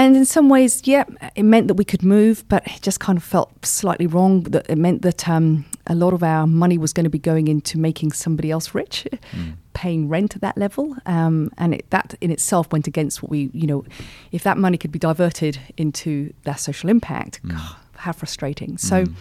And 0.00 0.16
in 0.16 0.24
some 0.24 0.48
ways, 0.48 0.82
yeah, 0.84 1.04
it 1.34 1.42
meant 1.42 1.68
that 1.68 1.74
we 1.74 1.84
could 1.84 2.02
move, 2.02 2.44
but 2.48 2.62
it 2.66 2.80
just 2.82 3.00
kind 3.00 3.18
of 3.18 3.24
felt 3.24 3.50
slightly 3.66 4.06
wrong. 4.06 4.44
That 4.52 4.64
it 4.70 4.78
meant 4.78 5.02
that 5.02 5.28
um, 5.28 5.64
a 5.86 5.94
lot 5.94 6.12
of 6.14 6.22
our 6.22 6.46
money 6.46 6.78
was 6.78 6.92
going 6.92 7.04
to 7.04 7.10
be 7.10 7.18
going 7.18 7.48
into 7.48 7.78
making 7.78 8.12
somebody 8.12 8.50
else 8.50 8.74
rich, 8.74 9.06
Mm. 9.32 9.52
paying 9.74 10.08
rent 10.08 10.34
at 10.36 10.42
that 10.42 10.56
level, 10.56 10.96
um, 11.06 11.50
and 11.58 11.74
it, 11.74 11.84
that 11.90 12.14
in 12.20 12.30
itself 12.30 12.72
went 12.72 12.86
against 12.86 13.22
what 13.22 13.30
we, 13.30 13.50
you 13.52 13.66
know, 13.66 13.84
if 14.32 14.42
that 14.42 14.56
money 14.58 14.78
could 14.78 14.92
be 14.92 14.98
diverted 14.98 15.58
into 15.76 16.32
that 16.44 16.58
social 16.60 16.88
impact, 16.90 17.40
Mm. 17.42 17.50
God, 17.50 17.76
how 17.96 18.12
frustrating. 18.12 18.78
So. 18.78 19.04
Mm. 19.04 19.14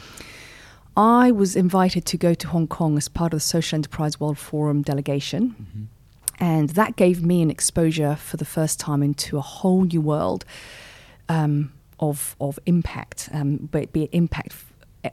I 0.98 1.32
was 1.32 1.56
invited 1.56 2.04
to 2.08 2.18
go 2.18 2.34
to 2.34 2.48
Hong 2.50 2.68
Kong 2.68 2.98
as 2.98 3.08
part 3.08 3.32
of 3.34 3.38
the 3.38 3.46
Social 3.56 3.78
Enterprise 3.78 4.20
World 4.20 4.38
Forum 4.38 4.82
delegation. 4.82 5.56
Mhm. 5.56 5.86
And 6.40 6.70
that 6.70 6.96
gave 6.96 7.24
me 7.24 7.42
an 7.42 7.52
exposure 7.52 8.16
for 8.16 8.38
the 8.38 8.46
first 8.46 8.80
time 8.80 9.04
into 9.04 9.38
a 9.38 9.42
whole 9.42 9.84
new 9.84 10.02
world 10.02 10.46
um, 11.28 11.74
of, 12.00 12.36
of 12.40 12.58
impact, 12.66 13.30
um, 13.34 13.58
be, 13.72 13.80
it- 13.80 13.94
be 13.94 14.04
it 14.04 14.10
impact 14.14 14.56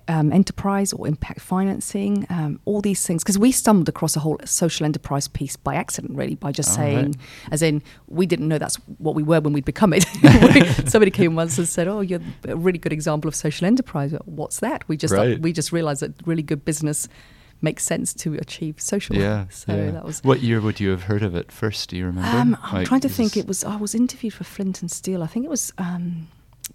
um, 0.08 0.32
enterprise 0.32 0.92
or 0.92 1.06
impact 1.06 1.40
financing, 1.40 2.26
um, 2.28 2.58
all 2.64 2.80
these 2.80 3.06
things. 3.06 3.22
Because 3.22 3.38
we 3.38 3.52
stumbled 3.52 3.88
across 3.88 4.16
a 4.16 4.20
whole 4.20 4.38
social 4.44 4.84
enterprise 4.84 5.28
piece 5.28 5.54
by 5.56 5.76
accident, 5.76 6.16
really, 6.16 6.34
by 6.34 6.50
just 6.50 6.70
right. 6.70 6.74
saying, 6.76 7.16
as 7.52 7.62
in, 7.62 7.82
we 8.08 8.26
didn't 8.26 8.48
know 8.48 8.58
that's 8.58 8.76
what 8.98 9.14
we 9.14 9.22
were 9.22 9.40
when 9.40 9.52
we'd 9.52 9.64
become 9.64 9.92
it. 9.92 10.04
Somebody 10.88 11.12
came 11.12 11.36
once 11.36 11.56
and 11.58 11.68
said, 11.68 11.86
"Oh, 11.86 12.00
you're 12.00 12.20
a 12.48 12.56
really 12.56 12.78
good 12.78 12.92
example 12.92 13.28
of 13.28 13.36
social 13.36 13.64
enterprise." 13.64 14.12
What's 14.24 14.58
that? 14.60 14.88
We 14.88 14.96
just 14.96 15.14
Right. 15.14 15.40
we 15.40 15.52
just 15.52 15.70
realised 15.70 16.02
that 16.02 16.14
really 16.26 16.42
good 16.42 16.64
business 16.64 17.08
makes 17.66 17.84
sense 17.84 18.14
to 18.22 18.28
achieve 18.44 18.74
social. 18.80 19.16
Yeah. 19.16 19.46
So 19.50 19.74
yeah. 19.74 19.90
that 19.96 20.04
was. 20.04 20.22
What 20.30 20.40
year 20.48 20.60
would 20.60 20.78
you 20.82 20.90
have 20.94 21.04
heard 21.10 21.22
of 21.28 21.32
it 21.40 21.50
first? 21.50 21.90
Do 21.90 21.96
you 21.96 22.06
remember? 22.06 22.38
Um, 22.38 22.56
I'm 22.62 22.74
Like, 22.74 22.86
trying 22.86 23.04
to 23.08 23.08
think. 23.18 23.36
It 23.36 23.46
was 23.46 23.64
I 23.64 23.76
was 23.76 23.92
interviewed 23.94 24.34
for 24.38 24.44
Flint 24.44 24.82
and 24.82 24.90
Steel. 24.90 25.22
I 25.22 25.28
think 25.32 25.44
it 25.44 25.50
was 25.50 25.72
um, 25.76 26.28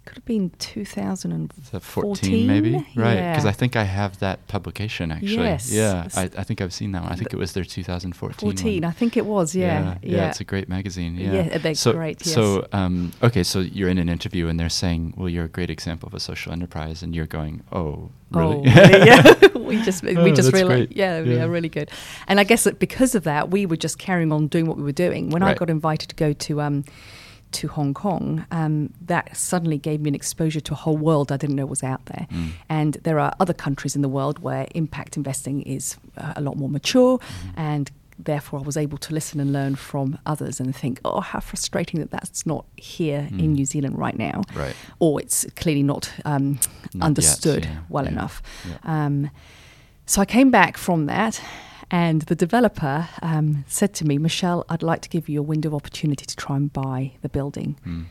could 0.04 0.16
have 0.16 0.24
been 0.24 0.50
2014 0.58 1.80
14 1.80 2.46
maybe? 2.46 2.72
Right. 2.96 3.14
Because 3.16 3.44
Yeah. 3.44 3.50
I 3.50 3.52
think 3.52 3.76
I 3.76 3.84
have 3.84 4.18
that 4.18 4.46
publication 4.48 5.12
actually. 5.12 5.34
Yes. 5.36 5.70
Yeah. 5.72 6.08
I 6.14 6.26
think 6.44 6.60
I've 6.60 6.72
seen 6.72 6.92
that 6.92 7.02
one. 7.02 7.12
I 7.12 7.16
think 7.16 7.32
it 7.32 7.36
was 7.38 7.52
their 7.52 7.64
2014 7.64 8.46
one. 8.46 8.56
14. 8.56 8.84
I 8.84 8.90
think 8.90 9.16
it 9.16 9.26
was. 9.26 9.54
Yeah. 9.54 9.96
yeah, 10.02 10.28
It's 10.28 10.40
a 10.40 10.44
great 10.44 10.68
magazine. 10.68 11.16
Yeah, 11.16 11.32
Yeah, 11.62 11.72
so, 11.74 11.92
great, 11.92 12.24
So, 12.24 12.66
um, 12.72 13.12
okay, 13.22 13.42
so 13.42 13.60
you're 13.60 13.88
in 13.88 13.98
an 13.98 14.08
interview 14.08 14.48
and 14.48 14.58
they're 14.58 14.68
saying, 14.68 15.14
"Well, 15.16 15.28
you're 15.28 15.44
a 15.44 15.48
great 15.48 15.70
example 15.70 16.06
of 16.08 16.14
a 16.14 16.20
social 16.20 16.52
enterprise," 16.52 17.02
and 17.02 17.14
you're 17.14 17.26
going, 17.26 17.62
"Oh, 17.72 18.10
really?" 18.30 18.62
Oh, 18.66 19.04
yeah. 19.04 19.46
we 19.56 19.80
just 19.82 20.02
we 20.02 20.16
Oh, 20.16 20.34
just 20.34 20.52
great. 20.52 20.96
yeah, 20.96 21.20
Yeah. 21.20 21.34
yeah, 21.34 21.44
really 21.44 21.68
good. 21.68 21.90
And 22.28 22.40
I 22.40 22.44
guess 22.44 22.64
that 22.64 22.78
because 22.78 23.14
of 23.14 23.24
that, 23.24 23.50
we 23.50 23.66
were 23.66 23.76
just 23.76 23.98
carrying 23.98 24.32
on 24.32 24.48
doing 24.48 24.66
what 24.66 24.76
we 24.76 24.82
were 24.82 24.92
doing. 24.92 25.30
When 25.30 25.42
I 25.42 25.54
got 25.54 25.70
invited 25.70 26.08
to 26.10 26.16
go 26.16 26.32
to 26.32 26.60
um, 26.60 26.84
to 27.52 27.68
Hong 27.68 27.94
Kong, 27.94 28.44
um, 28.50 28.92
that 29.06 29.36
suddenly 29.36 29.78
gave 29.78 30.00
me 30.00 30.08
an 30.08 30.14
exposure 30.14 30.60
to 30.60 30.72
a 30.72 30.76
whole 30.76 30.96
world 30.96 31.30
I 31.32 31.36
didn't 31.36 31.56
know 31.56 31.66
was 31.66 31.82
out 31.82 32.04
there. 32.06 32.26
Mm. 32.30 32.48
And 32.68 32.94
there 33.04 33.18
are 33.18 33.32
other 33.40 33.54
countries 33.54 33.94
in 33.96 34.02
the 34.02 34.08
world 34.08 34.38
where 34.40 34.66
impact 34.74 35.16
investing 35.16 35.62
is 35.62 35.96
uh, 36.16 36.32
a 36.36 36.40
lot 36.40 36.56
more 36.56 36.68
mature, 36.68 37.18
Mhm. 37.18 37.52
and 37.56 37.90
therefore 38.18 38.60
I 38.60 38.62
was 38.62 38.76
able 38.76 38.98
to 38.98 39.12
listen 39.14 39.40
and 39.40 39.52
learn 39.52 39.74
from 39.74 40.18
others 40.26 40.60
and 40.60 40.74
think, 40.76 41.00
oh, 41.04 41.20
how 41.20 41.40
frustrating 41.40 41.98
that 42.00 42.10
that's 42.10 42.46
not 42.46 42.64
here 42.76 43.26
in 43.30 43.50
Mm. 43.50 43.54
New 43.54 43.64
Zealand 43.64 43.98
right 43.98 44.16
now 44.16 44.42
Right. 44.54 44.74
or 45.00 45.20
it's 45.20 45.44
clearly 45.56 45.82
not, 45.82 46.12
um, 46.24 46.52
Not 46.52 46.94
yet, 46.94 47.02
understood 47.02 47.64
yeah, 47.64 47.78
well 47.88 48.04
yeah, 48.04 48.10
enough. 48.12 48.42
yeah. 48.68 48.76
Um, 48.84 49.30
so 50.06 50.20
I 50.20 50.24
came 50.26 50.50
back 50.50 50.76
from 50.76 51.06
that, 51.06 51.40
and 51.92 52.22
the 52.22 52.34
developer 52.34 53.08
um, 53.22 53.64
said 53.68 53.92
to 53.94 54.04
me, 54.06 54.18
Michelle, 54.18 54.64
I'd 54.68 54.82
like 54.82 55.02
to 55.02 55.08
give 55.08 55.28
you 55.28 55.38
a 55.38 55.42
window 55.42 55.68
of 55.68 55.74
opportunity 55.74 56.24
to 56.26 56.34
try 56.34 56.56
and 56.56 56.72
buy 56.72 57.12
the 57.20 57.28
building. 57.28 57.76
Mm. 57.86 58.06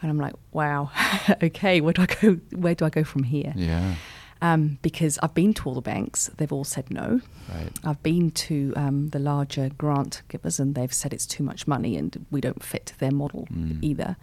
And 0.00 0.10
I'm 0.10 0.18
like, 0.18 0.34
wow, 0.52 0.90
okay, 1.42 1.80
where 1.80 1.92
do 1.92 2.02
I 2.02 2.06
go? 2.06 2.34
Where 2.56 2.74
do 2.74 2.84
I 2.84 2.90
go 2.90 3.04
from 3.04 3.24
here? 3.24 3.52
Yeah. 3.54 3.94
Um, 4.40 4.78
because 4.82 5.18
I've 5.22 5.34
been 5.34 5.52
to 5.54 5.68
all 5.68 5.74
the 5.74 5.80
banks, 5.80 6.30
they've 6.36 6.52
all 6.52 6.64
said 6.64 6.90
no. 6.90 7.20
Right. 7.52 7.70
I've 7.84 8.00
been 8.04 8.30
to 8.30 8.72
um, 8.76 9.08
the 9.08 9.18
larger 9.18 9.68
grant 9.76 10.22
givers, 10.28 10.60
and 10.60 10.74
they've 10.76 10.92
said 10.94 11.12
it's 11.12 11.26
too 11.26 11.42
much 11.42 11.66
money, 11.66 11.96
and 11.96 12.24
we 12.30 12.40
don't 12.40 12.62
fit 12.62 12.92
their 13.00 13.10
model 13.10 13.46
Mm. 13.52 13.82
either. 13.82 14.16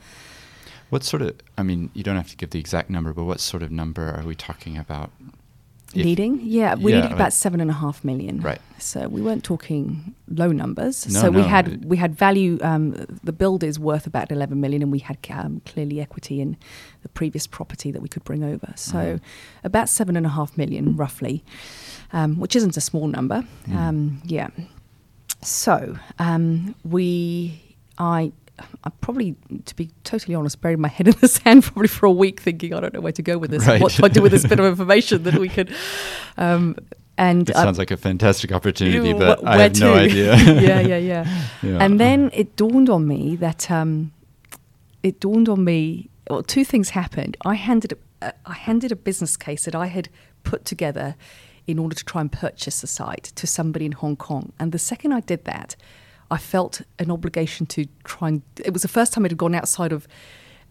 What 0.89 1.03
sort 1.03 1.21
of? 1.21 1.35
I 1.57 1.63
mean, 1.63 1.89
you 1.93 2.03
don't 2.03 2.15
have 2.15 2.29
to 2.29 2.37
give 2.37 2.51
the 2.51 2.59
exact 2.59 2.89
number, 2.89 3.11
but 3.13 3.25
what 3.25 3.39
sort 3.41 3.61
of 3.61 3.71
number 3.71 4.09
are 4.09 4.23
we 4.25 4.35
talking 4.35 4.77
about? 4.77 5.11
If- 5.93 6.03
needing. 6.05 6.39
Yeah, 6.43 6.75
we 6.75 6.91
Yeah, 6.91 6.97
needed 6.97 7.11
like- 7.11 7.15
about 7.19 7.33
seven 7.33 7.61
and 7.61 7.69
a 7.69 7.73
half 7.73 8.03
million. 8.03 8.41
Right. 8.41 8.59
So 8.79 9.07
we 9.07 9.21
weren't 9.21 9.43
talking 9.43 10.13
low 10.27 10.51
numbers. 10.51 11.07
No, 11.13 11.21
so 11.21 11.31
we 11.31 11.43
had 11.43 11.85
we 11.85 11.95
had 11.97 12.15
value. 12.15 12.57
Um, 12.61 12.91
the 13.23 13.31
build 13.31 13.63
is 13.63 13.79
worth 13.79 14.05
about 14.07 14.31
eleven 14.31 14.59
million, 14.59 14.81
and 14.81 14.91
we 14.91 14.99
had 14.99 15.17
um, 15.29 15.61
clearly 15.65 16.01
equity 16.01 16.41
in 16.41 16.57
the 17.03 17.09
previous 17.09 17.47
property 17.47 17.91
that 17.91 18.01
we 18.01 18.09
could 18.09 18.23
bring 18.25 18.43
over. 18.43 18.73
So 18.75 18.97
Mhm. 18.97 19.19
about 19.63 19.87
seven 19.89 20.17
and 20.17 20.25
a 20.25 20.29
half 20.29 20.57
million, 20.57 20.97
roughly, 20.97 21.43
um, 22.11 22.39
which 22.39 22.55
isn't 22.55 22.75
a 22.75 22.81
small 22.81 23.07
number. 23.07 23.45
Mm. 23.67 23.75
Um, 23.75 24.21
yeah. 24.25 24.49
So 25.41 25.97
um, 26.19 26.75
we, 26.83 27.61
I. 27.97 28.31
I 28.83 28.89
probably, 29.01 29.35
to 29.65 29.75
be 29.75 29.89
totally 30.03 30.33
honest, 30.35 30.61
buried 30.61 30.79
my 30.79 30.87
head 30.87 31.07
in 31.07 31.15
the 31.19 31.27
sand 31.39 31.63
probably 31.63 31.87
for 31.87 32.05
a 32.05 32.11
week, 32.11 32.39
thinking 32.39 32.73
I 32.73 32.79
don't 32.79 32.93
know 32.93 33.01
where 33.01 33.11
to 33.11 33.21
go 33.21 33.37
with 33.37 33.51
this. 33.51 33.65
Right. 33.67 33.81
What 33.81 33.93
do 33.93 34.05
I 34.05 34.07
do 34.07 34.21
with 34.21 34.31
this 34.31 34.45
bit 34.45 34.59
of 34.59 34.65
information 34.75 35.23
that 35.23 35.35
we 35.35 35.49
could? 35.49 35.73
Um, 36.37 36.77
and 37.17 37.49
It 37.49 37.55
I- 37.55 37.63
sounds 37.63 37.77
like 37.77 37.91
a 37.91 37.97
fantastic 37.97 38.51
opportunity, 38.51 39.09
you- 39.09 39.15
but 39.15 39.39
wh- 39.41 39.47
I 39.47 39.57
have 39.63 39.79
no 39.79 39.93
idea. 39.95 40.35
yeah, 40.37 40.79
yeah, 40.81 40.97
yeah, 40.97 41.41
Yeah. 41.63 41.77
And 41.83 41.99
then 41.99 42.29
it 42.33 42.55
dawned 42.55 42.89
on 42.89 43.07
me 43.07 43.35
that 43.37 43.69
um, 43.71 44.11
it 45.03 45.19
dawned 45.19 45.49
on 45.49 45.63
me. 45.63 46.09
Well, 46.29 46.41
two 46.43 46.65
things 46.65 46.89
happened. 46.89 47.37
I 47.45 47.53
handed 47.55 47.93
a, 47.93 48.27
uh, 48.27 48.31
I 48.45 48.53
handed 48.53 48.91
a 48.91 48.95
business 48.95 49.37
case 49.37 49.65
that 49.65 49.75
I 49.75 49.87
had 49.87 50.09
put 50.43 50.65
together 50.65 51.15
in 51.67 51.77
order 51.79 51.95
to 51.95 52.05
try 52.05 52.21
and 52.21 52.31
purchase 52.31 52.81
the 52.81 52.87
site 52.87 53.23
to 53.35 53.47
somebody 53.47 53.85
in 53.85 53.91
Hong 53.93 54.15
Kong. 54.15 54.51
And 54.59 54.71
the 54.71 54.79
second 54.79 55.13
I 55.13 55.19
did 55.19 55.45
that, 55.45 55.75
I 56.31 56.37
felt 56.37 56.81
an 56.99 57.11
obligation 57.11 57.65
to 57.67 57.85
try 58.03 58.29
and. 58.29 58.41
It 58.63 58.73
was 58.73 58.81
the 58.81 58.87
first 58.87 59.13
time 59.13 59.25
it 59.25 59.31
had 59.31 59.37
gone 59.37 59.55
outside 59.55 59.91
of 59.91 60.07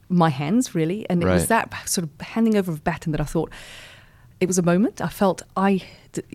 my 0.09 0.29
hands, 0.29 0.75
really, 0.75 1.09
and 1.09 1.23
it 1.23 1.27
was 1.27 1.47
that 1.49 1.73
sort 1.89 2.05
of 2.05 2.27
handing 2.27 2.57
over 2.57 2.73
of 2.73 2.85
baton 2.85 3.13
that 3.13 3.21
I 3.21 3.25
thought 3.25 3.51
it 4.41 4.47
was 4.47 4.59
a 4.59 4.63
moment. 4.63 5.01
I 5.01 5.09
felt 5.09 5.43
I 5.57 5.83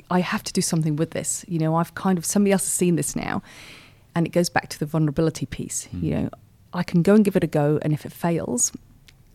I 0.09 0.21
have 0.21 0.43
to 0.43 0.53
do 0.53 0.61
something 0.61 0.95
with 0.95 1.11
this. 1.11 1.45
You 1.47 1.59
know, 1.59 1.75
I've 1.75 1.95
kind 1.95 2.17
of 2.17 2.25
somebody 2.25 2.51
else 2.51 2.63
has 2.63 2.73
seen 2.73 2.95
this 2.95 3.15
now, 3.15 3.41
and 4.15 4.25
it 4.25 4.31
goes 4.31 4.49
back 4.49 4.69
to 4.69 4.79
the 4.79 4.85
vulnerability 4.85 5.45
piece. 5.45 5.87
You 5.91 6.15
hmm. 6.15 6.23
know, 6.23 6.29
I 6.73 6.83
can 6.83 7.01
go 7.01 7.15
and 7.15 7.25
give 7.25 7.35
it 7.35 7.43
a 7.43 7.47
go, 7.47 7.79
and 7.81 7.93
if 7.93 8.05
it 8.05 8.11
fails, 8.11 8.71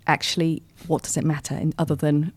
actually, 0.06 0.62
what 0.86 1.02
does 1.02 1.16
it 1.16 1.24
matter? 1.24 1.54
And 1.54 1.74
other 1.78 1.94
than, 1.94 2.32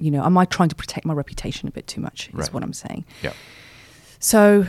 you 0.00 0.10
know, 0.10 0.24
am 0.24 0.38
I 0.38 0.44
trying 0.44 0.68
to 0.68 0.74
protect 0.74 1.06
my 1.06 1.14
reputation 1.14 1.68
a 1.68 1.72
bit 1.72 1.86
too 1.86 2.00
much? 2.00 2.28
Is 2.28 2.34
Right. 2.34 2.52
what 2.52 2.62
I'm 2.62 2.72
saying. 2.72 3.04
yeah. 3.22 3.32
So 4.24 4.66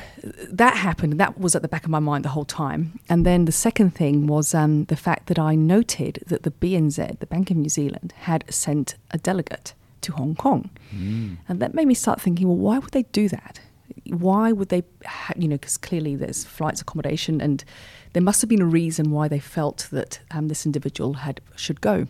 that 0.50 0.76
happened. 0.76 1.14
and 1.14 1.20
That 1.22 1.40
was 1.40 1.56
at 1.56 1.62
the 1.62 1.70
back 1.70 1.86
of 1.86 1.90
my 1.90 2.00
mind 2.00 2.26
the 2.26 2.30
whole 2.36 2.44
time. 2.44 3.00
And 3.08 3.26
then 3.26 3.46
the 3.46 3.54
second 3.54 3.92
thing 3.96 4.28
was 4.28 4.54
um, 4.54 4.84
the 4.86 4.98
fact 4.98 5.28
that 5.28 5.40
I 5.40 5.56
noted 5.56 6.22
that 6.28 6.44
the 6.44 6.52
BNZ, 6.52 7.20
the 7.20 7.26
Bank 7.26 7.52
of 7.52 7.56
New 7.56 7.70
Zealand, 7.70 8.14
had 8.18 8.44
sent 8.54 8.96
a 9.12 9.18
delegate 9.18 9.74
to 10.02 10.12
Hong 10.12 10.36
Kong. 10.36 10.72
Mm. 10.94 11.38
And 11.48 11.62
that 11.62 11.74
made 11.74 11.88
me 11.88 11.94
start 11.94 12.20
thinking, 12.20 12.50
well, 12.50 12.58
why 12.58 12.80
would 12.80 12.92
they 12.92 13.04
do 13.04 13.30
that? 13.30 13.62
Why 14.10 14.52
would 14.52 14.68
they, 14.68 14.84
ha- 15.06 15.36
you 15.38 15.48
know, 15.48 15.56
because 15.56 15.78
clearly 15.78 16.18
there's 16.18 16.44
flights, 16.44 16.82
accommodation, 16.82 17.40
and 17.40 17.64
there 18.12 18.24
must 18.24 18.42
have 18.42 18.50
been 18.50 18.62
a 18.62 18.66
reason 18.66 19.10
why 19.10 19.30
they 19.30 19.40
felt 19.40 19.88
that 19.94 20.20
um, 20.32 20.50
this 20.50 20.66
individual 20.66 21.14
had 21.14 21.40
should 21.56 21.80
go. 21.80 22.08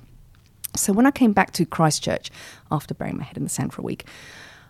So 0.75 0.93
when 0.93 1.05
I 1.05 1.11
came 1.11 1.31
back 1.31 1.51
to 1.53 1.65
Christchurch 1.65 2.31
after 2.71 2.95
burying 2.95 3.17
my 3.17 3.23
head 3.23 3.37
in 3.37 3.43
the 3.43 3.49
sand 3.49 3.71
for 3.71 3.81
a 3.81 3.85
week, 3.85 4.05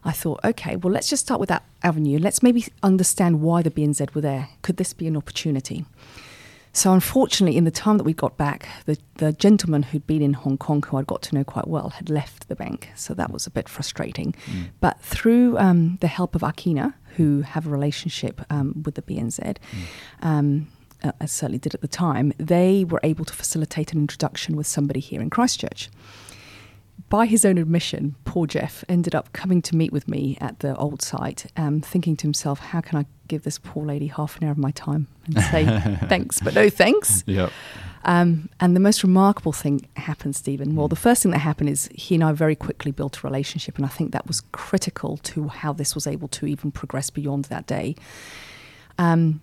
I 0.06 0.12
thought, 0.12 0.40
okay, 0.44 0.76
well, 0.76 0.94
let's 0.94 1.10
just 1.10 1.26
start 1.26 1.40
with 1.40 1.50
that 1.50 1.64
avenue. 1.82 2.20
Let's 2.20 2.44
maybe 2.44 2.66
understand 2.84 3.42
why 3.42 3.64
the 3.64 3.72
BNZ 3.72 4.14
were 4.14 4.22
there. 4.22 4.50
Could 4.62 4.78
this 4.78 4.94
be 4.94 5.08
an 5.08 5.18
opportunity? 5.18 5.84
So, 6.74 6.92
unfortunately, 6.94 7.58
in 7.58 7.64
the 7.64 7.72
time 7.72 7.98
that 7.98 8.04
we 8.04 8.14
got 8.14 8.36
back, 8.36 8.68
the, 8.86 8.98
the 9.16 9.32
gentleman 9.32 9.82
who'd 9.82 10.06
been 10.06 10.22
in 10.22 10.34
Hong 10.34 10.58
Kong, 10.58 10.84
who 10.84 10.98
I'd 10.98 11.08
got 11.08 11.22
to 11.24 11.36
know 11.36 11.46
quite 11.46 11.68
well, 11.68 11.90
had 11.90 12.10
left 12.10 12.50
the 12.50 12.56
bank. 12.56 12.90
So 12.96 13.14
that 13.14 13.32
was 13.32 13.48
a 13.48 13.50
bit 13.50 13.70
frustrating. 13.70 14.36
Mm. 14.46 14.70
But 14.82 15.00
through 15.00 15.58
um, 15.58 15.98
the 16.02 16.08
help 16.08 16.36
of 16.36 16.42
Akina, 16.42 16.94
who 17.16 17.42
have 17.42 17.66
a 17.66 17.70
relationship 17.70 18.42
um, 18.50 18.84
with 18.86 18.96
the 18.96 19.02
BNZ, 19.02 19.56
um, 20.22 20.68
uh, 21.02 21.14
I 21.22 21.26
certainly 21.28 21.60
did 21.60 21.74
at 21.74 21.82
the 21.82 21.88
time, 21.88 22.34
they 22.38 22.84
were 22.84 23.00
able 23.04 23.24
to 23.24 23.34
facilitate 23.34 23.94
an 23.94 24.00
introduction 24.00 24.58
with 24.58 24.68
somebody 24.68 25.00
here 25.00 25.22
in 25.22 25.30
Christchurch. 25.30 25.90
By 27.10 27.28
his 27.28 27.46
own 27.46 27.58
admission, 27.58 28.16
poor 28.26 28.48
Jeff 28.48 28.84
ended 28.90 29.14
up 29.14 29.32
coming 29.32 29.62
to 29.64 29.76
meet 29.76 29.92
with 29.92 30.08
me 30.08 30.38
at 30.42 30.60
the 30.60 30.76
old 30.76 31.02
site, 31.02 31.46
um, 31.56 31.80
thinking 31.80 32.18
to 32.18 32.24
himself, 32.24 32.60
how 32.60 32.82
can 32.82 32.98
I 32.98 33.06
give 33.28 33.44
this 33.44 33.60
poor 33.60 33.86
lady 33.86 34.08
half 34.08 34.38
an 34.38 34.46
hour 34.46 34.52
of 34.52 34.58
my 34.58 34.72
time 34.72 35.08
and 35.26 35.40
say 35.40 35.66
thanks, 36.10 36.40
but 36.40 36.56
no 36.56 36.70
thanks? 36.70 37.24
Yep. 37.28 37.52
Um, 38.06 38.50
and 38.60 38.76
the 38.76 38.80
most 38.80 39.04
remarkable 39.04 39.52
thing 39.52 39.88
happened, 39.98 40.36
Steven. 40.36 40.76
Well, 40.76 40.88
the 40.88 40.96
first 40.96 41.24
thing 41.24 41.32
that 41.32 41.40
happened 41.40 41.70
is 41.70 41.90
he 41.94 42.16
and 42.16 42.24
I 42.24 42.32
very 42.34 42.56
quickly 42.56 42.92
built 42.92 43.18
a 43.18 43.28
relationship, 43.28 43.78
and 43.78 43.86
I 43.86 43.90
think 43.90 44.12
that 44.12 44.28
was 44.28 44.42
critical 44.52 45.18
to 45.18 45.48
how 45.48 45.74
this 45.74 45.96
was 45.96 46.06
able 46.08 46.28
to 46.30 46.46
even 46.46 46.72
progress 46.72 47.10
beyond 47.10 47.46
that 47.46 47.66
day. 47.68 47.96
Um, 48.98 49.42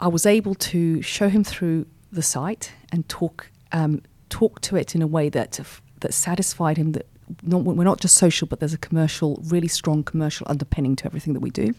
I 0.00 0.08
was 0.08 0.26
able 0.26 0.54
to 0.56 1.02
show 1.02 1.28
him 1.28 1.44
through 1.44 1.86
the 2.12 2.22
site 2.22 2.72
and 2.90 3.08
talk 3.08 3.50
um, 3.72 4.02
talk 4.28 4.60
to 4.62 4.76
it 4.76 4.94
in 4.94 5.02
a 5.02 5.06
way 5.06 5.28
that 5.28 5.58
that 6.04 6.14
satisfied 6.14 6.76
him 6.76 6.92
that 6.92 7.06
not, 7.42 7.62
we're 7.64 7.84
not 7.84 8.00
just 8.00 8.14
social, 8.16 8.46
but 8.46 8.60
there's 8.60 8.74
a 8.74 8.78
commercial, 8.78 9.42
really 9.46 9.68
strong 9.68 10.04
commercial 10.04 10.46
underpinning 10.48 10.94
to 10.96 11.06
everything 11.06 11.32
that 11.32 11.40
we 11.40 11.50
do. 11.50 11.74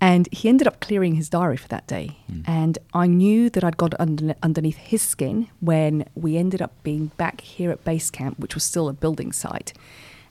And 0.00 0.28
he 0.32 0.48
ended 0.48 0.66
up 0.66 0.80
clearing 0.80 1.14
his 1.14 1.28
diary 1.28 1.56
for 1.56 1.68
that 1.68 1.86
day. 1.86 2.16
Mm. 2.30 2.48
And 2.48 2.78
I 2.92 3.06
knew 3.06 3.50
that 3.50 3.62
I'd 3.62 3.76
got 3.76 3.94
under, 4.00 4.34
underneath 4.42 4.78
his 4.78 5.00
skin 5.00 5.48
when 5.60 6.08
we 6.16 6.36
ended 6.36 6.60
up 6.60 6.72
being 6.82 7.12
back 7.18 7.40
here 7.42 7.70
at 7.70 7.84
base 7.84 8.10
camp, 8.10 8.38
which 8.40 8.54
was 8.54 8.64
still 8.64 8.88
a 8.88 8.92
building 8.92 9.30
site. 9.30 9.72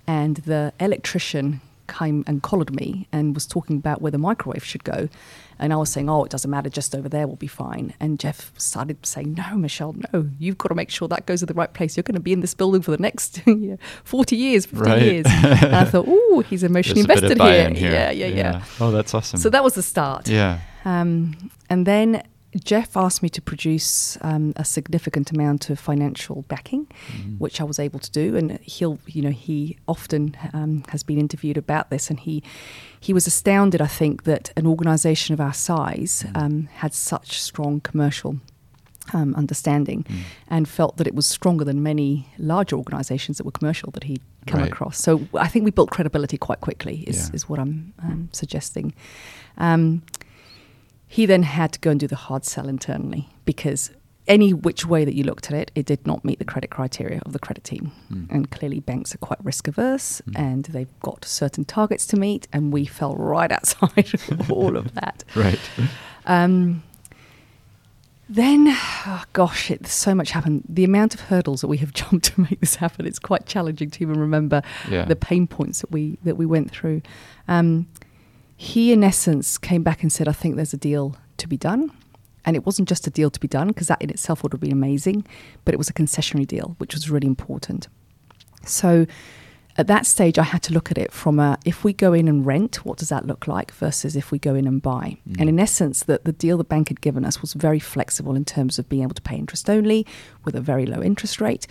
And 0.05 0.37
the 0.37 0.73
electrician 0.79 1.61
came 1.87 2.23
and 2.27 2.43
collared 2.43 2.75
me 2.75 3.07
and 3.13 3.33
was 3.33 3.45
talking 3.45 3.77
about 3.77 4.01
where 4.01 4.11
the 4.11 4.17
microwave 4.17 4.65
should 4.65 4.83
go. 4.83 5.07
And 5.61 5.71
I 5.71 5.77
was 5.77 5.89
saying, 5.89 6.09
oh, 6.09 6.23
it 6.25 6.31
doesn't 6.31 6.49
matter, 6.51 6.69
just 6.69 6.93
over 6.95 7.07
there 7.07 7.27
will 7.27 7.35
be 7.37 7.47
fine. 7.47 7.93
And 7.99 8.19
Jeff 8.19 8.51
started 8.57 9.05
saying, 9.05 9.35
no, 9.35 9.55
Michelle, 9.55 9.95
no, 10.11 10.27
you've 10.39 10.57
got 10.57 10.69
to 10.69 10.75
make 10.75 10.89
sure 10.89 11.07
that 11.07 11.25
goes 11.27 11.39
to 11.41 11.45
the 11.45 11.53
right 11.53 11.71
place. 11.71 11.95
You're 11.95 12.03
going 12.03 12.15
to 12.15 12.19
be 12.19 12.33
in 12.33 12.39
this 12.41 12.53
building 12.55 12.81
for 12.81 12.91
the 12.91 12.97
next 12.97 13.41
you 13.47 13.55
know, 13.55 13.77
40 14.03 14.35
years, 14.35 14.65
50 14.65 14.83
Right. 14.83 15.01
years. 15.03 15.25
and 15.27 15.75
I 15.75 15.85
thought, 15.85 16.05
oh, 16.07 16.43
he's 16.49 16.63
emotionally 16.63 17.03
There's 17.03 17.19
a 17.19 17.21
bit 17.21 17.31
of 17.31 17.31
invested 17.31 17.37
buy-in 17.37 17.75
here. 17.75 17.91
Yeah, 17.91 18.09
yeah, 18.11 18.25
yeah. 18.27 18.63
Oh, 18.79 18.91
that's 18.91 19.13
awesome. 19.13 19.39
So 19.39 19.49
that 19.51 19.63
was 19.63 19.75
the 19.75 19.83
start. 19.83 20.27
yeah. 20.27 20.59
Um, 20.83 21.51
and 21.69 21.85
then 21.85 22.23
Jeff 22.63 22.97
asked 22.97 23.23
me 23.23 23.29
to 23.29 23.41
produce 23.41 24.17
um, 24.21 24.51
a 24.57 24.65
significant 24.65 25.31
amount 25.31 25.69
of 25.69 25.79
financial 25.79 26.43
backing, 26.49 26.85
Mhm. 27.13 27.37
which 27.39 27.61
I 27.61 27.63
was 27.63 27.79
able 27.79 27.99
to 27.99 28.11
do. 28.11 28.35
And 28.35 28.59
he'll, 28.61 28.99
you 29.07 29.21
know, 29.21 29.29
he 29.31 29.77
often 29.87 30.35
um, 30.53 30.83
has 30.89 31.01
been 31.03 31.17
interviewed 31.17 31.57
about 31.57 31.89
this, 31.89 32.09
and 32.09 32.19
he 32.19 32.43
he 32.99 33.13
was 33.13 33.25
astounded. 33.25 33.81
I 33.81 33.87
think 33.87 34.23
that 34.23 34.51
an 34.57 34.67
organisation 34.67 35.33
of 35.33 35.39
our 35.41 35.53
size 35.53 36.23
Mm. 36.27 36.37
um, 36.41 36.69
had 36.75 36.93
such 36.93 37.41
strong 37.41 37.79
commercial. 37.79 38.37
Um, 39.13 39.33
understanding 39.35 40.03
Mm. 40.07 40.15
and 40.47 40.67
felt 40.69 40.97
that 40.97 41.07
it 41.07 41.15
was 41.15 41.27
stronger 41.27 41.65
than 41.65 41.81
many 41.81 42.27
larger 42.37 42.75
organisations 42.77 43.37
that 43.37 43.45
were 43.45 43.51
commercial 43.51 43.89
that 43.91 44.03
he'd 44.03 44.21
come 44.45 44.61
Right. 44.61 44.71
across. 44.71 44.99
So 44.99 45.27
I 45.33 45.47
think 45.47 45.65
we 45.65 45.71
built 45.71 45.89
credibility 45.89 46.37
quite 46.37 46.61
quickly. 46.61 47.03
Is, 47.07 47.17
Yeah. 47.27 47.35
is 47.35 47.49
what 47.49 47.59
I'm 47.59 47.93
um, 47.99 48.29
suggesting. 48.31 48.93
Um, 49.57 50.03
he 51.15 51.25
then 51.25 51.43
had 51.43 51.69
to 51.73 51.79
go 51.79 51.89
and 51.91 51.99
do 51.99 52.07
the 52.07 52.15
hard 52.27 52.45
sell 52.45 52.67
internally 52.69 53.23
because 53.45 53.91
any 54.27 54.53
which 54.53 54.85
way 54.85 55.03
that 55.03 55.15
you 55.15 55.23
looked 55.23 55.47
at 55.51 55.53
it, 55.61 55.71
it 55.75 55.85
did 55.85 56.05
not 56.07 56.23
meet 56.23 56.39
the 56.39 56.45
credit 56.45 56.69
criteria 56.69 57.19
of 57.25 57.33
the 57.33 57.39
credit 57.39 57.63
team. 57.63 57.91
Mm. 58.13 58.27
And 58.29 58.51
clearly, 58.51 58.79
banks 58.79 59.13
are 59.13 59.17
quite 59.17 59.43
risk 59.43 59.67
averse 59.67 60.21
Mm. 60.29 60.39
and 60.39 60.63
they've 60.65 60.99
got 61.01 61.25
certain 61.25 61.65
targets 61.65 62.05
to 62.07 62.17
meet, 62.17 62.47
and 62.53 62.71
we 62.71 62.85
fell 62.85 63.15
right 63.15 63.51
outside 63.51 64.07
of 64.29 64.51
all 64.57 64.77
of 64.77 64.93
that. 64.93 65.23
Right. 65.35 65.59
Um, 66.25 66.83
then, 68.29 68.67
oh 68.69 69.23
gosh, 69.33 69.69
it, 69.71 69.87
so 69.87 70.15
much 70.15 70.31
happened. 70.31 70.63
The 70.69 70.85
amount 70.85 71.13
of 71.15 71.21
hurdles 71.21 71.59
that 71.61 71.67
we 71.67 71.77
have 71.77 71.91
jumped 72.01 72.25
to 72.33 72.41
make 72.41 72.59
this 72.61 72.75
happen, 72.75 73.05
it's 73.05 73.19
quite 73.19 73.45
challenging 73.45 73.89
to 73.89 74.01
even 74.03 74.17
remember 74.19 74.61
Yeah. 74.89 75.05
the 75.05 75.15
pain 75.17 75.47
points 75.47 75.81
that 75.81 75.91
we 75.91 76.17
that 76.23 76.37
we 76.37 76.45
went 76.45 76.71
through. 76.71 77.01
Um, 77.49 77.87
he, 78.61 78.93
in 78.93 79.03
essence, 79.03 79.57
came 79.57 79.81
back 79.81 80.03
and 80.03 80.11
said, 80.11 80.27
"I 80.27 80.33
think 80.33 80.55
there's 80.55 80.71
a 80.71 80.77
deal 80.77 81.15
to 81.37 81.47
be 81.47 81.57
done." 81.57 81.91
And 82.45 82.55
it 82.55 82.63
wasn't 82.63 82.87
just 82.87 83.07
a 83.07 83.09
deal 83.09 83.31
to 83.31 83.39
be 83.39 83.47
done 83.47 83.69
because 83.69 83.87
that 83.87 83.99
in 84.03 84.11
itself 84.11 84.43
would 84.43 84.51
have 84.51 84.61
been 84.61 84.71
amazing, 84.71 85.25
but 85.65 85.73
it 85.73 85.77
was 85.77 85.89
a 85.89 85.93
concessionary 85.93 86.45
deal, 86.45 86.75
which 86.77 86.93
was 86.93 87.09
really 87.09 87.25
important. 87.25 87.87
So 88.63 89.07
at 89.77 89.87
that 89.87 90.05
stage, 90.05 90.37
I 90.37 90.43
had 90.43 90.61
to 90.63 90.73
look 90.73 90.91
at 90.91 90.99
it 90.99 91.11
from 91.11 91.39
a 91.39 91.57
if 91.65 91.83
we 91.83 91.91
go 91.91 92.13
in 92.13 92.27
and 92.27 92.45
rent, 92.45 92.85
what 92.85 92.99
does 92.99 93.09
that 93.09 93.25
look 93.25 93.47
like 93.47 93.71
versus 93.71 94.15
if 94.15 94.31
we 94.31 94.37
go 94.37 94.53
in 94.53 94.67
and 94.67 94.79
buy. 94.79 95.17
Mm. 95.27 95.39
And 95.39 95.49
in 95.49 95.59
essence, 95.59 96.03
the, 96.03 96.21
the 96.23 96.31
deal 96.31 96.59
the 96.59 96.63
bank 96.63 96.89
had 96.89 97.01
given 97.01 97.25
us 97.25 97.41
was 97.41 97.53
very 97.53 97.79
flexible 97.79 98.35
in 98.35 98.45
terms 98.45 98.77
of 98.77 98.87
being 98.87 99.01
able 99.01 99.15
to 99.15 99.23
pay 99.23 99.37
interest 99.37 99.71
only 99.71 100.05
with 100.45 100.55
a 100.55 100.61
very 100.61 100.85
low 100.85 101.01
interest 101.01 101.41
rate. 101.41 101.65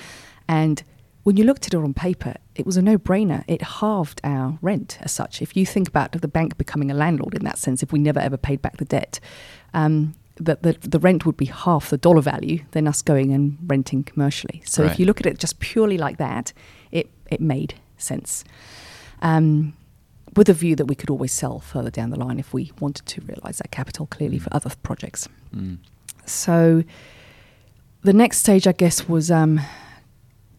And 0.49 0.83
when 1.23 1.37
you 1.37 1.45
looked 1.45 1.67
at 1.67 1.75
it 1.75 1.77
on 1.77 1.93
paper, 1.95 2.35
it 2.55 2.65
was 2.65 2.77
a 2.77 2.83
no 2.83 2.97
brainer. 2.99 3.45
It 3.47 3.63
halved 3.63 4.21
our 4.25 4.59
rent 4.63 4.99
as 5.01 5.13
such. 5.13 5.43
If 5.43 5.57
you 5.57 5.67
think 5.67 5.89
about 5.89 6.13
the 6.13 6.29
bank 6.29 6.57
becoming 6.57 6.91
a 6.91 6.95
landlord 6.95 7.35
in 7.35 7.45
that 7.45 7.59
sense, 7.59 7.83
if 7.83 7.93
we 7.93 7.99
never 7.99 8.19
ever 8.21 8.37
paid 8.37 8.63
back 8.63 8.79
the 8.79 8.85
debt, 8.87 9.21
um, 9.75 10.15
that 10.37 10.63
the, 10.63 10.73
the 10.81 10.99
rent 10.99 11.27
would 11.27 11.37
be 11.37 11.45
half 11.45 11.91
the 11.91 11.99
dollar 11.99 12.23
value 12.23 12.61
than 12.71 12.89
us 12.89 13.03
going 13.03 13.33
and 13.33 13.59
renting 13.67 14.03
commercially. 14.03 14.63
So 14.65 14.83
Right. 14.83 14.93
if 14.93 14.99
you 14.99 15.05
look 15.05 15.21
at 15.21 15.27
it 15.27 15.39
just 15.39 15.61
purely 15.61 15.99
like 15.99 16.17
that, 16.17 16.55
it, 16.91 17.11
it 17.31 17.41
made 17.43 17.75
sense. 17.99 18.43
Um, 19.21 19.75
with 20.37 20.49
a 20.49 20.55
view 20.55 20.77
that 20.77 20.87
we 20.87 20.95
could 20.95 21.11
always 21.11 21.33
sell 21.33 21.59
further 21.59 21.91
down 21.91 22.11
the 22.11 22.19
line 22.19 22.39
if 22.39 22.55
we 22.55 22.73
wanted 22.81 23.05
to 23.05 23.21
realise 23.23 23.59
that 23.59 23.71
capital 23.71 24.07
clearly 24.07 24.39
for 24.39 24.49
other 24.55 24.71
projects. 24.83 25.29
Mm. 25.55 25.79
So 26.25 26.85
the 28.03 28.13
next 28.13 28.39
stage, 28.39 28.67
I 28.67 28.73
guess, 28.73 29.09
was 29.09 29.31
um, 29.31 29.61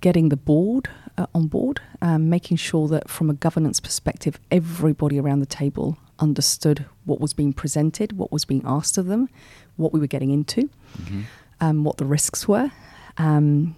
getting 0.02 0.30
the 0.30 0.38
board 0.38 0.90
uh, 1.18 1.28
on 1.34 1.48
board, 1.48 1.80
um, 2.02 2.30
making 2.30 2.58
sure 2.58 2.88
that 2.88 3.10
from 3.10 3.30
a 3.30 3.34
governance 3.34 3.80
perspective, 3.80 4.40
everybody 4.50 5.20
around 5.20 5.40
the 5.40 5.46
table 5.46 5.98
understood 6.20 6.86
what 7.06 7.20
was 7.20 7.34
being 7.34 7.54
presented, 7.54 8.14
what 8.18 8.32
was 8.32 8.46
being 8.46 8.62
asked 8.66 8.98
of 8.98 9.06
them, 9.08 9.30
what 9.78 9.94
we 9.94 10.00
were 10.00 10.08
getting 10.08 10.32
into, 10.32 10.70
Mhm. 10.98 11.24
um, 11.60 11.84
what 11.84 11.98
the 11.98 12.06
risks 12.06 12.48
were. 12.48 12.72
Um, 13.18 13.76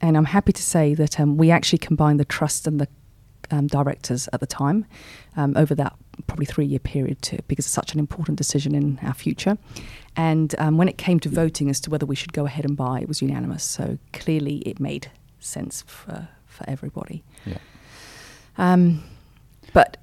and 0.00 0.16
I'm 0.16 0.26
happy 0.26 0.52
to 0.52 0.62
say 0.62 0.94
that 0.94 1.18
um, 1.20 1.36
we 1.36 1.50
actually 1.50 1.78
combined 1.78 2.20
the 2.20 2.24
trust 2.24 2.66
and 2.66 2.80
the 2.80 2.88
um, 3.52 3.68
directors 3.68 4.28
at 4.32 4.40
the 4.40 4.46
time 4.46 4.84
um, 5.36 5.52
over 5.56 5.72
that 5.76 5.94
probably 6.26 6.46
three 6.46 6.66
year 6.66 6.80
period 6.80 7.22
too, 7.22 7.38
because 7.46 7.64
it's 7.66 7.72
such 7.74 7.94
an 7.94 8.00
important 8.00 8.36
decision 8.36 8.74
in 8.74 8.98
our 9.02 9.14
future. 9.14 9.56
And 10.16 10.54
um, 10.58 10.76
when 10.78 10.88
it 10.88 10.98
came 10.98 11.20
to 11.20 11.28
voting 11.28 11.70
as 11.70 11.78
to 11.80 11.90
whether 11.90 12.06
we 12.06 12.16
should 12.16 12.32
go 12.32 12.44
ahead 12.46 12.64
and 12.64 12.76
buy, 12.76 13.00
it 13.00 13.06
was 13.08 13.22
unanimous. 13.22 13.62
So 13.62 13.98
clearly 14.12 14.56
it 14.66 14.80
made 14.80 15.10
sense 15.40 15.82
for, 15.86 16.28
for 16.46 16.64
everybody. 16.68 17.22
Yeah. 17.44 17.58
Um, 18.58 19.04
but, 19.72 19.98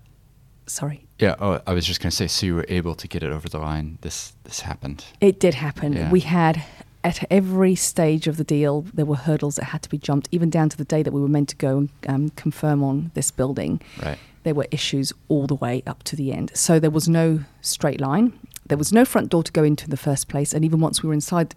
sorry, 0.68 1.06
Yeah. 1.20 1.36
Oh, 1.40 1.62
I 1.66 1.74
was 1.74 1.86
just 1.86 2.02
going 2.02 2.12
to 2.12 2.16
say, 2.16 2.28
so 2.28 2.46
you 2.46 2.56
were 2.56 2.66
able 2.70 2.96
to 2.96 3.08
get 3.08 3.24
it 3.24 3.32
over 3.32 3.48
the 3.50 3.60
line. 3.60 3.98
This 4.02 4.34
this 4.44 4.62
happened. 4.62 5.06
It 5.22 5.40
did 5.40 5.54
happen. 5.54 5.94
Yeah. 5.94 6.12
We 6.12 6.20
had 6.22 6.64
at 7.04 7.26
every 7.30 7.76
stage 7.76 8.28
of 8.28 8.38
the 8.38 8.44
deal, 8.44 8.86
there 8.94 9.06
were 9.06 9.16
hurdles 9.16 9.56
that 9.56 9.66
had 9.66 9.82
to 9.84 9.90
be 9.90 9.98
jumped, 9.98 10.30
even 10.32 10.50
down 10.50 10.70
to 10.70 10.78
the 10.78 10.86
day 10.86 11.04
that 11.04 11.12
we 11.12 11.22
were 11.22 11.28
meant 11.28 11.50
to 11.50 11.56
go 11.56 11.78
and 11.78 11.90
um, 12.08 12.30
confirm 12.32 12.84
on 12.84 13.12
this 13.14 13.30
building. 13.32 13.82
Right. 14.02 14.18
There 14.44 14.54
were 14.54 14.68
issues 14.72 15.14
all 15.28 15.48
the 15.48 15.56
way 15.56 15.84
up 15.86 16.04
to 16.04 16.16
the 16.16 16.32
end. 16.32 16.52
So 16.54 16.80
there 16.80 16.90
was 16.90 17.08
no 17.10 17.44
straight 17.62 18.00
line. 18.00 18.34
There 18.68 18.78
was 18.78 18.94
no 18.94 19.06
front 19.06 19.30
door 19.30 19.44
to 19.44 19.52
go 19.52 19.64
into 19.64 19.86
in 19.86 19.90
the 19.90 19.98
first 19.98 20.28
place. 20.28 20.54
And 20.54 20.64
even 20.64 20.80
once 20.80 21.04
we 21.04 21.08
were 21.08 21.14
inside, 21.14 21.56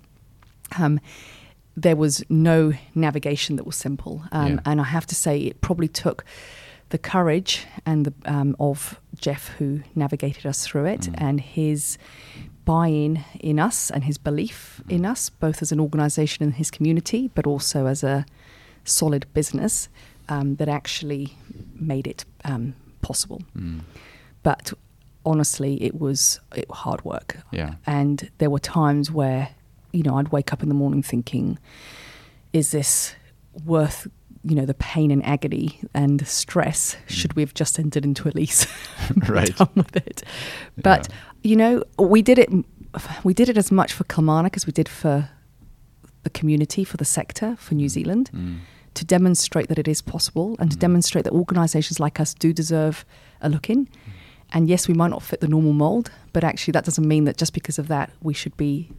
um, 0.78 1.00
there 1.76 1.96
was 1.96 2.24
no 2.28 2.72
navigation 2.94 3.56
that 3.56 3.64
was 3.66 3.76
simple. 3.76 4.22
Um, 4.32 4.54
Yeah. 4.54 4.60
And 4.64 4.80
I 4.80 4.84
have 4.84 5.06
to 5.06 5.14
say, 5.14 5.38
it 5.38 5.60
probably 5.60 5.88
took 5.88 6.24
the 6.88 6.98
courage 6.98 7.66
and 7.84 8.06
the, 8.06 8.12
um, 8.24 8.56
of 8.58 9.00
Jeff, 9.20 9.48
who 9.58 9.80
navigated 9.94 10.46
us 10.46 10.64
through 10.66 10.86
it, 10.86 11.00
Mm. 11.02 11.14
and 11.18 11.40
his 11.40 11.98
buy-in 12.64 13.24
in 13.40 13.58
us 13.58 13.90
and 13.90 14.04
his 14.04 14.18
belief 14.18 14.80
in 14.88 15.02
Mm. 15.02 15.10
us, 15.10 15.28
both 15.30 15.62
as 15.62 15.72
an 15.72 15.80
organisation 15.80 16.44
and 16.44 16.54
his 16.54 16.70
community, 16.70 17.28
but 17.34 17.46
also 17.46 17.86
as 17.86 18.02
a 18.04 18.24
solid 18.84 19.26
business 19.34 19.88
um, 20.28 20.56
that 20.56 20.68
actually 20.68 21.36
made 21.78 22.06
it 22.06 22.24
um, 22.44 22.74
possible. 23.02 23.42
Mm. 23.56 23.80
But 24.42 24.72
honestly, 25.24 25.82
it 25.82 26.00
was 26.00 26.40
it, 26.54 26.70
hard 26.70 27.04
work. 27.04 27.38
Yeah. 27.52 27.74
And 27.86 28.30
there 28.38 28.50
were 28.50 28.58
times 28.60 29.10
where, 29.10 29.48
you 29.96 30.02
know, 30.02 30.16
I'd 30.18 30.28
wake 30.28 30.52
up 30.52 30.62
in 30.62 30.68
the 30.68 30.74
morning 30.74 31.02
thinking, 31.02 31.58
is 32.52 32.70
this 32.70 33.14
worth, 33.64 34.06
you 34.44 34.54
know, 34.54 34.66
the 34.66 34.74
pain 34.74 35.10
and 35.10 35.24
agony 35.24 35.80
and 35.94 36.26
stress? 36.26 36.96
Should 37.06 37.34
we 37.34 37.42
have 37.42 37.54
just 37.54 37.78
entered 37.78 38.04
into 38.04 38.28
a 38.28 38.32
lease? 38.32 38.66
Right. 39.28 39.56
Done 39.56 39.68
with 39.74 39.96
it. 39.96 40.22
But, 40.76 41.08
Yeah. 41.08 41.16
you 41.50 41.56
know, 41.56 41.82
we 41.98 42.20
did 42.22 42.38
it, 42.38 42.50
we 43.24 43.32
did 43.34 43.48
it 43.48 43.56
as 43.56 43.72
much 43.72 43.92
for 43.92 44.04
Kilmarnock 44.04 44.56
as 44.56 44.66
we 44.66 44.72
did 44.72 44.88
for 44.88 45.28
the 46.24 46.30
community, 46.30 46.84
for 46.84 46.96
the 46.96 47.04
sector, 47.04 47.56
for 47.58 47.74
New 47.74 47.88
Zealand 47.88 48.30
Mm. 48.34 48.58
to 48.94 49.04
demonstrate 49.04 49.68
that 49.68 49.78
it 49.78 49.88
is 49.88 50.02
possible 50.02 50.56
and 50.58 50.70
to 50.72 50.76
Mm. 50.76 50.80
demonstrate 50.80 51.24
that 51.24 51.32
organisations 51.32 51.98
like 52.00 52.20
us 52.20 52.34
do 52.34 52.52
deserve 52.52 53.04
a 53.40 53.48
look 53.48 53.70
in. 53.70 53.88
And 54.52 54.68
yes, 54.68 54.88
we 54.88 54.94
might 54.94 55.10
not 55.10 55.22
fit 55.22 55.40
the 55.40 55.48
normal 55.48 55.72
mould, 55.72 56.10
but 56.32 56.42
actually 56.44 56.72
that 56.72 56.84
doesn't 56.84 57.06
mean 57.06 57.24
that 57.24 57.36
just 57.36 57.52
because 57.52 57.78
of 57.78 57.88
that 57.88 58.10
we 58.22 58.34
should 58.34 58.56
be, 58.56 58.90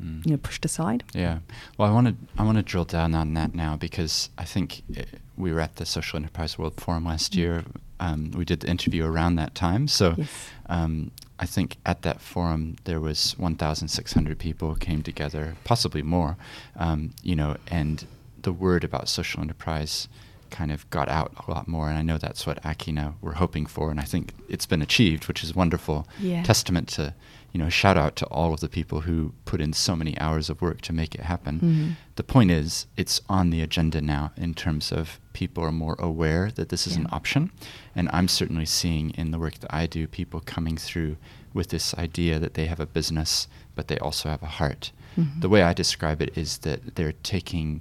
Mm. 0.00 0.24
you 0.26 0.32
know, 0.32 0.38
pushed 0.38 0.64
aside. 0.64 1.04
Yeah. 1.14 1.38
Well, 1.76 1.88
I 1.90 1.92
want 1.92 2.06
to 2.08 2.14
I 2.38 2.44
want 2.44 2.56
to 2.56 2.62
drill 2.62 2.84
down 2.86 3.14
on 3.14 3.34
that 3.34 3.54
now 3.54 3.76
because 3.76 4.30
I 4.38 4.44
think 4.44 4.82
uh, 4.96 5.02
we 5.36 5.52
were 5.52 5.60
at 5.60 5.76
the 5.76 5.84
Social 5.86 6.16
Enterprise 6.18 6.58
World 6.58 6.74
Forum 6.80 7.04
last 7.04 7.32
Mm. 7.32 7.36
year. 7.36 7.64
Um, 8.00 8.30
we 8.32 8.44
did 8.44 8.60
the 8.60 8.68
interview 8.68 9.04
around 9.04 9.36
that 9.36 9.54
time, 9.54 9.86
so 9.88 10.14
Yes. 10.16 10.28
um, 10.66 11.10
I 11.38 11.46
think 11.46 11.76
at 11.86 12.02
that 12.02 12.20
forum 12.20 12.76
there 12.84 13.00
was 13.00 13.34
1,600 13.38 14.38
people 14.38 14.74
came 14.74 15.02
together, 15.02 15.54
possibly 15.64 16.02
more. 16.02 16.36
Um, 16.76 17.10
you 17.22 17.36
know, 17.36 17.56
and 17.68 18.04
the 18.42 18.52
word 18.52 18.82
about 18.84 19.08
social 19.08 19.40
enterprise 19.40 20.08
kind 20.52 20.70
of 20.70 20.88
got 20.90 21.08
out 21.08 21.32
a 21.46 21.50
lot 21.50 21.66
more, 21.66 21.88
and 21.88 21.98
I 21.98 22.02
know 22.02 22.18
that's 22.18 22.46
what 22.46 22.62
Akina 22.62 23.14
were 23.20 23.32
hoping 23.32 23.66
for, 23.66 23.90
and 23.90 23.98
I 23.98 24.04
think 24.04 24.32
it's 24.48 24.66
been 24.66 24.82
achieved, 24.82 25.26
which 25.26 25.42
is 25.42 25.54
wonderful. 25.54 26.06
Yeah. 26.20 26.42
Testament 26.44 26.86
to, 26.90 27.14
you 27.52 27.58
know, 27.58 27.68
shout 27.70 27.96
out 27.96 28.14
to 28.16 28.26
all 28.26 28.54
of 28.54 28.60
the 28.60 28.68
people 28.68 29.00
who 29.00 29.32
put 29.44 29.60
in 29.60 29.72
so 29.72 29.96
many 29.96 30.16
hours 30.20 30.48
of 30.50 30.62
work 30.62 30.80
to 30.82 30.92
make 30.92 31.14
it 31.16 31.22
happen. 31.22 31.58
Mhm. 31.60 32.14
The 32.16 32.22
point 32.34 32.50
is, 32.50 32.86
it's 32.96 33.20
on 33.28 33.50
the 33.50 33.60
agenda 33.62 34.00
now 34.00 34.30
in 34.36 34.54
terms 34.54 34.92
of 34.92 35.18
people 35.32 35.64
are 35.64 35.72
more 35.72 35.96
aware 35.98 36.50
that 36.54 36.68
this 36.68 36.86
is 36.86 36.96
an 36.96 37.08
option. 37.10 37.50
And 37.96 38.08
I'm 38.12 38.28
certainly 38.28 38.66
seeing 38.66 39.10
in 39.10 39.30
the 39.32 39.38
work 39.38 39.58
that 39.60 39.74
I 39.74 39.86
do 39.86 40.06
people 40.06 40.40
coming 40.40 40.76
through 40.76 41.16
with 41.54 41.68
this 41.70 41.94
idea 41.94 42.38
that 42.38 42.54
they 42.54 42.66
have 42.66 42.80
a 42.80 42.86
business, 42.86 43.48
but 43.74 43.88
they 43.88 43.98
also 43.98 44.28
have 44.28 44.42
a 44.42 44.46
heart. 44.60 44.92
Mhm. 45.18 45.40
The 45.40 45.48
way 45.48 45.62
I 45.62 45.72
describe 45.74 46.22
it 46.22 46.36
is 46.36 46.58
that 46.58 46.94
they're 46.96 47.12
taking 47.22 47.80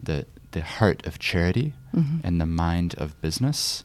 the, 0.00 0.26
the 0.54 0.62
heart 0.62 1.06
of 1.06 1.18
charity 1.18 1.68
Mhm. 1.94 2.20
and 2.24 2.40
the 2.40 2.46
mind 2.46 2.94
of 2.98 3.20
business 3.20 3.84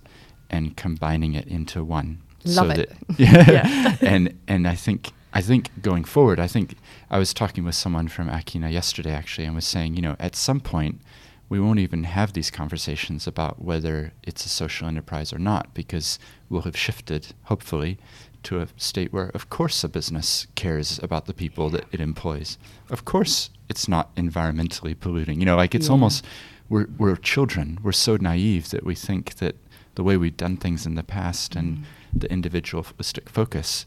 and 0.50 0.76
combining 0.76 1.34
it 1.36 1.48
into 1.48 1.84
one. 1.84 2.10
Love 2.46 2.68
so 2.76 2.82
it. 2.82 2.90
That, 2.90 3.20
yeah. 3.20 3.52
Yeah. 3.52 3.96
and 4.02 4.34
and 4.48 4.68
I 4.68 4.76
think 4.76 5.12
I 5.40 5.42
think 5.42 5.70
going 5.90 6.06
forward, 6.06 6.40
I 6.40 6.48
think 6.48 6.76
I 7.12 7.20
was 7.20 7.34
talking 7.34 7.64
with 7.66 7.76
someone 7.76 8.08
from 8.08 8.30
Akina 8.30 8.72
yesterday 8.72 9.12
actually, 9.22 9.46
and 9.48 9.54
was 9.56 9.66
saying, 9.76 9.96
you 9.96 10.02
know, 10.02 10.16
at 10.20 10.36
some 10.36 10.60
point 10.60 11.02
we 11.50 11.60
won't 11.60 11.80
even 11.80 12.04
have 12.06 12.34
these 12.34 12.52
conversations 12.52 13.28
about 13.28 13.54
whether 13.70 14.12
it's 14.24 14.46
a 14.46 14.50
social 14.50 14.88
enterprise 14.88 15.34
or 15.34 15.40
not, 15.40 15.74
because 15.74 16.20
we'll 16.50 16.62
have 16.70 16.78
shifted, 16.78 17.22
hopefully, 17.52 17.98
to 18.44 18.60
a 18.62 18.68
state 18.78 19.12
where, 19.12 19.30
of 19.34 19.50
course, 19.50 19.84
a 19.84 19.90
business 19.90 20.46
cares 20.56 21.00
about 21.04 21.26
the 21.26 21.34
people 21.34 21.70
that 21.72 21.86
it 21.92 22.00
employs. 22.00 22.58
Of 22.92 23.04
course, 23.04 23.50
it's 23.68 23.88
not 23.88 24.14
environmentally 24.16 24.96
polluting. 25.00 25.40
You 25.40 25.46
know, 25.48 25.56
like 25.58 25.74
it's 25.76 25.88
Yeah. 25.88 25.94
almost 25.94 26.24
we're 26.70 26.88
we're 26.98 27.16
children. 27.16 27.80
We're 27.84 27.92
so 27.92 28.16
naive 28.18 28.70
that 28.70 28.84
we 28.86 28.96
think 28.96 29.36
that 29.36 29.56
the 29.96 30.04
way 30.04 30.18
we've 30.18 30.38
done 30.38 30.58
things 30.58 30.86
in 30.86 30.96
the 30.96 31.04
past 31.04 31.56
and 31.56 31.80
Mm. 31.80 31.84
the 32.22 32.32
individualistic 32.32 33.30
focus, 33.30 33.86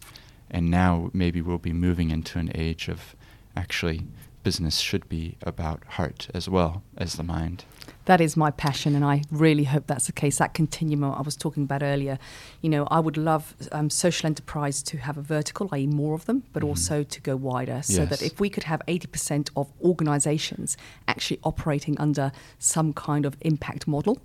and 0.51 0.71
now 0.71 1.11
maybe 1.13 1.41
we'll 1.43 1.59
be 1.59 1.73
moving 1.73 2.11
into 2.11 2.39
an 2.39 2.51
age 2.55 2.89
of 2.89 3.17
actually 3.57 4.03
business 4.45 4.79
should 4.79 5.09
be 5.09 5.37
about 5.43 5.83
heart 5.97 6.29
as 6.35 6.49
well 6.49 6.83
as 6.97 7.15
the 7.15 7.23
mind. 7.23 7.65
That 8.07 8.21
is 8.21 8.37
my 8.37 8.51
passion, 8.51 8.97
and 8.97 9.05
I 9.05 9.23
really 9.31 9.63
hope 9.63 9.87
that's 9.87 10.07
the 10.07 10.13
case. 10.13 10.39
That 10.39 10.55
continuum 10.55 11.05
I 11.05 11.21
was 11.23 11.37
talking 11.37 11.63
about 11.63 11.85
earlier. 11.85 12.19
You 12.61 12.69
know, 12.69 12.89
I 12.91 12.99
would 12.99 13.17
love 13.17 13.55
um, 13.71 13.91
social 13.91 14.27
enterprise 14.27 14.83
to 14.85 14.99
have 14.99 15.17
a 15.17 15.23
vertical, 15.23 15.69
i.e., 15.71 15.87
more 15.87 16.15
of 16.15 16.25
them, 16.27 16.43
but 16.53 16.65
Mhm. 16.65 16.69
also 16.69 17.05
to 17.05 17.21
go 17.21 17.37
wider. 17.37 17.81
So 17.83 18.05
that 18.07 18.21
if 18.21 18.41
we 18.41 18.51
could 18.51 18.65
have 18.65 18.83
80% 18.89 19.51
of 19.55 19.69
organizations 19.81 20.77
actually 21.07 21.39
operating 21.45 21.97
under 22.01 22.33
some 22.59 22.93
kind 22.93 23.25
of 23.25 23.37
impact 23.43 23.87
model, 23.87 24.19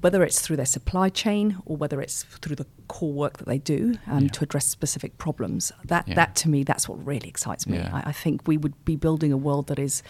whether 0.00 0.22
it's 0.22 0.40
through 0.40 0.56
their 0.56 0.66
supply 0.66 1.08
chain 1.08 1.58
or 1.66 1.76
whether 1.76 2.00
it's 2.00 2.22
through 2.24 2.56
the 2.56 2.66
core 2.88 3.12
work 3.12 3.38
that 3.38 3.46
they 3.46 3.58
do 3.58 3.94
um, 4.06 4.24
Yeah. 4.24 4.28
to 4.30 4.44
address 4.44 4.66
specific 4.66 5.18
problems, 5.18 5.72
that, 5.84 6.06
Yeah. 6.08 6.14
that 6.14 6.34
to 6.36 6.48
me, 6.48 6.64
that's 6.64 6.88
what 6.88 7.04
really 7.04 7.28
excites 7.28 7.66
me. 7.66 7.78
Yeah. 7.78 7.90
I, 8.04 8.10
I 8.10 8.12
think 8.12 8.46
we 8.46 8.56
would 8.56 8.84
be 8.84 8.96
building 8.96 9.32
a 9.32 9.36
world 9.36 9.66
that 9.68 9.78
is 9.78 10.02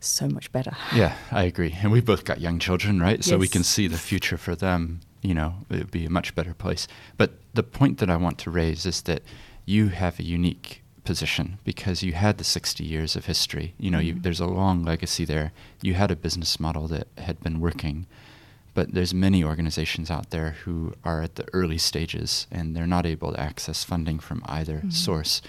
so 0.00 0.28
much 0.28 0.52
better. 0.52 0.76
Yeah, 0.94 1.16
I 1.32 1.42
agree. 1.44 1.76
And 1.82 1.90
we've 1.90 2.04
both 2.04 2.24
got 2.24 2.40
young 2.40 2.58
children, 2.58 3.00
right? 3.00 3.24
So 3.24 3.36
we 3.36 3.48
can 3.48 3.64
see 3.64 3.88
the 3.88 3.98
future 3.98 4.36
for 4.38 4.54
them, 4.54 5.00
you 5.22 5.34
know, 5.34 5.54
it 5.70 5.78
would 5.78 5.90
be 5.90 6.04
a 6.06 6.10
much 6.10 6.34
better 6.34 6.54
place. 6.54 6.86
But 7.16 7.32
the 7.54 7.64
point 7.64 7.98
that 7.98 8.08
I 8.08 8.16
want 8.16 8.38
to 8.38 8.50
raise 8.50 8.86
is 8.86 9.02
that 9.02 9.22
you 9.64 9.88
have 9.88 10.20
a 10.20 10.22
unique 10.22 10.82
position 11.02 11.58
because 11.64 12.02
you 12.02 12.12
had 12.12 12.38
the 12.38 12.44
60 12.44 12.84
years 12.84 13.16
of 13.16 13.24
history. 13.26 13.74
You 13.78 13.90
know, 13.90 13.98
you, 13.98 14.14
Mhm. 14.14 14.22
there's 14.22 14.40
a 14.40 14.46
long 14.46 14.84
legacy 14.84 15.24
there. 15.24 15.52
You 15.82 15.94
had 15.94 16.10
a 16.10 16.16
business 16.16 16.60
model 16.60 16.86
that 16.88 17.08
had 17.16 17.40
been 17.40 17.58
working. 17.60 18.06
But 18.74 18.92
there's 18.92 19.12
many 19.14 19.42
organizations 19.42 20.10
out 20.10 20.30
there 20.30 20.52
who 20.64 20.94
are 21.04 21.22
at 21.22 21.34
the 21.34 21.46
early 21.52 21.78
stages 21.78 22.46
and 22.50 22.76
they're 22.76 22.86
not 22.86 23.06
able 23.06 23.32
to 23.32 23.40
access 23.40 23.82
funding 23.84 24.18
from 24.20 24.42
either 24.46 24.82
Mhm. 24.84 24.92
source. 24.92 25.42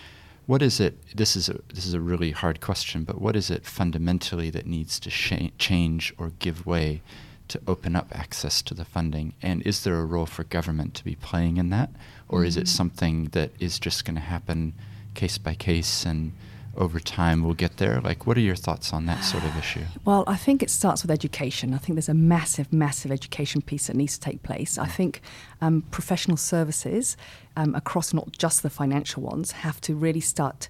What 0.47 0.61
is 0.63 0.80
it? 0.80 0.97
This 1.15 1.36
is 1.36 1.47
a 1.47 1.59
this 1.74 1.86
is 1.86 1.93
a 1.93 2.01
really 2.01 2.32
hard 2.32 2.59
question, 2.59 3.03
but 3.03 3.22
what 3.22 3.36
is 3.36 3.51
it 3.51 3.65
fundamentally 3.67 4.49
that 4.49 4.65
needs 4.65 4.99
to 5.01 5.09
sha- 5.11 5.51
change 5.59 6.11
or 6.17 6.32
give 6.39 6.65
way 6.65 7.01
to 7.49 7.61
open 7.67 7.95
up 7.95 8.07
access 8.15 8.61
to 8.63 8.74
the 8.74 8.86
funding? 8.86 9.34
And 9.43 9.61
is 9.61 9.84
there 9.84 9.99
a 9.99 10.05
role 10.05 10.26
for 10.26 10.43
government 10.43 10.95
to 10.95 11.03
be 11.03 11.15
playing 11.15 11.57
in 11.57 11.70
that, 11.70 11.91
or 12.28 12.43
is 12.45 12.57
it 12.57 12.65
Mhm. 12.65 12.67
something 12.70 13.26
that 13.34 13.51
is 13.59 13.78
just 13.80 14.05
going 14.05 14.15
to 14.15 14.22
happen 14.22 14.74
case 15.13 15.38
by 15.38 15.53
case 15.53 16.03
and 16.05 16.32
over 16.80 16.99
time 16.99 17.43
we'll 17.43 17.53
get 17.53 17.77
there? 17.77 17.99
Like, 18.01 18.25
what 18.25 18.38
are 18.38 18.41
your 18.41 18.55
thoughts 18.55 18.93
on 18.93 19.05
that 19.05 19.21
sort 19.21 19.43
of 19.43 19.55
issue? 19.57 19.82
Well, 20.05 20.23
I 20.25 20.38
think 20.38 20.63
it 20.63 20.71
starts 20.71 21.03
with 21.03 21.11
education. 21.11 21.73
I 21.73 21.77
think 21.77 21.95
there's 21.95 22.09
a 22.09 22.15
massive, 22.15 22.73
massive 22.73 23.11
education 23.11 23.61
piece 23.61 23.88
that 23.88 23.95
needs 23.95 24.17
to 24.17 24.19
take 24.19 24.41
place. 24.41 24.77
I 24.77 24.88
think 24.88 25.21
um, 25.61 25.84
professional 25.91 26.38
services 26.38 27.15
um, 27.55 27.75
across 27.75 28.11
not 28.11 28.32
just 28.32 28.63
the 28.63 28.69
financial 28.71 29.21
ones 29.21 29.51
have 29.51 29.82
to 29.82 29.93
really 29.93 30.21
start 30.21 30.67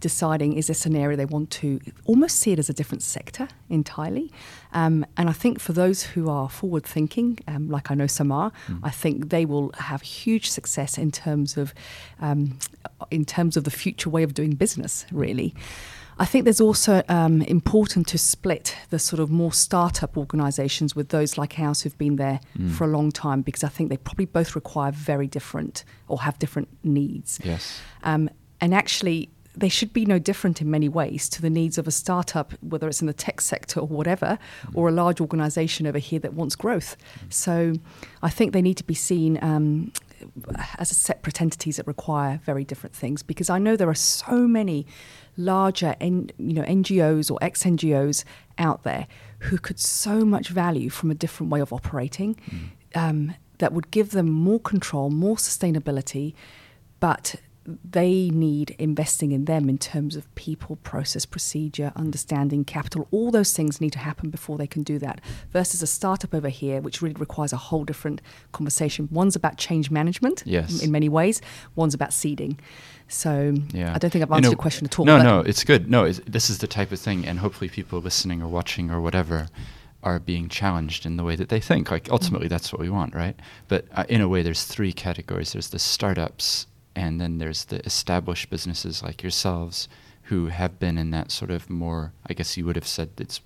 deciding 0.00 0.54
is 0.54 0.66
this 0.66 0.86
an 0.86 0.96
area 0.96 1.16
they 1.16 1.24
want 1.24 1.50
to 1.50 1.80
almost 2.06 2.38
see 2.38 2.52
it 2.52 2.58
as 2.58 2.68
a 2.68 2.72
different 2.72 3.02
sector 3.02 3.48
entirely. 3.68 4.32
Um, 4.72 5.06
and 5.16 5.28
I 5.28 5.32
think 5.32 5.60
for 5.60 5.72
those 5.72 6.02
who 6.02 6.28
are 6.28 6.48
forward 6.48 6.84
thinking, 6.84 7.38
um, 7.46 7.68
like 7.68 7.90
I 7.90 7.94
know 7.94 8.06
some 8.06 8.32
are, 8.32 8.52
mm. 8.66 8.80
I 8.82 8.90
think 8.90 9.30
they 9.30 9.44
will 9.44 9.72
have 9.78 10.02
huge 10.02 10.50
success 10.50 10.98
in 10.98 11.10
terms 11.10 11.56
of 11.56 11.74
um, 12.20 12.58
in 13.10 13.24
terms 13.24 13.56
of 13.56 13.64
the 13.64 13.70
future 13.70 14.10
way 14.10 14.22
of 14.22 14.34
doing 14.34 14.52
business. 14.52 15.06
Really. 15.12 15.54
I 16.18 16.26
think 16.26 16.44
there's 16.44 16.60
also 16.60 17.02
um, 17.08 17.40
important 17.42 18.06
to 18.08 18.18
split 18.18 18.76
the 18.90 18.98
sort 18.98 19.20
of 19.20 19.30
more 19.30 19.54
startup 19.54 20.18
organisations 20.18 20.94
with 20.94 21.08
those 21.08 21.38
like 21.38 21.58
ours 21.58 21.80
who've 21.80 21.96
been 21.96 22.16
there 22.16 22.40
mm. 22.58 22.70
for 22.72 22.84
a 22.84 22.88
long 22.88 23.10
time 23.10 23.40
because 23.40 23.64
I 23.64 23.68
think 23.68 23.88
they 23.88 23.96
probably 23.96 24.26
both 24.26 24.54
require 24.54 24.92
very 24.92 25.26
different 25.26 25.82
or 26.08 26.20
have 26.20 26.38
different 26.38 26.68
needs. 26.84 27.40
Yes. 27.42 27.80
Um, 28.02 28.28
and 28.60 28.74
actually, 28.74 29.30
they 29.56 29.68
should 29.68 29.92
be 29.92 30.04
no 30.04 30.18
different 30.18 30.60
in 30.60 30.70
many 30.70 30.88
ways 30.88 31.28
to 31.28 31.42
the 31.42 31.50
needs 31.50 31.76
of 31.76 31.88
a 31.88 31.90
startup, 31.90 32.52
whether 32.62 32.88
it's 32.88 33.00
in 33.00 33.06
the 33.06 33.12
tech 33.12 33.40
sector 33.40 33.80
or 33.80 33.86
whatever, 33.86 34.38
mm. 34.62 34.70
or 34.74 34.88
a 34.88 34.92
large 34.92 35.20
organization 35.20 35.86
over 35.86 35.98
here 35.98 36.20
that 36.20 36.34
wants 36.34 36.54
growth. 36.54 36.96
Mm. 36.96 37.32
So 37.32 37.72
I 38.22 38.30
think 38.30 38.52
they 38.52 38.62
need 38.62 38.76
to 38.76 38.84
be 38.84 38.94
seen 38.94 39.38
um, 39.42 39.92
as 40.78 40.90
a 40.90 40.94
separate 40.94 41.40
entities 41.40 41.76
that 41.76 41.86
require 41.86 42.40
very 42.44 42.64
different 42.64 42.94
things 42.94 43.22
because 43.22 43.50
I 43.50 43.58
know 43.58 43.76
there 43.76 43.88
are 43.88 43.94
so 43.94 44.46
many 44.46 44.86
larger 45.36 45.96
you 46.00 46.28
know, 46.38 46.62
NGOs 46.62 47.30
or 47.30 47.38
ex 47.40 47.64
NGOs 47.64 48.24
out 48.58 48.84
there 48.84 49.06
who 49.40 49.58
could 49.58 49.80
so 49.80 50.24
much 50.24 50.48
value 50.48 50.90
from 50.90 51.10
a 51.10 51.14
different 51.14 51.50
way 51.50 51.60
of 51.60 51.72
operating 51.72 52.34
mm. 52.34 52.68
um, 52.94 53.34
that 53.58 53.72
would 53.72 53.90
give 53.90 54.10
them 54.10 54.30
more 54.30 54.60
control, 54.60 55.10
more 55.10 55.36
sustainability, 55.36 56.34
but 57.00 57.36
they 57.84 58.30
need 58.30 58.70
investing 58.78 59.32
in 59.32 59.44
them 59.44 59.68
in 59.68 59.78
terms 59.78 60.16
of 60.16 60.32
people, 60.34 60.76
process, 60.76 61.24
procedure, 61.26 61.92
understanding, 61.96 62.64
capital. 62.64 63.08
All 63.10 63.30
those 63.30 63.52
things 63.52 63.80
need 63.80 63.92
to 63.92 63.98
happen 63.98 64.30
before 64.30 64.58
they 64.58 64.66
can 64.66 64.82
do 64.82 64.98
that. 64.98 65.20
Versus 65.52 65.82
a 65.82 65.86
startup 65.86 66.34
over 66.34 66.48
here, 66.48 66.80
which 66.80 67.02
really 67.02 67.14
requires 67.14 67.52
a 67.52 67.56
whole 67.56 67.84
different 67.84 68.20
conversation. 68.52 69.08
One's 69.10 69.36
about 69.36 69.56
change 69.56 69.90
management 69.90 70.42
yes. 70.46 70.82
in 70.82 70.90
many 70.90 71.08
ways, 71.08 71.40
one's 71.74 71.94
about 71.94 72.12
seeding. 72.12 72.58
So 73.08 73.54
yeah. 73.72 73.92
I 73.94 73.98
don't 73.98 74.10
think 74.10 74.22
I've 74.22 74.30
answered 74.30 74.36
you 74.36 74.42
know, 74.42 74.50
your 74.50 74.58
question 74.58 74.86
at 74.86 74.98
all. 74.98 75.04
No, 75.04 75.20
no, 75.20 75.40
it's 75.40 75.64
good. 75.64 75.90
No, 75.90 76.04
it's, 76.04 76.20
this 76.26 76.48
is 76.48 76.58
the 76.58 76.68
type 76.68 76.92
of 76.92 77.00
thing, 77.00 77.26
and 77.26 77.40
hopefully 77.40 77.68
people 77.68 78.00
listening 78.00 78.40
or 78.40 78.48
watching 78.48 78.90
or 78.90 79.00
whatever 79.00 79.48
are 80.02 80.18
being 80.18 80.48
challenged 80.48 81.04
in 81.04 81.16
the 81.16 81.24
way 81.24 81.36
that 81.36 81.48
they 81.48 81.60
think. 81.60 81.90
Like 81.90 82.08
ultimately, 82.10 82.46
mm-hmm. 82.46 82.54
that's 82.54 82.72
what 82.72 82.80
we 82.80 82.88
want, 82.88 83.14
right? 83.14 83.38
But 83.68 83.86
uh, 83.92 84.04
in 84.08 84.20
a 84.20 84.28
way, 84.28 84.42
there's 84.42 84.64
three 84.64 84.92
categories. 84.92 85.52
There's 85.52 85.70
the 85.70 85.78
startups 85.78 86.66
and 86.94 87.20
then 87.20 87.38
there's 87.38 87.66
the 87.66 87.84
established 87.86 88.50
businesses 88.50 89.02
like 89.02 89.22
yourselves 89.22 89.88
who 90.24 90.46
have 90.46 90.78
been 90.78 90.98
in 90.98 91.10
that 91.10 91.30
sort 91.30 91.50
of 91.50 91.68
more 91.70 92.12
i 92.26 92.32
guess 92.32 92.56
you 92.56 92.64
would 92.64 92.76
have 92.76 92.86
said 92.86 93.10
it's 93.18 93.40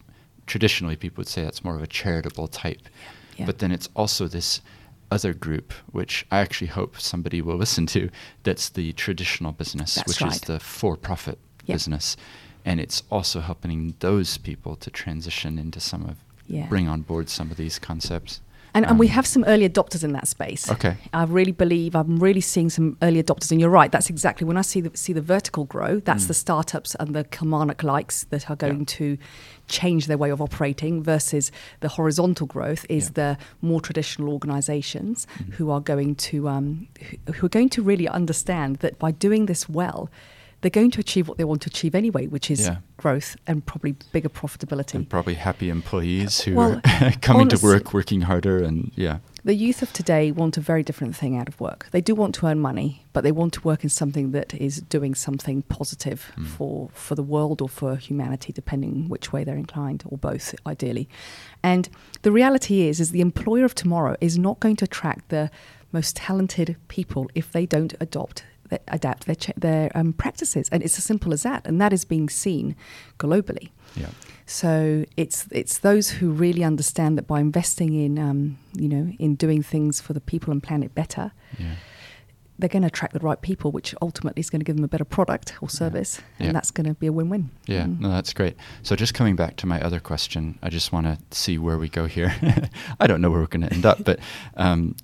traditionally 0.46 0.96
people 0.96 1.20
would 1.20 1.28
say 1.28 1.42
that's 1.42 1.64
more 1.64 1.76
of 1.76 1.82
a 1.82 1.86
charitable 1.86 2.48
type 2.48 2.82
yeah. 3.36 3.46
but 3.46 3.58
then 3.58 3.72
it's 3.72 3.88
also 3.94 4.26
this 4.26 4.60
other 5.10 5.32
group 5.32 5.72
which 5.92 6.26
i 6.30 6.38
actually 6.38 6.66
hope 6.66 6.98
somebody 7.00 7.40
will 7.40 7.56
listen 7.64 7.86
to 7.86 8.10
that's 8.42 8.68
the 8.70 8.92
traditional 8.92 9.52
business 9.52 9.94
that's 9.94 10.08
which 10.08 10.20
right. 10.22 10.32
is 10.32 10.40
the 10.42 10.60
for-profit 10.60 11.38
yeah. 11.66 11.74
business 11.74 12.16
and 12.64 12.80
it's 12.80 13.02
also 13.10 13.40
helping 13.40 13.94
those 14.00 14.38
people 14.38 14.74
to 14.76 14.90
transition 14.90 15.58
into 15.58 15.80
some 15.80 16.04
of 16.04 16.16
yeah. 16.46 16.66
bring 16.66 16.88
on 16.88 17.02
board 17.02 17.28
some 17.28 17.50
of 17.50 17.56
these 17.56 17.78
concepts 17.78 18.40
and, 18.74 18.84
um, 18.84 18.90
and 18.90 18.98
we 18.98 19.06
um, 19.06 19.12
have 19.12 19.26
some 19.26 19.44
early 19.44 19.68
adopters 19.68 20.02
in 20.02 20.12
that 20.12 20.26
space. 20.26 20.70
Okay. 20.70 20.96
I 21.12 21.24
really 21.24 21.52
believe 21.52 21.94
I'm 21.94 22.18
really 22.18 22.40
seeing 22.40 22.70
some 22.70 22.96
early 23.02 23.22
adopters, 23.22 23.50
and 23.52 23.60
you're 23.60 23.70
right. 23.70 23.90
That's 23.90 24.10
exactly 24.10 24.46
when 24.46 24.56
I 24.56 24.62
see 24.62 24.80
the 24.80 24.96
see 24.96 25.12
the 25.12 25.22
vertical 25.22 25.64
grow. 25.64 26.00
That's 26.00 26.24
mm. 26.24 26.28
the 26.28 26.34
startups 26.34 26.94
and 26.96 27.14
the 27.14 27.24
Kilmarnock 27.24 27.82
likes 27.82 28.24
that 28.24 28.50
are 28.50 28.56
going 28.56 28.80
yeah. 28.80 28.86
to 28.86 29.18
change 29.68 30.06
their 30.06 30.18
way 30.18 30.30
of 30.30 30.40
operating. 30.40 31.02
Versus 31.02 31.52
the 31.80 31.88
horizontal 31.88 32.46
growth 32.46 32.84
is 32.88 33.04
yeah. 33.04 33.10
the 33.14 33.38
more 33.62 33.80
traditional 33.80 34.32
organisations 34.32 35.26
mm. 35.38 35.54
who 35.54 35.70
are 35.70 35.80
going 35.80 36.16
to 36.16 36.48
um, 36.48 36.88
who, 37.26 37.32
who 37.34 37.46
are 37.46 37.50
going 37.50 37.68
to 37.70 37.82
really 37.82 38.08
understand 38.08 38.76
that 38.76 38.98
by 38.98 39.12
doing 39.12 39.46
this 39.46 39.68
well, 39.68 40.10
they're 40.64 40.70
going 40.70 40.90
to 40.90 40.98
achieve 40.98 41.28
what 41.28 41.36
they 41.36 41.44
want 41.44 41.60
to 41.60 41.68
achieve 41.68 41.94
anyway, 41.94 42.26
which 42.26 42.50
is 42.50 42.62
yeah. 42.62 42.78
growth 42.96 43.36
and 43.46 43.66
probably 43.66 43.92
bigger 44.12 44.30
profitability. 44.30 44.94
And 44.94 45.10
probably 45.10 45.34
happy 45.34 45.68
employees 45.68 46.40
who 46.40 46.54
well, 46.54 46.80
are 46.82 47.12
coming 47.20 47.42
honestly, 47.42 47.58
to 47.58 47.74
work, 47.76 47.92
working 47.92 48.22
harder, 48.22 48.64
and 48.64 48.90
yeah. 48.96 49.18
The 49.44 49.54
youth 49.54 49.82
of 49.82 49.92
today 49.92 50.32
want 50.32 50.56
a 50.56 50.62
very 50.62 50.82
different 50.82 51.14
thing 51.14 51.36
out 51.36 51.48
of 51.48 51.60
work. 51.60 51.88
They 51.90 52.00
do 52.00 52.14
want 52.14 52.34
to 52.36 52.46
earn 52.46 52.60
money, 52.60 53.04
but 53.12 53.24
they 53.24 53.30
want 53.30 53.52
to 53.52 53.60
work 53.60 53.84
in 53.84 53.90
something 53.90 54.30
that 54.30 54.54
is 54.54 54.80
doing 54.80 55.14
something 55.14 55.60
positive 55.64 56.32
mm. 56.34 56.46
for, 56.46 56.88
for 56.94 57.14
the 57.14 57.22
world 57.22 57.60
or 57.60 57.68
for 57.68 57.96
humanity, 57.96 58.50
depending 58.50 59.10
which 59.10 59.34
way 59.34 59.44
they're 59.44 59.56
inclined, 59.56 60.02
or 60.06 60.16
both, 60.16 60.54
ideally. 60.66 61.10
And 61.62 61.90
the 62.22 62.32
reality 62.32 62.88
is, 62.88 63.00
is 63.00 63.10
the 63.10 63.20
employer 63.20 63.66
of 63.66 63.74
tomorrow 63.74 64.16
is 64.22 64.38
not 64.38 64.60
going 64.60 64.76
to 64.76 64.86
attract 64.86 65.28
the 65.28 65.50
most 65.92 66.16
talented 66.16 66.76
people 66.88 67.30
if 67.34 67.52
they 67.52 67.66
don't 67.66 67.92
adopt 68.00 68.44
adapt 68.88 69.26
their, 69.26 69.36
their 69.56 69.90
um, 69.94 70.12
practices. 70.12 70.68
And 70.70 70.82
it's 70.82 70.98
as 70.98 71.04
simple 71.04 71.32
as 71.32 71.42
that. 71.42 71.66
And 71.66 71.80
that 71.80 71.92
is 71.92 72.04
being 72.04 72.28
seen 72.28 72.76
globally. 73.18 73.70
Yeah. 73.96 74.08
So 74.46 75.04
it's 75.16 75.46
it's 75.50 75.78
those 75.78 76.10
who 76.10 76.30
really 76.30 76.64
understand 76.64 77.16
that 77.16 77.26
by 77.26 77.40
investing 77.40 77.94
in 77.94 78.18
um, 78.18 78.58
you 78.74 78.88
know 78.88 79.10
in 79.18 79.36
doing 79.36 79.62
things 79.62 80.00
for 80.00 80.12
the 80.12 80.20
people 80.20 80.52
and 80.52 80.62
planet 80.62 80.94
better, 80.94 81.32
yeah. 81.58 81.76
they're 82.58 82.68
going 82.68 82.82
to 82.82 82.88
attract 82.88 83.14
the 83.14 83.20
right 83.20 83.40
people, 83.40 83.72
which 83.72 83.94
ultimately 84.02 84.40
is 84.40 84.50
going 84.50 84.60
to 84.60 84.64
give 84.64 84.76
them 84.76 84.84
a 84.84 84.88
better 84.88 85.04
product 85.04 85.54
or 85.62 85.70
service, 85.70 86.20
yeah. 86.38 86.48
and 86.48 86.56
that's 86.56 86.70
going 86.70 86.86
to 86.86 86.92
be 86.92 87.06
a 87.06 87.12
win-win. 87.12 87.50
Yeah, 87.66 87.84
mm. 87.84 88.00
no, 88.00 88.10
that's 88.10 88.34
great. 88.34 88.54
So 88.82 88.94
just 88.96 89.14
coming 89.14 89.34
back 89.34 89.56
to 89.56 89.66
my 89.66 89.80
other 89.80 89.98
question, 89.98 90.58
I 90.62 90.68
just 90.68 90.92
want 90.92 91.06
to 91.06 91.18
see 91.30 91.56
where 91.56 91.78
we 91.78 91.88
go 91.88 92.04
here. 92.04 92.34
I 93.00 93.06
don't 93.06 93.22
know 93.22 93.30
where 93.30 93.40
we're 93.40 93.46
going 93.46 93.66
to 93.66 93.72
end 93.72 93.86
up, 93.86 94.04
but 94.04 94.18
um, 94.58 94.94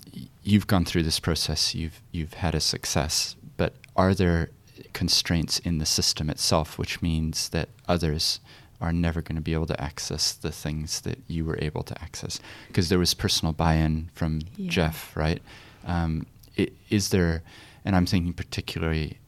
you've 0.43 0.67
gone 0.67 0.85
through 0.85 1.03
this 1.03 1.19
process. 1.19 1.73
You've 1.73 1.99
you've 2.11 2.35
had 2.35 2.53
a 2.53 2.59
success 2.59 3.35
but 3.61 3.75
are 3.95 4.15
there 4.15 4.49
constraints 4.93 5.59
in 5.59 5.77
the 5.77 5.85
system 5.85 6.31
itself, 6.31 6.79
which 6.79 6.99
means 6.99 7.49
that 7.49 7.69
others 7.87 8.39
are 8.79 8.91
never 8.91 9.21
going 9.21 9.35
to 9.35 9.41
be 9.49 9.53
able 9.53 9.67
to 9.67 9.79
access 9.79 10.33
the 10.33 10.51
things 10.51 11.01
that 11.01 11.19
you 11.27 11.45
were 11.45 11.59
able 11.61 11.83
to 11.83 12.01
access? 12.01 12.39
Because 12.69 12.89
there 12.89 12.97
was 12.97 13.13
personal 13.13 13.53
buy-in 13.53 14.09
from 14.15 14.41
yeah. 14.57 14.67
Jeff, 14.67 15.15
right? 15.15 15.43
Um, 15.85 16.25
it, 16.55 16.73
is 16.89 17.09
there, 17.09 17.43
and 17.85 17.95
I'm 17.95 18.07
thinking 18.07 18.33
particularly, 18.33 19.19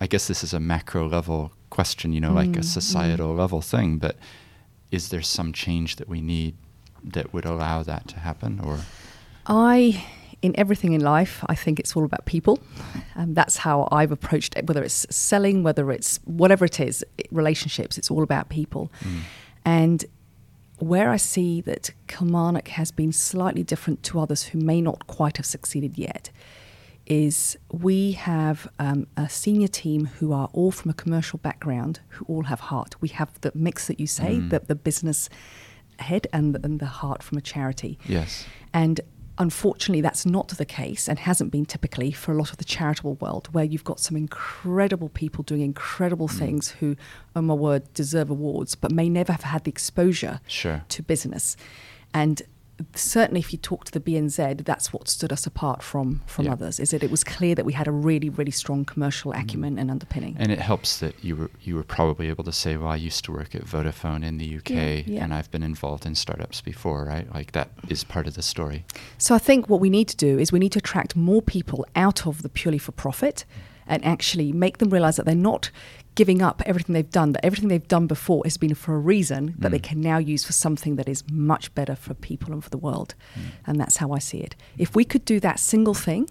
I 0.00 0.06
guess 0.06 0.26
this 0.26 0.42
is 0.42 0.54
a 0.54 0.60
macro 0.60 1.06
level 1.06 1.52
question, 1.68 2.14
you 2.14 2.22
know, 2.22 2.30
mm, 2.30 2.36
like 2.36 2.56
a 2.56 2.60
mm, 2.60 2.64
societal 2.64 3.34
mm. 3.34 3.38
level 3.38 3.60
thing, 3.60 3.98
but 3.98 4.16
is 4.90 5.10
there 5.10 5.20
some 5.20 5.52
change 5.52 5.96
that 5.96 6.08
we 6.08 6.22
need 6.22 6.54
that 7.04 7.34
would 7.34 7.44
allow 7.44 7.82
that 7.82 8.08
to 8.08 8.20
happen, 8.20 8.58
or? 8.58 8.78
I 9.46 10.02
in 10.40 10.54
everything 10.58 10.92
in 10.92 11.00
life, 11.00 11.44
I 11.46 11.54
think 11.54 11.80
it's 11.80 11.96
all 11.96 12.04
about 12.04 12.24
people. 12.24 12.60
And 13.14 13.34
that's 13.34 13.58
how 13.58 13.88
I've 13.90 14.12
approached 14.12 14.56
it, 14.56 14.66
whether 14.66 14.82
it's 14.82 15.06
selling, 15.10 15.62
whether 15.62 15.90
it's 15.90 16.20
whatever 16.24 16.64
it 16.64 16.78
is, 16.80 17.04
relationships, 17.30 17.98
it's 17.98 18.10
all 18.10 18.22
about 18.22 18.48
people. 18.48 18.90
Mm. 19.00 19.20
And 19.64 20.04
where 20.78 21.10
I 21.10 21.16
see 21.16 21.60
that 21.62 21.90
Kilmarnock 22.06 22.68
has 22.68 22.92
been 22.92 23.12
slightly 23.12 23.64
different 23.64 24.02
to 24.04 24.20
others 24.20 24.44
who 24.44 24.58
may 24.58 24.80
not 24.80 25.06
quite 25.08 25.36
have 25.38 25.46
succeeded 25.46 25.98
yet 25.98 26.30
is 27.06 27.56
we 27.72 28.12
have 28.12 28.68
um, 28.78 29.06
a 29.16 29.28
senior 29.28 29.66
team 29.66 30.04
who 30.04 30.32
are 30.32 30.48
all 30.52 30.70
from 30.70 30.90
a 30.90 30.94
commercial 30.94 31.38
background, 31.38 32.00
who 32.10 32.24
all 32.28 32.44
have 32.44 32.60
heart. 32.60 32.94
We 33.00 33.08
have 33.08 33.40
the 33.40 33.50
mix 33.54 33.86
that 33.86 33.98
you 33.98 34.06
say, 34.06 34.36
mm. 34.36 34.50
the, 34.50 34.60
the 34.60 34.74
business 34.74 35.28
head 35.98 36.26
and, 36.32 36.56
and 36.62 36.78
the 36.78 36.86
heart 36.86 37.22
from 37.22 37.38
a 37.38 37.40
charity. 37.40 37.98
Yes. 38.06 38.44
And 38.72 39.00
Unfortunately, 39.40 40.00
that's 40.00 40.26
not 40.26 40.48
the 40.48 40.64
case 40.64 41.08
and 41.08 41.18
hasn't 41.20 41.52
been 41.52 41.64
typically 41.64 42.10
for 42.10 42.32
a 42.32 42.36
lot 42.36 42.50
of 42.50 42.56
the 42.56 42.64
charitable 42.64 43.14
world, 43.14 43.48
where 43.52 43.64
you've 43.64 43.84
got 43.84 44.00
some 44.00 44.16
incredible 44.16 45.08
people 45.08 45.44
doing 45.44 45.62
incredible 45.62 46.26
mm. 46.26 46.38
things 46.38 46.70
who, 46.72 46.96
oh 47.36 47.42
my 47.42 47.54
word, 47.54 47.92
deserve 47.94 48.30
awards, 48.30 48.74
but 48.74 48.90
may 48.90 49.08
never 49.08 49.32
have 49.32 49.44
had 49.44 49.62
the 49.64 49.70
exposure 49.70 50.40
sure. 50.48 50.82
to 50.88 51.02
business. 51.02 51.56
And 52.12 52.42
certainly 52.94 53.40
if 53.40 53.52
you 53.52 53.58
talk 53.58 53.84
to 53.84 53.92
the 53.92 54.00
BNZ, 54.00 54.64
that's 54.64 54.92
what 54.92 55.08
stood 55.08 55.32
us 55.32 55.46
apart 55.46 55.82
from 55.82 56.22
from 56.26 56.46
yeah. 56.46 56.52
others. 56.52 56.80
Is 56.80 56.90
that 56.90 57.02
it 57.02 57.10
was 57.10 57.24
clear 57.24 57.54
that 57.54 57.64
we 57.64 57.72
had 57.72 57.86
a 57.86 57.90
really 57.90 58.28
really 58.28 58.50
strong 58.50 58.84
commercial 58.84 59.32
mm-hmm. 59.32 59.42
acumen 59.42 59.76
mm. 59.76 59.80
and 59.80 59.90
underpinning. 59.90 60.36
And 60.38 60.52
it 60.52 60.60
helps 60.60 60.98
that 60.98 61.22
you 61.22 61.36
were 61.36 61.50
you 61.62 61.74
were 61.76 61.82
probably 61.82 62.28
able 62.28 62.44
to 62.44 62.52
say, 62.52 62.76
"Well, 62.76 62.90
I 62.90 62.96
used 62.96 63.24
to 63.26 63.32
work 63.32 63.54
at 63.54 63.64
Vodafone 63.64 64.24
in 64.24 64.38
the 64.38 64.56
UK, 64.56 64.70
yeah, 64.70 65.02
yeah. 65.06 65.24
and 65.24 65.34
I've 65.34 65.50
been 65.50 65.62
involved 65.62 66.06
in 66.06 66.14
startups 66.14 66.60
before." 66.60 67.04
Right, 67.04 67.32
like 67.32 67.52
that 67.52 67.70
is 67.88 68.04
part 68.04 68.26
of 68.26 68.34
the 68.34 68.42
story. 68.42 68.84
So 69.18 69.34
I 69.34 69.38
think 69.38 69.68
what 69.68 69.80
we 69.80 69.90
need 69.90 70.08
to 70.08 70.16
do 70.16 70.38
is 70.38 70.52
we 70.52 70.58
need 70.58 70.72
to 70.72 70.78
attract 70.78 71.16
more 71.16 71.42
people 71.42 71.86
out 71.96 72.26
of 72.26 72.42
the 72.42 72.48
purely 72.48 72.78
for 72.78 72.92
profit 72.92 73.44
and 73.88 74.04
actually 74.04 74.52
make 74.52 74.78
them 74.78 74.90
realize 74.90 75.16
that 75.16 75.26
they're 75.26 75.34
not 75.34 75.70
giving 76.20 76.40
up 76.48 76.60
everything 76.66 76.92
they've 76.94 77.16
done, 77.20 77.30
that 77.34 77.44
everything 77.44 77.68
they've 77.68 77.92
done 77.96 78.06
before 78.08 78.42
has 78.44 78.56
been 78.56 78.74
for 78.74 78.92
a 78.94 78.98
reason 79.14 79.54
that 79.60 79.70
they 79.70 79.78
Mm. 79.78 79.88
can 79.90 80.00
now 80.00 80.18
use 80.34 80.42
for 80.48 80.52
something 80.66 80.96
that 80.96 81.08
is 81.08 81.22
much 81.30 81.72
better 81.78 81.94
for 82.04 82.12
people 82.14 82.52
and 82.54 82.62
for 82.64 82.70
the 82.70 82.82
world. 82.88 83.10
Mm. 83.36 83.40
And 83.66 83.80
that's 83.80 83.96
how 83.98 84.08
I 84.18 84.20
see 84.30 84.38
it. 84.48 84.56
If 84.84 84.90
we 84.98 85.04
could 85.04 85.24
do 85.24 85.38
that 85.40 85.60
single 85.60 85.94
thing, 85.94 86.28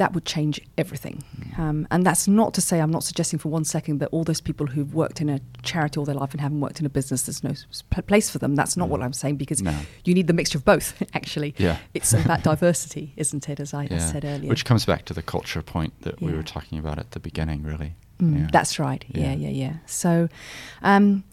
that 0.00 0.14
would 0.14 0.24
change 0.24 0.56
everything. 0.78 1.16
Mm. 1.38 1.58
Um, 1.58 1.78
and 1.90 2.00
that's 2.06 2.26
not 2.40 2.54
to 2.54 2.60
say 2.68 2.76
I'm 2.80 2.92
not 2.98 3.04
suggesting 3.04 3.38
for 3.38 3.50
one 3.50 3.64
second 3.64 3.98
that 4.00 4.08
all 4.14 4.24
those 4.24 4.40
people 4.40 4.66
who've 4.68 4.94
worked 4.94 5.20
in 5.20 5.28
a 5.28 5.40
charity 5.62 5.98
all 5.98 6.06
their 6.06 6.14
life 6.22 6.32
and 6.32 6.40
haven't 6.40 6.60
worked 6.60 6.80
in 6.80 6.86
a 6.86 6.88
business, 6.98 7.22
there's 7.26 7.44
no 7.44 7.52
place 8.12 8.30
for 8.30 8.38
them. 8.38 8.54
That's 8.54 8.76
not 8.80 8.88
what 8.88 9.02
I'm 9.02 9.12
saying 9.12 9.36
because 9.36 9.60
No. 9.60 9.76
you 10.06 10.14
need 10.14 10.28
the 10.28 10.32
mixture 10.40 10.56
of 10.58 10.64
both, 10.64 10.86
actually. 11.18 11.54
Yeah. 11.58 11.76
It's 11.92 12.12
about 12.14 12.42
diversity, 12.52 13.12
isn't 13.16 13.48
it, 13.50 13.60
as 13.60 13.74
I, 13.74 13.82
I 13.90 13.98
said 13.98 14.24
earlier? 14.24 14.48
Which 14.48 14.64
comes 14.64 14.86
back 14.86 15.04
to 15.06 15.12
the 15.14 15.22
culture 15.34 15.60
point 15.60 15.92
that 16.02 16.22
we 16.22 16.32
were 16.32 16.44
talking 16.54 16.78
about 16.78 16.98
at 16.98 17.10
the 17.10 17.20
beginning, 17.20 17.62
really. 17.64 17.92
Mm, 18.20 18.38
Yeah. 18.40 18.48
That's 18.52 18.78
right. 18.78 19.04
Yeah, 19.08 19.32
Yeah. 19.32 19.48
yeah, 19.48 19.48
yeah. 19.48 19.72
So, 19.86 20.28
um, 20.82 21.24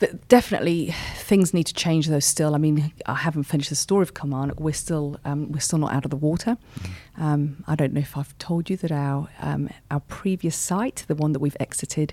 th- 0.00 0.12
definitely 0.28 0.94
things 1.16 1.52
need 1.54 1.64
to 1.66 1.74
change. 1.74 2.08
Though 2.08 2.20
still, 2.20 2.54
I 2.54 2.58
mean, 2.58 2.92
I 3.06 3.14
haven't 3.14 3.44
finished 3.44 3.70
the 3.70 3.76
story 3.76 4.02
of 4.02 4.14
Kilmarnock. 4.14 4.58
We're 4.60 4.72
still 4.74 5.16
um, 5.24 5.52
we're 5.52 5.60
still 5.60 5.78
not 5.78 5.92
out 5.92 6.04
of 6.04 6.10
the 6.10 6.16
water. 6.16 6.56
Mm-hmm. 6.56 7.22
Um, 7.22 7.64
I 7.66 7.74
don't 7.76 7.92
know 7.92 8.00
if 8.00 8.16
I've 8.16 8.36
told 8.38 8.68
you 8.70 8.76
that 8.78 8.92
our 8.92 9.28
um, 9.40 9.68
our 9.90 10.00
previous 10.00 10.56
site, 10.56 11.04
the 11.08 11.14
one 11.14 11.32
that 11.32 11.40
we've 11.40 11.56
exited. 11.60 12.12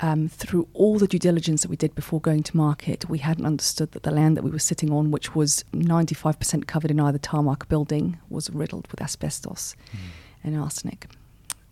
Um, 0.00 0.28
through 0.28 0.66
all 0.72 0.98
the 0.98 1.06
due 1.06 1.18
diligence 1.18 1.62
that 1.62 1.68
we 1.68 1.76
did 1.76 1.94
before 1.94 2.20
going 2.20 2.42
to 2.44 2.56
market, 2.56 3.08
we 3.08 3.18
hadn't 3.18 3.46
understood 3.46 3.92
that 3.92 4.02
the 4.02 4.10
land 4.10 4.36
that 4.36 4.42
we 4.42 4.50
were 4.50 4.58
sitting 4.58 4.90
on, 4.90 5.12
which 5.12 5.34
was 5.36 5.64
95% 5.74 6.66
covered 6.66 6.90
in 6.90 6.98
either 6.98 7.18
tarmac 7.18 7.68
building, 7.68 8.18
was 8.28 8.50
riddled 8.50 8.88
with 8.90 9.00
asbestos 9.00 9.76
and 10.42 10.56
arsenic. 10.58 11.06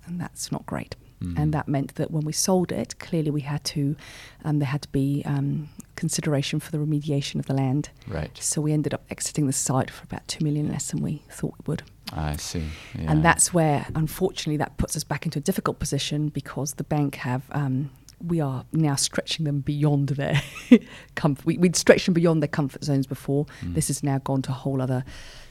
And 0.06 0.20
that's 0.20 0.52
not 0.52 0.64
great. 0.64 0.94
Mm. 1.22 1.38
And 1.38 1.54
that 1.54 1.68
meant 1.68 1.94
that 1.96 2.10
when 2.10 2.24
we 2.24 2.32
sold 2.32 2.72
it, 2.72 2.98
clearly 2.98 3.30
we 3.30 3.42
had 3.42 3.62
to, 3.64 3.96
um, 4.44 4.58
there 4.58 4.68
had 4.68 4.82
to 4.82 4.88
be 4.88 5.22
um, 5.26 5.68
consideration 5.96 6.60
for 6.60 6.70
the 6.70 6.78
remediation 6.78 7.38
of 7.38 7.46
the 7.46 7.54
land. 7.54 7.90
Right. 8.08 8.36
So 8.42 8.60
we 8.60 8.72
ended 8.72 8.94
up 8.94 9.04
exiting 9.10 9.46
the 9.46 9.52
site 9.52 9.90
for 9.90 10.04
about 10.04 10.26
two 10.28 10.44
million 10.44 10.70
less 10.70 10.90
than 10.90 11.02
we 11.02 11.22
thought 11.30 11.54
we 11.58 11.64
would. 11.66 11.82
I 12.12 12.36
see. 12.36 12.64
Yeah. 12.98 13.12
And 13.12 13.24
that's 13.24 13.54
where, 13.54 13.86
unfortunately, 13.94 14.56
that 14.56 14.76
puts 14.78 14.96
us 14.96 15.04
back 15.04 15.24
into 15.26 15.38
a 15.38 15.42
difficult 15.42 15.78
position 15.78 16.28
because 16.28 16.74
the 16.74 16.84
bank 16.84 17.16
have. 17.16 17.42
Um, 17.52 17.90
we 18.22 18.40
are 18.40 18.66
now 18.72 18.96
stretching 18.96 19.46
them 19.46 19.60
beyond 19.60 20.10
their 20.10 20.42
comfort. 21.14 21.46
We, 21.46 21.56
we'd 21.56 21.76
stretched 21.76 22.04
them 22.04 22.14
beyond 22.14 22.42
their 22.42 22.48
comfort 22.48 22.84
zones 22.84 23.06
before. 23.06 23.46
Mm. 23.62 23.74
This 23.74 23.88
has 23.88 24.02
now 24.02 24.18
gone 24.18 24.42
to 24.42 24.50
a 24.50 24.54
whole 24.54 24.82
other 24.82 25.04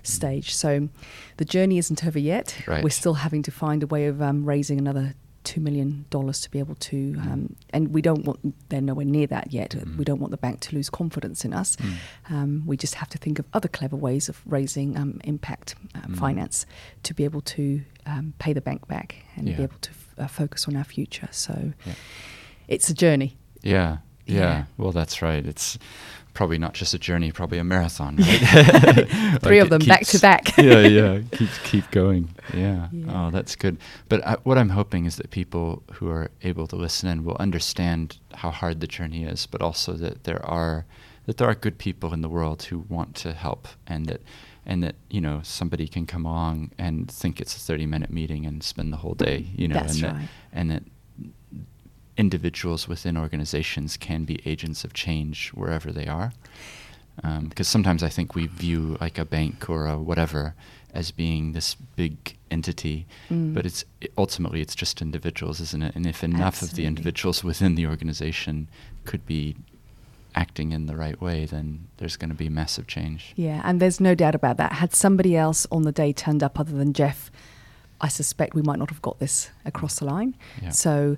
stage. 0.04 0.54
So 0.54 0.90
the 1.38 1.46
journey 1.46 1.80
isn't 1.80 2.06
over 2.06 2.20
yet. 2.20 2.56
Right. 2.68 2.84
We're 2.84 2.92
still 2.92 3.16
having 3.16 3.42
to 3.44 3.52
find 3.52 3.82
a 3.82 3.88
way 3.88 4.06
of 4.06 4.22
um, 4.22 4.46
raising 4.46 4.78
another 4.78 5.16
two 5.44 5.62
million 5.62 6.06
dollars 6.10 6.42
to 6.42 6.52
be 6.52 6.60
able 6.60 6.76
to, 6.76 7.16
um, 7.20 7.56
and 7.72 7.94
we 7.94 8.02
don't 8.02 8.26
want. 8.26 8.40
They're 8.70 8.82
nowhere 8.82 9.06
near 9.06 9.28
that 9.28 9.52
yet. 9.54 9.72
Mm. 9.72 9.98
We 9.98 10.06
don't 10.06 10.20
want 10.20 10.32
the 10.32 10.38
bank 10.38 10.60
to 10.62 10.76
lose 10.76 10.90
confidence 10.90 11.46
in 11.46 11.54
us. 11.54 11.76
Mm. 11.78 11.94
Um, 12.30 12.64
we 12.66 12.78
just 12.78 12.96
have 12.96 13.10
to 13.10 13.18
think 13.18 13.40
of 13.40 13.46
other 13.54 13.68
clever 13.68 13.96
ways 13.96 14.30
of 14.30 14.42
raising 14.46 14.98
um, 14.98 15.20
impact 15.24 15.76
uh, 15.96 16.00
Mm. 16.08 16.18
finance 16.18 16.66
to 17.04 17.14
be 17.14 17.24
able 17.24 17.42
to 17.42 17.82
um, 18.06 18.34
pay 18.40 18.54
the 18.54 18.62
bank 18.62 18.88
back 18.88 19.16
and 19.36 19.48
Yeah. 19.48 19.58
be 19.58 19.64
able 19.64 19.78
to 19.82 19.92
f- 19.92 20.14
uh, 20.18 20.28
focus 20.28 20.68
on 20.68 20.76
our 20.76 20.84
future. 20.84 21.30
So 21.32 21.74
Yeah. 21.86 21.94
it's 22.68 22.90
a 22.90 22.94
journey. 22.94 23.38
Yeah, 23.62 23.98
yeah. 24.26 24.36
Yeah. 24.40 24.64
Well, 24.78 24.92
that's 24.92 25.22
right. 25.22 25.46
It's 25.46 25.78
probably 26.34 26.58
not 26.58 26.74
just 26.74 26.94
a 26.94 27.00
journey, 27.00 27.32
probably 27.32 27.58
a 27.58 27.64
marathon, 27.64 28.16
right? 28.18 28.40
Three 29.42 29.60
Like 29.60 29.62
of 29.62 29.70
them 29.70 29.82
back 29.86 30.06
to 30.08 30.20
back. 30.20 30.58
yeah, 30.58 30.82
yeah. 30.82 31.22
Keep 31.32 31.50
keep 31.64 31.92
going. 31.92 32.34
Yeah. 32.54 32.88
Yeah. 32.92 33.28
Oh, 33.28 33.32
that's 33.32 33.56
good. 33.56 33.78
But 34.08 34.26
I, 34.26 34.38
what 34.44 34.58
I'm 34.58 34.70
hoping 34.70 35.06
is 35.06 35.18
that 35.18 35.32
people 35.32 35.84
who 35.94 36.10
are 36.10 36.30
able 36.44 36.68
to 36.68 36.76
listen 36.76 37.10
in 37.10 37.24
will 37.24 37.38
understand 37.40 38.18
how 38.36 38.52
hard 38.52 38.80
the 38.80 38.88
journey 38.88 39.24
is, 39.24 39.46
but 39.46 39.62
also 39.62 39.94
that 39.94 40.24
there 40.24 40.46
are 40.46 40.86
that 41.26 41.38
there 41.38 41.48
are 41.48 41.56
good 41.56 41.78
people 41.78 42.14
in 42.14 42.22
the 42.22 42.30
world 42.30 42.64
who 42.64 42.80
want 42.90 43.16
to 43.16 43.34
help, 43.34 43.68
and 43.86 44.06
that 44.08 44.22
and 44.66 44.84
that 44.84 44.96
you 45.10 45.22
know 45.22 45.42
somebody 45.44 45.88
can 45.88 46.06
come 46.06 46.26
along 46.26 46.72
and 46.78 47.10
think 47.10 47.42
it's 47.42 47.56
a 47.56 47.60
30 47.60 47.86
minute 47.86 48.12
meeting 48.12 48.46
and 48.46 48.64
spend 48.64 48.94
the 48.94 48.98
whole 48.98 49.16
day, 49.16 49.48
you 49.56 49.68
know, 49.68 49.76
That's 49.76 49.96
and 49.96 50.04
that 50.04 50.16
and 50.54 50.72
that 50.72 50.84
individuals 52.20 52.88
within 52.88 53.16
organizations 53.18 53.98
can 53.98 54.26
be 54.26 54.36
agents 54.46 54.84
of 54.84 54.92
change 54.94 55.50
wherever 55.62 55.90
they 55.92 56.06
are. 56.06 56.34
Because 57.50 57.68
sometimes 57.68 58.02
I 58.04 58.10
think 58.10 58.36
we 58.36 58.48
view 58.48 58.98
like 59.02 59.18
a 59.18 59.26
bank 59.26 59.70
or 59.70 59.88
a 59.88 59.98
whatever 59.98 60.54
as 60.94 61.12
being 61.12 61.54
this 61.54 61.76
big 61.96 62.36
entity, 62.50 63.06
Mm. 63.30 63.54
but 63.54 63.66
it's 63.66 63.84
it, 64.02 64.12
ultimately 64.18 64.60
it's 64.62 64.74
just 64.76 65.02
individuals, 65.02 65.60
isn't 65.62 65.84
it? 65.84 65.96
And 65.96 66.06
if 66.08 66.24
enough 66.24 66.62
of 66.62 66.74
the 66.78 66.86
individuals 66.86 67.44
within 67.44 67.76
the 67.76 67.86
organization 67.88 68.68
could 69.06 69.26
be 69.26 69.56
acting 70.34 70.72
in 70.72 70.88
the 70.88 70.96
right 70.96 71.20
way, 71.22 71.46
then 71.46 71.88
there's 71.98 72.18
going 72.18 72.30
to 72.36 72.36
be 72.46 72.50
massive 72.50 72.88
change. 72.88 73.34
Yeah, 73.36 73.62
and 73.64 73.80
there's 73.82 74.00
no 74.00 74.16
doubt 74.16 74.36
about 74.36 74.58
that. 74.58 74.72
Had 74.74 74.94
somebody 74.96 75.36
else 75.36 75.68
on 75.72 75.84
the 75.84 75.92
day 75.92 76.12
turned 76.14 76.42
up 76.42 76.60
other 76.60 76.76
than 76.82 76.94
Jeff, 76.94 77.30
I 78.02 78.08
suspect 78.08 78.56
we 78.56 78.62
might 78.70 78.80
not 78.80 78.90
have 78.90 79.02
got 79.02 79.20
this 79.20 79.52
across 79.66 80.00
the 80.00 80.06
line. 80.06 80.36
Yeah. 80.64 80.70
So 80.70 81.18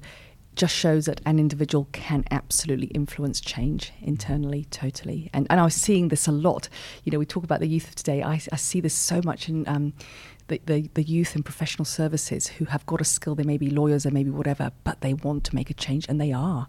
just 0.55 0.75
shows 0.75 1.05
that 1.05 1.21
an 1.25 1.39
individual 1.39 1.87
can 1.93 2.23
absolutely 2.29 2.87
influence 2.87 3.39
change 3.39 3.91
internally, 4.01 4.65
totally. 4.69 5.29
And 5.33 5.47
and 5.49 5.59
I 5.59 5.63
was 5.63 5.75
seeing 5.75 6.09
this 6.09 6.27
a 6.27 6.31
lot. 6.31 6.67
You 7.03 7.11
know, 7.11 7.19
we 7.19 7.25
talk 7.25 7.43
about 7.43 7.59
the 7.61 7.67
youth 7.67 7.87
of 7.87 7.95
today. 7.95 8.21
I, 8.21 8.33
I 8.51 8.57
see 8.57 8.81
this 8.81 8.93
so 8.93 9.21
much 9.23 9.47
in 9.47 9.65
um, 9.67 9.93
the, 10.47 10.59
the 10.65 10.89
the 10.93 11.03
youth 11.03 11.35
in 11.37 11.43
professional 11.43 11.85
services 11.85 12.47
who 12.47 12.65
have 12.65 12.85
got 12.85 12.99
a 12.99 13.05
skill. 13.05 13.33
They 13.35 13.43
may 13.45 13.57
be 13.57 13.69
lawyers, 13.69 14.03
they 14.03 14.09
may 14.11 14.23
be 14.25 14.29
whatever, 14.29 14.71
but 14.83 14.99
they 14.99 15.13
want 15.13 15.45
to 15.45 15.55
make 15.55 15.69
a 15.69 15.73
change, 15.73 16.05
and 16.09 16.19
they 16.19 16.33
are. 16.33 16.67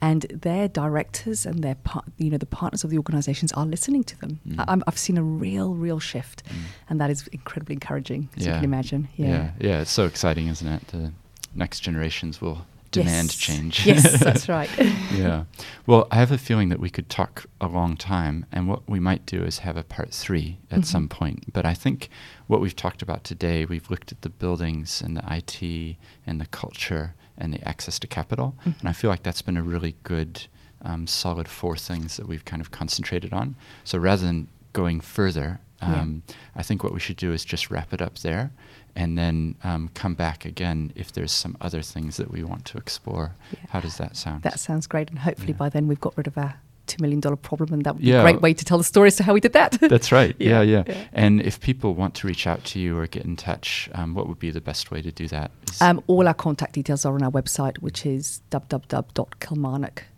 And 0.00 0.22
their 0.30 0.68
directors 0.68 1.44
and 1.44 1.64
their 1.64 1.74
par- 1.74 2.04
you 2.18 2.30
know 2.30 2.38
the 2.38 2.46
partners 2.46 2.84
of 2.84 2.90
the 2.90 2.98
organisations 2.98 3.50
are 3.52 3.66
listening 3.66 4.04
to 4.04 4.18
them. 4.20 4.38
Mm. 4.48 4.64
I, 4.68 4.80
I've 4.86 4.98
seen 4.98 5.18
a 5.18 5.22
real, 5.24 5.74
real 5.74 5.98
shift, 5.98 6.44
Mm. 6.44 6.56
and 6.88 7.00
that 7.00 7.10
is 7.10 7.26
incredibly 7.32 7.72
encouraging, 7.74 8.28
as 8.36 8.46
you 8.46 8.52
can 8.52 8.64
imagine. 8.64 9.08
yeah, 9.16 9.26
Yeah. 9.28 9.50
yeah. 9.60 9.80
It's 9.80 9.90
so 9.90 10.04
exciting, 10.06 10.46
isn't 10.46 10.68
it? 10.68 10.86
The 10.88 11.12
next 11.54 11.80
generations 11.80 12.40
will 12.40 12.66
demand 12.94 13.28
Yes. 13.28 13.34
change. 13.36 13.86
Yes, 13.86 14.20
that's 14.20 14.48
right. 14.58 14.70
yeah. 15.12 15.44
Well, 15.86 16.06
I 16.10 16.16
have 16.16 16.30
a 16.32 16.38
feeling 16.38 16.68
that 16.70 16.80
we 16.80 16.90
could 16.90 17.08
talk 17.10 17.46
a 17.60 17.66
long 17.66 17.96
time, 17.96 18.46
and 18.52 18.68
what 18.68 18.88
we 18.88 19.00
might 19.00 19.26
do 19.26 19.42
is 19.44 19.58
have 19.58 19.76
a 19.76 19.82
part 19.82 20.12
three 20.12 20.58
at 20.70 20.80
Mhm. 20.80 20.84
some 20.86 21.08
point. 21.08 21.52
But 21.52 21.64
I 21.66 21.74
think 21.74 22.08
what 22.46 22.60
we've 22.60 22.76
talked 22.76 23.02
about 23.02 23.24
today, 23.24 23.64
we've 23.64 23.90
looked 23.90 24.12
at 24.12 24.22
the 24.22 24.30
buildings 24.30 25.02
and 25.02 25.16
the 25.16 25.24
IT 25.26 25.96
and 26.26 26.40
the 26.40 26.46
culture 26.46 27.14
and 27.36 27.52
the 27.52 27.66
access 27.68 27.98
to 27.98 28.06
capital, 28.06 28.54
Mhm. 28.64 28.80
and 28.80 28.88
I 28.88 28.92
feel 28.92 29.10
like 29.10 29.22
that's 29.24 29.42
been 29.42 29.56
a 29.56 29.62
really 29.62 29.96
good, 30.04 30.46
um, 30.82 31.06
solid 31.06 31.48
four 31.48 31.76
things 31.76 32.16
that 32.16 32.28
we've 32.28 32.44
kind 32.44 32.62
of 32.62 32.70
concentrated 32.70 33.32
on. 33.32 33.56
So 33.84 33.98
rather 33.98 34.24
than 34.24 34.48
going 34.72 35.00
further, 35.00 35.60
Yeah. 35.82 36.00
um, 36.00 36.22
I 36.56 36.62
think 36.62 36.82
what 36.84 36.94
we 36.94 37.00
should 37.00 37.16
do 37.16 37.32
is 37.32 37.44
just 37.44 37.70
wrap 37.70 37.92
it 37.92 38.00
up 38.00 38.20
there. 38.20 38.52
And 38.96 39.18
then 39.18 39.56
um, 39.64 39.90
come 39.94 40.14
back 40.14 40.44
again 40.44 40.92
if 40.94 41.12
there's 41.12 41.32
some 41.32 41.56
other 41.60 41.82
things 41.82 42.16
that 42.16 42.30
we 42.30 42.44
want 42.44 42.64
to 42.66 42.78
explore. 42.78 43.32
Yeah. 43.52 43.58
How 43.70 43.80
does 43.80 43.96
that 43.98 44.16
sound? 44.16 44.42
That 44.42 44.60
sounds 44.60 44.86
great, 44.86 45.10
and 45.10 45.18
hopefully 45.18 45.48
Yeah. 45.52 45.56
by 45.58 45.68
then 45.68 45.88
we've 45.88 46.00
got 46.00 46.16
rid 46.16 46.26
of 46.28 46.38
our 46.38 46.54
two 46.86 46.98
million 47.00 47.18
dollar 47.18 47.36
problem, 47.36 47.72
and 47.72 47.82
that 47.84 47.94
would 47.94 48.02
be 48.02 48.08
Yeah. 48.10 48.20
a 48.20 48.22
great 48.22 48.42
way 48.42 48.52
to 48.54 48.64
tell 48.64 48.76
the 48.78 48.84
story 48.84 49.06
as 49.08 49.16
to 49.16 49.22
how 49.24 49.32
we 49.32 49.40
did 49.40 49.54
that. 49.54 49.72
That's 49.80 50.12
right. 50.12 50.36
Yeah, 50.38 50.60
yeah. 50.60 50.84
Yeah. 50.86 50.94
And 51.14 51.40
if 51.40 51.58
people 51.60 51.94
want 51.94 52.14
to 52.16 52.26
reach 52.26 52.46
out 52.46 52.62
to 52.66 52.78
you 52.78 52.98
or 52.98 53.06
get 53.06 53.24
in 53.24 53.36
touch, 53.36 53.88
um, 53.94 54.14
what 54.14 54.28
would 54.28 54.38
be 54.38 54.50
the 54.50 54.60
best 54.60 54.90
way 54.90 55.00
to 55.02 55.10
do 55.10 55.26
that? 55.28 55.50
Um, 55.80 56.02
all 56.06 56.28
our 56.28 56.34
contact 56.34 56.74
details 56.74 57.04
are 57.06 57.14
on 57.14 57.22
our 57.22 57.30
website, 57.32 57.78
which 57.78 58.04
is 58.06 58.42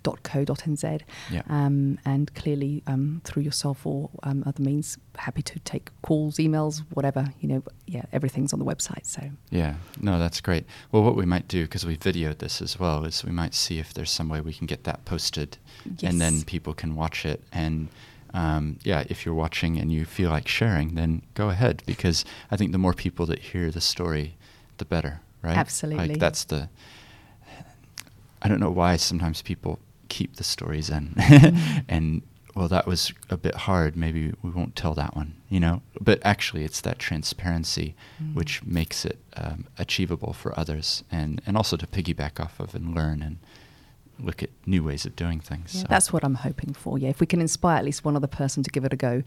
www.kilmarnock.co.nz. 0.07 1.01
Yeah. 1.31 1.43
Um, 1.49 1.99
and 2.05 2.33
clearly, 2.35 2.83
um, 2.87 3.21
through 3.25 3.43
yourself 3.43 3.87
or 3.87 4.11
um, 4.23 4.43
other 4.47 4.63
means, 4.63 4.99
happy 5.17 5.43
to 5.43 5.59
take 5.61 5.91
calls, 6.03 6.37
emails, 6.37 6.83
whatever. 6.91 7.33
You 7.41 7.49
know, 7.49 7.63
yeah, 7.87 8.03
everything's 8.13 8.53
on 8.53 8.59
the 8.59 8.65
website. 8.65 9.07
So 9.07 9.23
yeah. 9.51 9.75
No, 10.01 10.19
that's 10.19 10.41
great. 10.41 10.65
Well, 10.93 11.03
what 11.03 11.17
we 11.17 11.27
might 11.27 11.49
do, 11.49 11.63
because 11.63 11.85
we 11.85 11.97
videoed 11.97 12.39
this 12.39 12.63
as 12.63 12.79
well, 12.79 13.05
is 13.05 13.25
we 13.25 13.33
might 13.33 13.55
see 13.55 13.79
if 13.79 13.93
there's 13.95 14.11
some 14.11 14.29
way 14.29 14.41
we 14.41 14.53
can 14.53 14.67
get 14.67 14.85
that 14.85 15.05
posted, 15.05 15.59
and 16.03 16.21
then 16.21 16.43
people 16.43 16.75
can 16.75 16.95
watch 16.95 17.25
it. 17.25 17.43
And 17.53 17.89
um, 18.35 18.79
yeah, 18.83 19.05
if 19.09 19.25
you're 19.25 19.35
watching 19.35 19.79
and 19.79 19.93
you 19.93 20.05
feel 20.05 20.31
like 20.31 20.49
sharing, 20.49 20.95
then 20.95 21.23
go 21.35 21.49
ahead, 21.51 21.83
because 21.87 22.25
I 22.51 22.57
think 22.57 22.73
the 22.73 22.79
more 22.79 22.93
people 22.93 23.27
that 23.27 23.39
hear 23.39 23.71
the 23.71 23.81
story, 23.81 24.37
the 24.79 24.85
better, 24.85 25.21
right? 25.43 25.57
Absolutely. 25.57 26.09
Like 26.09 26.19
that's 26.19 26.45
the. 26.45 26.69
I 28.43 28.49
don't 28.49 28.61
know 28.61 28.71
why 28.71 28.97
sometimes 28.97 29.43
people 29.43 29.81
keep 30.09 30.37
the 30.37 30.45
stories 30.45 30.91
in, 30.91 31.15
Mm. 31.17 31.85
and 31.89 32.23
well, 32.55 32.69
that 32.69 32.87
was 32.87 33.13
a 33.29 33.37
bit 33.37 33.55
hard. 33.55 33.97
Maybe 33.97 34.33
we 34.43 34.49
won't 34.51 34.75
tell 34.77 34.95
that 34.95 35.15
one, 35.15 35.35
you 35.51 35.61
know. 35.61 35.83
But 36.01 36.21
actually, 36.25 36.65
it's 36.65 36.81
that 36.81 36.99
transparency 36.99 37.95
Mm. 38.23 38.35
which 38.35 38.65
makes 38.65 39.05
it 39.05 39.19
um, 39.37 39.67
achievable 39.79 40.33
for 40.33 40.59
others, 40.59 41.05
and 41.11 41.43
and 41.47 41.57
also 41.57 41.77
to 41.77 41.87
piggyback 41.87 42.41
off 42.41 42.59
of 42.61 42.75
and 42.75 42.95
learn 42.95 43.21
and 43.23 43.37
look 44.19 44.43
at 44.43 44.49
new 44.65 44.83
ways 44.83 45.05
of 45.05 45.15
doing 45.15 45.41
things. 45.41 45.75
yeah, 45.75 45.83
so. 45.83 45.87
that's 45.91 46.11
what 46.13 46.25
I'm 46.25 46.37
hoping 46.37 46.73
for. 46.73 46.99
Yeah, 46.99 47.11
if 47.11 47.21
we 47.21 47.27
can 47.27 47.41
inspire 47.43 47.77
at 47.77 47.85
least 47.85 48.03
one 48.05 48.17
other 48.17 48.27
person 48.27 48.63
to 48.63 48.71
give 48.71 48.85
it 48.87 48.93
a 48.95 48.97
go, 48.97 49.23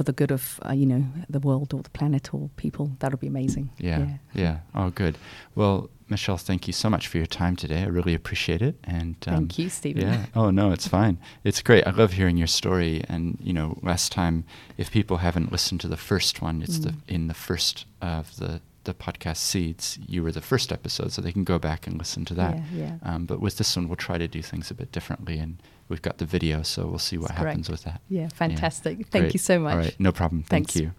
for 0.00 0.04
the 0.04 0.12
good 0.14 0.30
of 0.30 0.58
uh, 0.66 0.72
you 0.72 0.86
know 0.86 1.04
the 1.28 1.40
world 1.40 1.74
or 1.74 1.82
the 1.82 1.90
planet 1.90 2.32
or 2.32 2.48
people, 2.56 2.90
that 3.00 3.10
would 3.10 3.20
be 3.20 3.26
amazing. 3.26 3.68
Yeah, 3.76 3.98
yeah, 3.98 4.16
yeah. 4.32 4.58
Oh, 4.74 4.88
good. 4.88 5.18
Well, 5.54 5.90
Michelle, 6.08 6.38
thank 6.38 6.66
you 6.66 6.72
so 6.72 6.88
much 6.88 7.06
for 7.06 7.18
your 7.18 7.26
time 7.26 7.54
today. 7.54 7.82
I 7.82 7.86
really 7.88 8.14
appreciate 8.14 8.62
it. 8.62 8.76
And 8.84 9.16
um, 9.26 9.34
thank 9.34 9.58
you, 9.58 9.68
Steven. 9.68 10.00
Yeah. 10.00 10.24
Oh 10.34 10.48
no, 10.50 10.72
it's 10.72 10.88
fine. 10.98 11.18
It's 11.44 11.60
great. 11.60 11.86
I 11.86 11.90
love 11.90 12.14
hearing 12.14 12.38
your 12.38 12.46
story. 12.46 13.04
And 13.10 13.36
you 13.42 13.52
know, 13.52 13.78
last 13.82 14.10
time, 14.10 14.44
if 14.78 14.90
people 14.90 15.18
haven't 15.18 15.52
listened 15.52 15.82
to 15.82 15.88
the 15.88 15.98
first 15.98 16.40
one, 16.40 16.62
it's 16.62 16.78
mm. 16.78 16.84
the 16.84 17.14
in 17.14 17.26
the 17.26 17.34
first 17.34 17.84
of 18.00 18.36
the 18.36 18.62
the 18.84 18.94
podcast 18.94 19.36
seeds. 19.36 19.98
You 20.08 20.22
were 20.22 20.32
the 20.32 20.40
first 20.40 20.72
episode, 20.72 21.12
so 21.12 21.20
they 21.20 21.32
can 21.32 21.44
go 21.44 21.58
back 21.58 21.86
and 21.86 21.98
listen 21.98 22.24
to 22.24 22.34
that. 22.34 22.56
Yeah, 22.72 22.84
yeah. 22.84 22.94
Um, 23.02 23.26
but 23.26 23.38
with 23.38 23.58
this 23.58 23.76
one, 23.76 23.86
we'll 23.86 23.96
try 23.96 24.16
to 24.16 24.28
do 24.28 24.40
things 24.40 24.70
a 24.70 24.74
bit 24.74 24.92
differently 24.92 25.38
and 25.38 25.58
we've 25.90 26.00
got 26.00 26.18
the 26.18 26.24
video, 26.24 26.62
so 26.62 26.86
we'll 26.86 26.98
see 26.98 27.18
what 27.18 27.28
That's 27.28 27.38
happens 27.40 27.66
correct. 27.66 27.84
with 27.84 27.92
that. 27.92 28.00
Yeah, 28.08 28.28
fantastic. 28.28 28.98
Yeah. 28.98 29.04
Thank 29.10 29.24
Great. 29.24 29.34
you 29.34 29.38
so 29.38 29.58
much. 29.58 29.74
All 29.74 29.80
right, 29.80 29.96
no 29.98 30.12
problem. 30.12 30.44
Thanks. 30.44 30.72
Thank 30.72 30.84
you. 30.84 30.92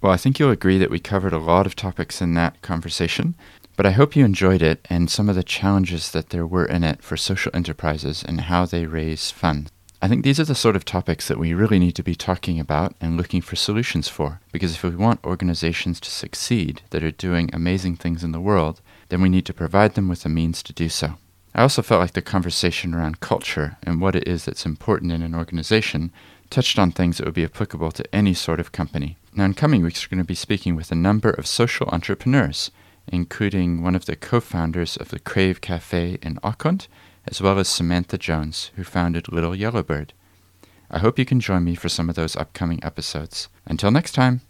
Well, 0.00 0.12
I 0.12 0.16
think 0.16 0.38
you'll 0.38 0.52
agree 0.52 0.78
that 0.78 0.90
we 0.90 1.00
covered 1.00 1.32
a 1.32 1.38
lot 1.38 1.66
of 1.66 1.74
topics 1.74 2.22
in 2.22 2.34
that 2.34 2.62
conversation, 2.62 3.34
but 3.76 3.84
I 3.84 3.90
hope 3.90 4.14
you 4.14 4.24
enjoyed 4.24 4.62
it 4.62 4.86
and 4.88 5.10
some 5.10 5.28
of 5.28 5.34
the 5.34 5.42
challenges 5.42 6.12
that 6.12 6.30
there 6.30 6.46
were 6.46 6.64
in 6.64 6.84
it 6.84 7.02
for 7.02 7.16
social 7.16 7.50
enterprises 7.52 8.22
and 8.22 8.42
how 8.42 8.64
they 8.64 8.86
raise 8.86 9.30
funds. 9.30 9.70
I 10.00 10.06
think 10.06 10.22
these 10.22 10.38
are 10.38 10.44
the 10.44 10.54
sort 10.54 10.76
of 10.76 10.84
topics 10.84 11.26
that 11.26 11.40
we 11.40 11.52
really 11.54 11.80
need 11.80 11.96
to 11.96 12.04
be 12.04 12.14
talking 12.14 12.60
about 12.60 12.94
and 13.00 13.16
looking 13.16 13.40
for 13.40 13.56
solutions 13.56 14.08
for. 14.08 14.40
Because 14.52 14.74
if 14.74 14.84
we 14.84 14.90
want 14.90 15.24
organizations 15.24 15.98
to 16.00 16.10
succeed 16.10 16.82
that 16.90 17.02
are 17.02 17.10
doing 17.10 17.50
amazing 17.52 17.96
things 17.96 18.22
in 18.22 18.30
the 18.30 18.40
world, 18.40 18.80
then 19.08 19.20
we 19.20 19.28
need 19.28 19.44
to 19.46 19.52
provide 19.52 19.94
them 19.94 20.08
with 20.08 20.22
the 20.22 20.28
means 20.28 20.62
to 20.62 20.72
do 20.72 20.88
so. 20.88 21.14
I 21.54 21.62
also 21.62 21.82
felt 21.82 22.00
like 22.00 22.12
the 22.12 22.22
conversation 22.22 22.94
around 22.94 23.20
culture 23.20 23.76
and 23.82 24.00
what 24.00 24.14
it 24.14 24.28
is 24.28 24.44
that's 24.44 24.66
important 24.66 25.12
in 25.12 25.22
an 25.22 25.34
organization 25.34 26.12
touched 26.50 26.78
on 26.78 26.92
things 26.92 27.18
that 27.18 27.24
would 27.24 27.34
be 27.34 27.44
applicable 27.44 27.92
to 27.92 28.14
any 28.14 28.34
sort 28.34 28.60
of 28.60 28.72
company. 28.72 29.16
Now, 29.34 29.44
in 29.44 29.54
coming 29.54 29.82
weeks, 29.82 30.04
we're 30.04 30.16
going 30.16 30.24
to 30.24 30.28
be 30.28 30.34
speaking 30.34 30.76
with 30.76 30.90
a 30.90 30.96
number 30.96 31.30
of 31.30 31.46
social 31.46 31.88
entrepreneurs, 31.88 32.70
including 33.06 33.82
one 33.82 33.94
of 33.94 34.06
the 34.06 34.16
co 34.16 34.40
founders 34.40 34.96
of 34.96 35.08
the 35.08 35.18
Crave 35.18 35.60
Cafe 35.60 36.18
in 36.22 36.38
Auckland, 36.42 36.86
as 37.26 37.40
well 37.40 37.58
as 37.58 37.68
Samantha 37.68 38.18
Jones, 38.18 38.70
who 38.76 38.84
founded 38.84 39.30
Little 39.30 39.54
Yellowbird. 39.54 40.12
I 40.90 40.98
hope 40.98 41.18
you 41.18 41.26
can 41.26 41.40
join 41.40 41.64
me 41.64 41.74
for 41.74 41.88
some 41.88 42.08
of 42.08 42.14
those 42.14 42.36
upcoming 42.36 42.82
episodes. 42.82 43.48
Until 43.66 43.90
next 43.90 44.12
time. 44.12 44.40